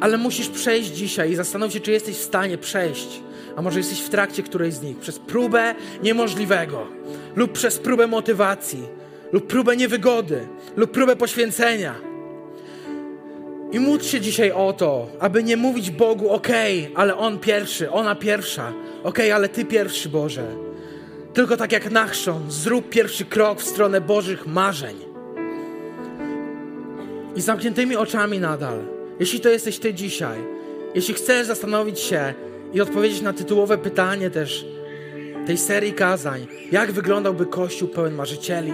Ale 0.00 0.18
musisz 0.18 0.48
przejść 0.48 0.90
dzisiaj 0.90 1.30
i 1.30 1.36
zastanowić 1.36 1.74
się, 1.74 1.80
czy 1.80 1.92
jesteś 1.92 2.16
w 2.16 2.22
stanie 2.22 2.58
przejść, 2.58 3.20
a 3.56 3.62
może 3.62 3.78
jesteś 3.78 4.00
w 4.00 4.08
trakcie 4.08 4.42
którejś 4.42 4.74
z 4.74 4.82
nich, 4.82 4.98
przez 4.98 5.18
próbę 5.18 5.74
niemożliwego, 6.02 6.86
lub 7.36 7.52
przez 7.52 7.78
próbę 7.78 8.06
motywacji, 8.06 8.82
lub 9.32 9.46
próbę 9.46 9.76
niewygody, 9.76 10.48
lub 10.76 10.90
próbę 10.90 11.16
poświęcenia. 11.16 11.94
I 13.72 13.80
módl 13.80 14.04
się 14.04 14.20
dzisiaj 14.20 14.52
o 14.52 14.72
to, 14.72 15.06
aby 15.20 15.42
nie 15.42 15.56
mówić 15.56 15.90
Bogu, 15.90 16.30
okej, 16.30 16.82
okay, 16.82 16.96
ale 16.96 17.16
On 17.16 17.38
pierwszy, 17.38 17.90
ona 17.90 18.14
pierwsza, 18.14 18.68
okej, 18.68 19.02
okay, 19.04 19.34
ale 19.34 19.48
Ty 19.48 19.64
pierwszy, 19.64 20.08
Boże. 20.08 20.65
Tylko 21.36 21.56
tak 21.56 21.72
jak 21.72 21.90
Nachszon, 21.90 22.50
zrób 22.50 22.88
pierwszy 22.88 23.24
krok 23.24 23.60
w 23.60 23.68
stronę 23.68 24.00
Bożych 24.00 24.46
marzeń. 24.46 24.96
I 27.34 27.40
zamkniętymi 27.40 27.96
oczami 27.96 28.40
nadal, 28.40 28.78
jeśli 29.20 29.40
to 29.40 29.48
jesteś 29.48 29.78
Ty 29.78 29.94
dzisiaj 29.94 30.38
Jeśli 30.94 31.14
chcesz 31.14 31.46
zastanowić 31.46 32.00
się 32.00 32.34
i 32.72 32.80
odpowiedzieć 32.80 33.20
na 33.20 33.32
tytułowe 33.32 33.78
pytanie 33.78 34.30
też 34.30 34.66
tej 35.46 35.58
serii 35.58 35.92
kazań, 35.92 36.46
jak 36.72 36.92
wyglądałby 36.92 37.46
Kościół 37.46 37.88
pełen 37.88 38.14
marzycieli, 38.14 38.72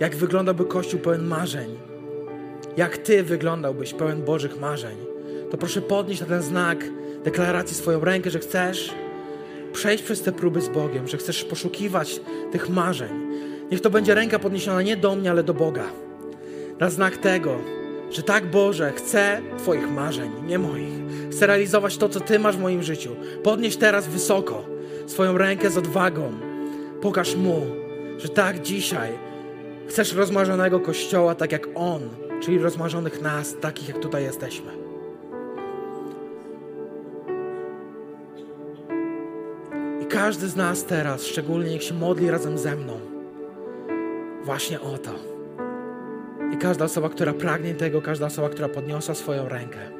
jak 0.00 0.16
wyglądałby 0.16 0.64
Kościół 0.64 1.00
pełen 1.00 1.26
marzeń, 1.26 1.78
jak 2.76 2.98
Ty 2.98 3.22
wyglądałbyś 3.22 3.94
pełen 3.94 4.22
Bożych 4.22 4.60
marzeń, 4.60 4.96
to 5.50 5.56
proszę 5.56 5.82
podnieść 5.82 6.20
na 6.20 6.26
ten 6.26 6.42
znak 6.42 6.84
deklaracji 7.24 7.76
swoją 7.76 8.04
rękę, 8.04 8.30
że 8.30 8.38
chcesz 8.38 8.94
przejść 9.72 10.04
przez 10.04 10.22
te 10.22 10.32
próby 10.32 10.60
z 10.60 10.68
Bogiem, 10.68 11.08
że 11.08 11.16
chcesz 11.16 11.44
poszukiwać 11.44 12.20
tych 12.52 12.68
marzeń. 12.68 13.28
Niech 13.70 13.80
to 13.80 13.90
będzie 13.90 14.14
ręka 14.14 14.38
podniesiona 14.38 14.82
nie 14.82 14.96
do 14.96 15.16
mnie, 15.16 15.30
ale 15.30 15.42
do 15.42 15.54
Boga. 15.54 15.84
Na 16.80 16.90
znak 16.90 17.16
tego, 17.16 17.56
że 18.10 18.22
tak 18.22 18.50
Boże, 18.50 18.92
chcę 18.92 19.40
Twoich 19.58 19.90
marzeń, 19.90 20.30
nie 20.46 20.58
moich. 20.58 20.98
Chcę 21.30 21.46
realizować 21.46 21.96
to, 21.96 22.08
co 22.08 22.20
Ty 22.20 22.38
masz 22.38 22.56
w 22.56 22.60
moim 22.60 22.82
życiu. 22.82 23.16
Podnieś 23.42 23.76
teraz 23.76 24.06
wysoko 24.06 24.64
swoją 25.06 25.38
rękę 25.38 25.70
z 25.70 25.78
odwagą. 25.78 26.32
Pokaż 27.00 27.34
Mu, 27.36 27.66
że 28.18 28.28
tak 28.28 28.62
dzisiaj 28.62 29.12
chcesz 29.88 30.14
rozmarzonego 30.14 30.80
Kościoła, 30.80 31.34
tak 31.34 31.52
jak 31.52 31.68
On, 31.74 32.02
czyli 32.42 32.58
rozmarzonych 32.58 33.22
nas, 33.22 33.56
takich 33.60 33.88
jak 33.88 33.98
tutaj 33.98 34.22
jesteśmy. 34.22 34.87
Każdy 40.08 40.48
z 40.48 40.56
nas 40.56 40.84
teraz, 40.84 41.22
szczególnie 41.22 41.70
niech 41.70 41.82
się 41.82 41.94
modli 41.94 42.30
razem 42.30 42.58
ze 42.58 42.76
mną, 42.76 43.00
właśnie 44.44 44.80
o 44.80 44.98
to. 44.98 45.10
I 46.54 46.56
każda 46.56 46.84
osoba, 46.84 47.08
która 47.08 47.32
pragnie 47.32 47.74
tego, 47.74 48.02
każda 48.02 48.26
osoba, 48.26 48.48
która 48.48 48.68
podniosła 48.68 49.14
swoją 49.14 49.48
rękę. 49.48 49.97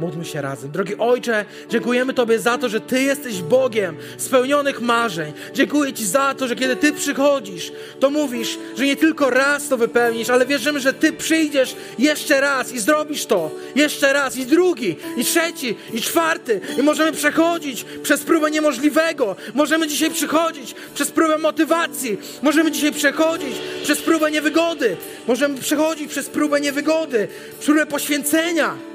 Módlmy 0.00 0.24
się 0.24 0.42
razem. 0.42 0.70
Drogi 0.70 0.96
Ojcze, 0.98 1.44
dziękujemy 1.68 2.14
Tobie 2.14 2.38
za 2.38 2.58
to, 2.58 2.68
że 2.68 2.80
Ty 2.80 3.02
jesteś 3.02 3.42
Bogiem 3.42 3.96
spełnionych 4.18 4.80
marzeń. 4.80 5.32
Dziękuję 5.54 5.92
Ci 5.92 6.06
za 6.06 6.34
to, 6.34 6.48
że 6.48 6.56
kiedy 6.56 6.76
Ty 6.76 6.92
przychodzisz, 6.92 7.72
to 8.00 8.10
mówisz, 8.10 8.58
że 8.76 8.86
nie 8.86 8.96
tylko 8.96 9.30
raz 9.30 9.68
to 9.68 9.76
wypełnisz, 9.76 10.30
ale 10.30 10.46
wierzymy, 10.46 10.80
że 10.80 10.92
Ty 10.92 11.12
przyjdziesz 11.12 11.76
jeszcze 11.98 12.40
raz 12.40 12.72
i 12.72 12.80
zrobisz 12.80 13.26
to 13.26 13.50
jeszcze 13.74 14.12
raz, 14.12 14.36
i 14.36 14.46
drugi, 14.46 14.96
i 15.16 15.24
trzeci, 15.24 15.76
i 15.92 16.00
czwarty. 16.00 16.60
I 16.78 16.82
możemy 16.82 17.12
przechodzić 17.12 17.84
przez 18.02 18.20
próbę 18.20 18.50
niemożliwego. 18.50 19.36
Możemy 19.54 19.88
dzisiaj 19.88 20.10
przechodzić 20.10 20.74
przez 20.94 21.10
próbę 21.10 21.38
motywacji. 21.38 22.18
Możemy 22.42 22.72
dzisiaj 22.72 22.92
przechodzić 22.92 23.54
przez 23.82 24.02
próbę 24.02 24.30
niewygody. 24.30 24.96
Możemy 25.26 25.60
przechodzić 25.60 26.10
przez 26.10 26.28
próbę 26.28 26.60
niewygody, 26.60 27.28
próbę 27.64 27.86
poświęcenia 27.86 28.90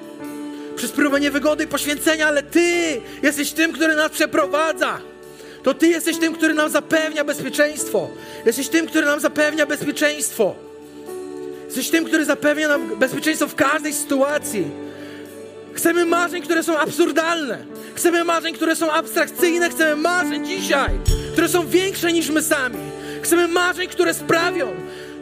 przez 0.75 0.91
próbę 0.91 1.19
niewygody 1.19 1.63
i 1.63 1.67
poświęcenia, 1.67 2.27
ale 2.27 2.43
Ty 2.43 3.01
jesteś 3.23 3.51
tym, 3.51 3.73
który 3.73 3.95
nas 3.95 4.11
przeprowadza. 4.11 4.99
To 5.63 5.73
Ty 5.73 5.87
jesteś 5.87 6.17
tym, 6.17 6.33
który 6.33 6.53
nam 6.53 6.69
zapewnia 6.69 7.23
bezpieczeństwo. 7.23 8.09
Jesteś 8.45 8.69
tym, 8.69 8.87
który 8.87 9.05
nam 9.05 9.19
zapewnia 9.19 9.65
bezpieczeństwo. 9.65 10.55
Jesteś 11.65 11.89
tym, 11.89 12.05
który 12.05 12.25
zapewnia 12.25 12.67
nam 12.67 12.99
bezpieczeństwo 12.99 13.47
w 13.47 13.55
każdej 13.55 13.93
sytuacji. 13.93 14.65
Chcemy 15.73 16.05
marzeń, 16.05 16.41
które 16.41 16.63
są 16.63 16.77
absurdalne. 16.77 17.57
Chcemy 17.95 18.23
marzeń, 18.23 18.53
które 18.53 18.75
są 18.75 18.91
abstrakcyjne. 18.91 19.69
Chcemy 19.69 19.95
marzeń 19.95 20.45
dzisiaj, 20.45 20.89
które 21.33 21.49
są 21.49 21.67
większe 21.67 22.13
niż 22.13 22.29
my 22.29 22.41
sami. 22.41 22.77
Chcemy 23.21 23.47
marzeń, 23.47 23.87
które 23.87 24.13
sprawią, 24.13 24.73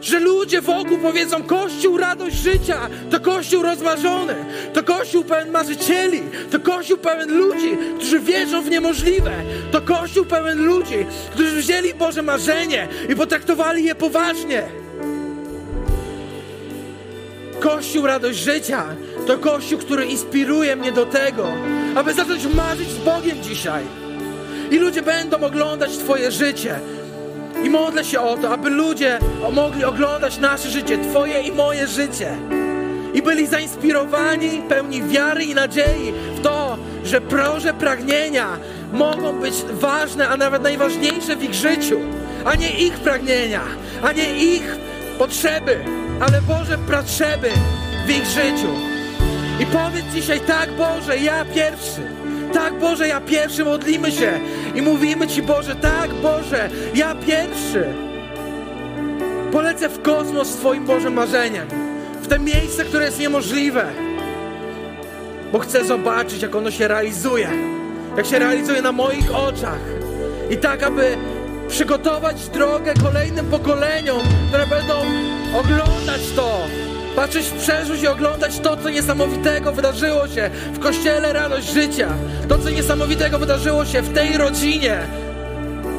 że 0.04 0.20
ludzie 0.20 0.60
wokół 0.60 0.98
powiedzą: 0.98 1.42
Kościół, 1.42 1.98
radość 1.98 2.36
życia, 2.36 2.88
to 3.10 3.20
Kościół 3.20 3.62
rozmarzony, 3.62 4.34
to 4.72 4.82
Kościół 4.82 5.24
pełen 5.24 5.50
marzycieli, 5.50 6.22
to 6.50 6.60
Kościół 6.60 6.98
pełen 6.98 7.38
ludzi, 7.38 7.76
którzy 7.96 8.20
wierzą 8.20 8.62
w 8.62 8.70
niemożliwe, 8.70 9.32
to 9.72 9.80
Kościół 9.80 10.24
pełen 10.24 10.64
ludzi, 10.64 11.06
którzy 11.32 11.56
wzięli 11.56 11.94
Boże 11.94 12.22
marzenie 12.22 12.88
i 13.08 13.16
potraktowali 13.16 13.84
je 13.84 13.94
poważnie. 13.94 14.62
Kościół, 17.60 18.06
radość 18.06 18.38
życia, 18.38 18.84
to 19.26 19.38
Kościół, 19.38 19.78
który 19.78 20.04
inspiruje 20.04 20.76
mnie 20.76 20.92
do 20.92 21.06
tego, 21.06 21.52
aby 21.94 22.14
zacząć 22.14 22.46
marzyć 22.46 22.88
z 22.88 22.98
Bogiem 22.98 23.42
dzisiaj. 23.42 23.84
I 24.70 24.78
ludzie 24.78 25.02
będą 25.02 25.40
oglądać 25.40 25.98
Twoje 25.98 26.30
życie, 26.30 26.80
i 27.62 27.70
modlę 27.70 28.04
się 28.04 28.20
o 28.20 28.36
to, 28.36 28.50
aby 28.50 28.70
ludzie 28.70 29.18
mogli 29.52 29.84
oglądać 29.84 30.38
nasze 30.38 30.70
życie, 30.70 30.98
Twoje 30.98 31.40
i 31.40 31.52
moje 31.52 31.86
życie. 31.86 32.36
I 33.14 33.22
byli 33.22 33.46
zainspirowani, 33.46 34.62
pełni 34.68 35.02
wiary 35.02 35.44
i 35.44 35.54
nadziei 35.54 36.12
w 36.36 36.40
to, 36.40 36.76
że 37.04 37.20
proże 37.20 37.74
pragnienia 37.74 38.48
mogą 38.92 39.40
być 39.40 39.54
ważne, 39.72 40.28
a 40.28 40.36
nawet 40.36 40.62
najważniejsze 40.62 41.36
w 41.36 41.44
ich 41.44 41.54
życiu, 41.54 42.00
a 42.44 42.54
nie 42.54 42.70
ich 42.70 42.94
pragnienia, 42.94 43.62
a 44.02 44.12
nie 44.12 44.38
ich 44.38 44.76
potrzeby, 45.18 45.84
ale 46.20 46.42
Boże 46.42 46.78
potrzeby 46.78 47.50
w 48.06 48.10
ich 48.10 48.26
życiu. 48.26 48.68
I 49.60 49.66
powiedz 49.66 50.04
dzisiaj 50.14 50.40
tak, 50.40 50.70
Boże, 50.72 51.18
ja 51.18 51.44
pierwszy. 51.44 52.23
Tak, 52.54 52.78
Boże, 52.78 53.08
ja 53.08 53.20
pierwszy 53.20 53.64
modlimy 53.64 54.12
się 54.12 54.40
i 54.74 54.82
mówimy 54.82 55.28
Ci, 55.28 55.42
Boże, 55.42 55.76
tak, 55.76 56.10
Boże, 56.14 56.70
ja 56.94 57.14
pierwszy. 57.14 57.84
Polecę 59.52 59.88
w 59.88 60.02
kosmos 60.02 60.48
Twoim 60.48 60.84
Bożym 60.84 61.14
marzeniem, 61.14 61.68
w 62.22 62.26
te 62.26 62.38
miejsce, 62.38 62.84
które 62.84 63.04
jest 63.04 63.18
niemożliwe, 63.18 63.86
bo 65.52 65.58
chcę 65.58 65.84
zobaczyć, 65.84 66.42
jak 66.42 66.54
ono 66.54 66.70
się 66.70 66.88
realizuje, 66.88 67.48
jak 68.16 68.26
się 68.26 68.38
realizuje 68.38 68.82
na 68.82 68.92
moich 68.92 69.34
oczach. 69.34 69.80
I 70.50 70.56
tak, 70.56 70.82
aby 70.82 71.16
przygotować 71.68 72.48
drogę 72.48 72.94
kolejnym 73.02 73.46
pokoleniom, 73.46 74.22
które 74.48 74.66
będą 74.66 74.94
oglądać 75.54 76.20
to, 76.36 76.66
patrzeć 77.16 77.46
w 77.46 77.62
przeszłość 77.62 78.02
i 78.02 78.06
oglądać 78.08 78.58
to, 78.58 78.76
co 78.76 78.90
niesamowitego 78.90 79.72
wydarzyło 79.72 80.28
się 80.28 80.50
w 80.72 80.78
Kościele 80.78 81.32
Radość 81.32 81.72
Życia. 81.72 82.08
To, 82.48 82.58
co 82.58 82.70
niesamowitego 82.70 83.38
wydarzyło 83.38 83.84
się 83.84 84.02
w 84.02 84.14
tej 84.14 84.38
rodzinie, 84.38 84.98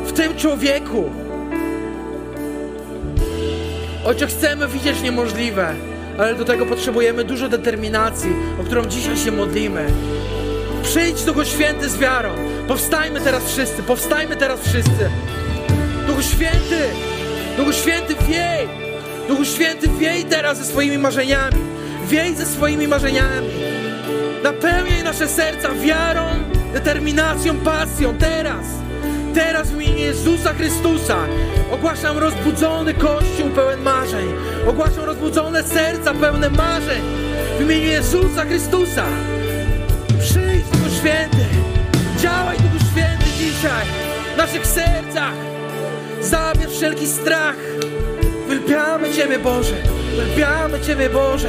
w 0.05 0.13
tym 0.13 0.35
człowieku. 0.35 1.11
Ojcze, 4.05 4.27
chcemy 4.27 4.67
widzieć 4.67 5.01
niemożliwe, 5.01 5.73
ale 6.17 6.35
do 6.35 6.45
tego 6.45 6.65
potrzebujemy 6.65 7.23
dużo 7.23 7.49
determinacji, 7.49 8.29
o 8.61 8.63
którą 8.63 8.85
dzisiaj 8.85 9.17
się 9.17 9.31
modlimy. 9.31 9.85
Przyjdź, 10.83 11.23
Duchu 11.23 11.45
Święty, 11.45 11.89
z 11.89 11.97
wiarą. 11.97 12.29
Powstajmy 12.67 13.21
teraz 13.21 13.43
wszyscy, 13.51 13.83
powstajmy 13.83 14.35
teraz 14.35 14.59
wszyscy. 14.59 15.09
Duchu 16.07 16.21
Święty, 16.21 16.79
Duchu 17.57 17.73
Święty, 17.73 18.15
wiej! 18.27 18.84
Duchu 19.27 19.45
Święty, 19.45 19.87
wiej 19.87 20.25
teraz 20.25 20.57
ze 20.57 20.65
swoimi 20.65 20.97
marzeniami. 20.97 21.57
Wiej 22.07 22.35
ze 22.35 22.45
swoimi 22.45 22.87
marzeniami. 22.87 23.49
Napełniaj 24.43 25.03
nasze 25.03 25.27
serca 25.27 25.69
wiarą, 25.73 26.25
determinacją, 26.73 27.57
pasją. 27.57 28.17
Teraz, 28.17 28.65
teraz 29.33 29.69
w 29.69 29.73
imieniu 29.73 29.97
Jezusa 29.97 30.53
Chrystusa 30.53 31.17
ogłaszam 31.71 32.17
rozbudzony 32.17 32.93
Kościół 32.93 33.49
pełen 33.49 33.81
marzeń. 33.81 34.27
Ogłaszam 34.67 35.03
rozbudzone 35.03 35.63
serca 35.63 36.13
pełne 36.13 36.49
marzeń. 36.49 37.01
W 37.59 37.61
imieniu 37.61 37.87
Jezusa 37.87 38.45
Chrystusa. 38.45 39.05
Przyjdź, 40.19 40.65
Duchu 40.71 40.95
Święty. 40.99 41.45
Działaj, 42.19 42.57
Duchu 42.57 42.85
Święty, 42.91 43.25
dzisiaj 43.37 43.85
w 44.33 44.37
naszych 44.37 44.67
sercach. 44.67 45.33
Zabierz 46.21 46.71
wszelki 46.71 47.07
strach. 47.07 47.55
Wielbiamy 48.67 49.13
Ciebie, 49.13 49.39
Boże. 49.39 49.75
Wielbiamy 50.17 50.81
Ciebie, 50.81 51.09
Boże. 51.09 51.47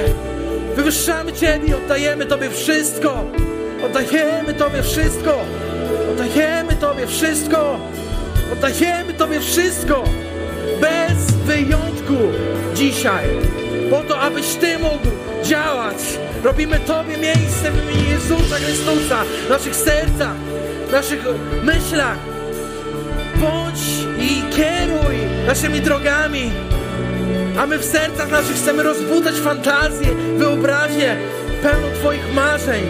Wywyższamy 0.77 1.33
Ciebie 1.33 1.69
i 1.69 1.75
oddajemy 1.75 2.27
Tobie 2.27 2.51
wszystko. 2.51 3.25
Oddajemy 3.85 4.55
Tobie 4.55 4.83
wszystko. 4.83 5.45
Oddajemy 6.13 6.77
Tobie 6.77 7.07
wszystko. 7.07 7.81
Oddajemy 8.53 9.15
Tobie 9.15 9.41
wszystko. 9.41 10.05
Bez 10.81 11.33
wyjątku 11.33 12.17
dzisiaj. 12.75 13.25
Po 13.91 14.01
to, 14.01 14.21
abyś 14.21 14.55
Ty 14.55 14.79
mógł 14.79 15.09
działać. 15.43 15.97
Robimy 16.45 16.81
Tobie 16.81 17.17
miejsce 17.17 17.71
w 17.71 17.83
imieniu 17.83 18.11
Jezusa 18.11 18.57
Chrystusa 18.57 19.25
w 19.47 19.51
naszych 19.51 19.77
sercach, 19.77 20.37
w 20.89 20.93
naszych 20.93 21.25
myślach. 21.63 22.19
Bądź 23.37 23.81
i 24.21 24.57
kieruj 24.57 25.17
naszymi 25.47 25.81
drogami. 25.81 26.76
A 27.59 27.67
my 27.67 27.79
w 27.79 27.85
sercach 27.85 28.31
naszych 28.31 28.57
chcemy 28.57 28.83
rozbudzać 28.83 29.35
fantazję, 29.35 30.09
wyobraźnię 30.37 31.17
pełną 31.63 31.89
Twoich 32.01 32.35
marzeń. 32.35 32.85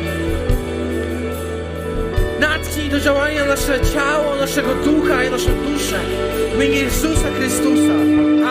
Natknij 2.40 2.88
do 2.88 3.00
działania 3.00 3.44
nasze 3.44 3.80
ciało, 3.94 4.36
naszego 4.36 4.74
ducha 4.74 5.24
i 5.24 5.30
naszą 5.30 5.50
duszę. 5.62 5.98
W 6.52 6.54
imieniu 6.54 6.74
Jezusa 6.74 7.30
Chrystusa. 7.36 7.92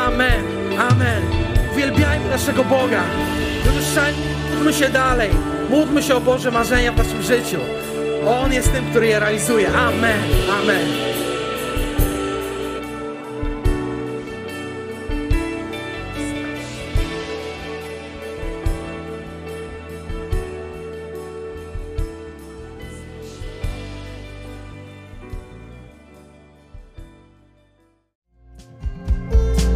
Amen. 0.05 0.43
Amen. 0.79 1.23
Uwielbiajmy 1.71 2.29
naszego 2.29 2.63
Boga. 2.63 3.03
Módlmy 4.51 4.73
się 4.73 4.89
dalej. 4.89 5.29
Módlmy 5.69 6.03
się 6.03 6.15
o 6.15 6.21
Boże 6.21 6.51
marzenia 6.51 6.91
w 6.91 6.97
naszym 6.97 7.21
życiu. 7.21 7.57
On 8.27 8.53
jest 8.53 8.73
tym, 8.73 8.85
który 8.89 9.07
je 9.07 9.19
realizuje. 9.19 9.67
Amen. 9.73 10.19
Amen. 10.61 11.24